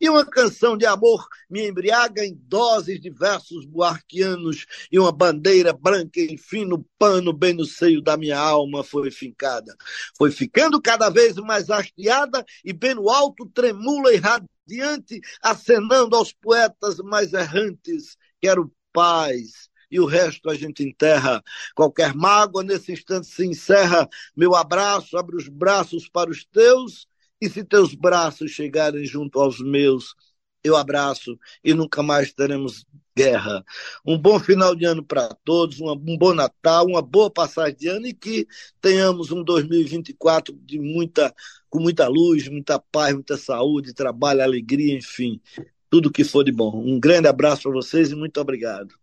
E 0.00 0.10
uma 0.10 0.24
canção 0.26 0.76
de 0.76 0.84
amor 0.84 1.26
me 1.48 1.66
embriaga 1.66 2.24
em 2.24 2.34
doses 2.34 3.00
de 3.00 3.10
versos 3.10 3.64
buarquianos, 3.64 4.66
e 4.92 4.98
uma 4.98 5.10
bandeira 5.10 5.72
branca 5.72 6.20
em 6.20 6.36
fino 6.36 6.86
pano 6.98 7.32
bem 7.32 7.54
no 7.54 7.64
seio 7.64 8.02
da 8.02 8.16
minha 8.16 8.38
alma 8.38 8.84
foi 8.84 9.10
fincada. 9.10 9.74
Foi 10.16 10.30
ficando 10.30 10.80
cada 10.80 11.08
vez 11.08 11.36
mais 11.36 11.70
hasteada 11.70 12.44
e 12.64 12.72
bem 12.72 12.94
no 12.94 13.08
alto 13.08 13.46
tremula 13.46 14.12
e 14.12 14.16
radiante, 14.16 15.20
acenando 15.42 16.14
aos 16.14 16.32
poetas 16.32 16.98
mais 16.98 17.32
errantes. 17.32 18.16
Quero 18.40 18.70
paz, 18.92 19.70
e 19.90 19.98
o 19.98 20.04
resto 20.04 20.50
a 20.50 20.54
gente 20.54 20.82
enterra. 20.82 21.42
Qualquer 21.74 22.14
mágoa 22.14 22.62
nesse 22.62 22.92
instante 22.92 23.28
se 23.28 23.46
encerra. 23.46 24.08
Meu 24.36 24.54
abraço, 24.54 25.16
abre 25.16 25.36
os 25.36 25.48
braços 25.48 26.08
para 26.08 26.30
os 26.30 26.44
teus 26.44 27.06
e 27.40 27.48
se 27.48 27.64
teus 27.64 27.94
braços 27.94 28.50
chegarem 28.50 29.04
junto 29.04 29.40
aos 29.40 29.60
meus, 29.60 30.14
eu 30.62 30.76
abraço 30.76 31.38
e 31.62 31.72
nunca 31.74 32.02
mais 32.02 32.32
teremos 32.32 32.86
guerra. 33.16 33.64
Um 34.04 34.18
bom 34.18 34.38
final 34.38 34.74
de 34.74 34.84
ano 34.84 35.02
para 35.02 35.34
todos, 35.44 35.80
um 35.80 36.18
bom 36.18 36.34
Natal, 36.34 36.86
uma 36.86 37.00
boa 37.00 37.30
passagem 37.30 37.76
de 37.76 37.88
ano 37.88 38.06
e 38.06 38.12
que 38.12 38.46
tenhamos 38.80 39.30
um 39.30 39.42
2024 39.42 40.54
de 40.62 40.78
muita, 40.78 41.34
com 41.70 41.80
muita 41.80 42.06
luz, 42.08 42.48
muita 42.48 42.78
paz, 42.78 43.14
muita 43.14 43.36
saúde, 43.36 43.94
trabalho, 43.94 44.42
alegria, 44.42 44.96
enfim, 44.96 45.40
tudo 45.88 46.10
que 46.10 46.24
for 46.24 46.44
de 46.44 46.52
bom. 46.52 46.76
Um 46.76 47.00
grande 47.00 47.28
abraço 47.28 47.62
para 47.62 47.72
vocês 47.72 48.10
e 48.10 48.14
muito 48.14 48.38
obrigado. 48.40 48.94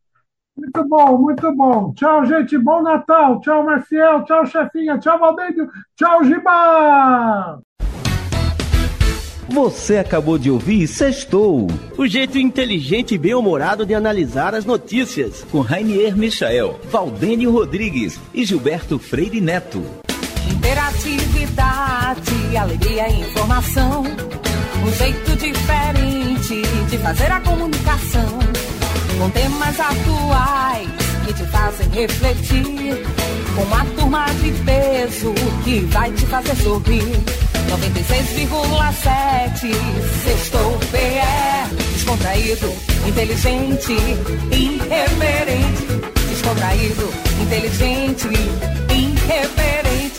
Muito 0.55 0.84
bom, 0.88 1.17
muito 1.17 1.51
bom. 1.55 1.93
Tchau, 1.95 2.25
gente. 2.25 2.55
Bom 2.59 2.84
Natal. 2.84 3.41
Tchau, 3.41 3.65
Marcial. 3.65 4.23
Tchau, 4.23 4.45
chefinha. 4.45 4.99
Tchau, 4.99 5.17
Valdênio. 5.17 5.67
Tchau, 5.95 6.23
Giba. 6.23 7.59
Você 9.49 9.97
acabou 9.97 10.37
de 10.37 10.49
ouvir 10.49 10.87
Sextou. 10.87 11.67
O 11.97 12.07
jeito 12.07 12.37
inteligente 12.37 13.15
e 13.15 13.17
bem-humorado 13.17 13.85
de 13.85 13.93
analisar 13.93 14.55
as 14.55 14.65
notícias. 14.65 15.45
Com 15.51 15.61
Rainier 15.61 16.17
Michael, 16.17 16.79
Valdênio 16.89 17.51
Rodrigues 17.51 18.19
e 18.33 18.45
Gilberto 18.45 18.97
Freire 18.97 19.41
Neto. 19.41 19.83
Interatividade, 20.49 22.57
alegria 22.57 23.09
e 23.09 23.21
informação. 23.21 24.03
Um 24.85 24.91
jeito 24.91 25.35
diferente 25.35 26.61
de 26.89 26.97
fazer 26.97 27.31
a 27.31 27.39
comunicação. 27.41 28.39
Com 29.19 29.29
temas 29.29 29.79
atuais 29.79 31.02
que 31.26 31.34
te 31.34 31.43
fazem 31.47 31.89
refletir. 31.89 33.03
Com 33.55 33.63
uma 33.63 33.84
turma 33.97 34.26
de 34.41 34.51
peso 34.63 35.34
que 35.63 35.80
vai 35.82 36.11
te 36.11 36.26
fazer 36.26 36.55
sorrir. 36.57 37.24
96,7 37.69 39.74
Sextou 40.24 40.80
PE 40.91 41.69
Descontraído, 41.93 42.74
inteligente, 43.07 43.93
irreverente 44.51 45.88
Descontraído, 46.30 47.09
inteligente, 47.41 48.28
irreverente 48.89 50.12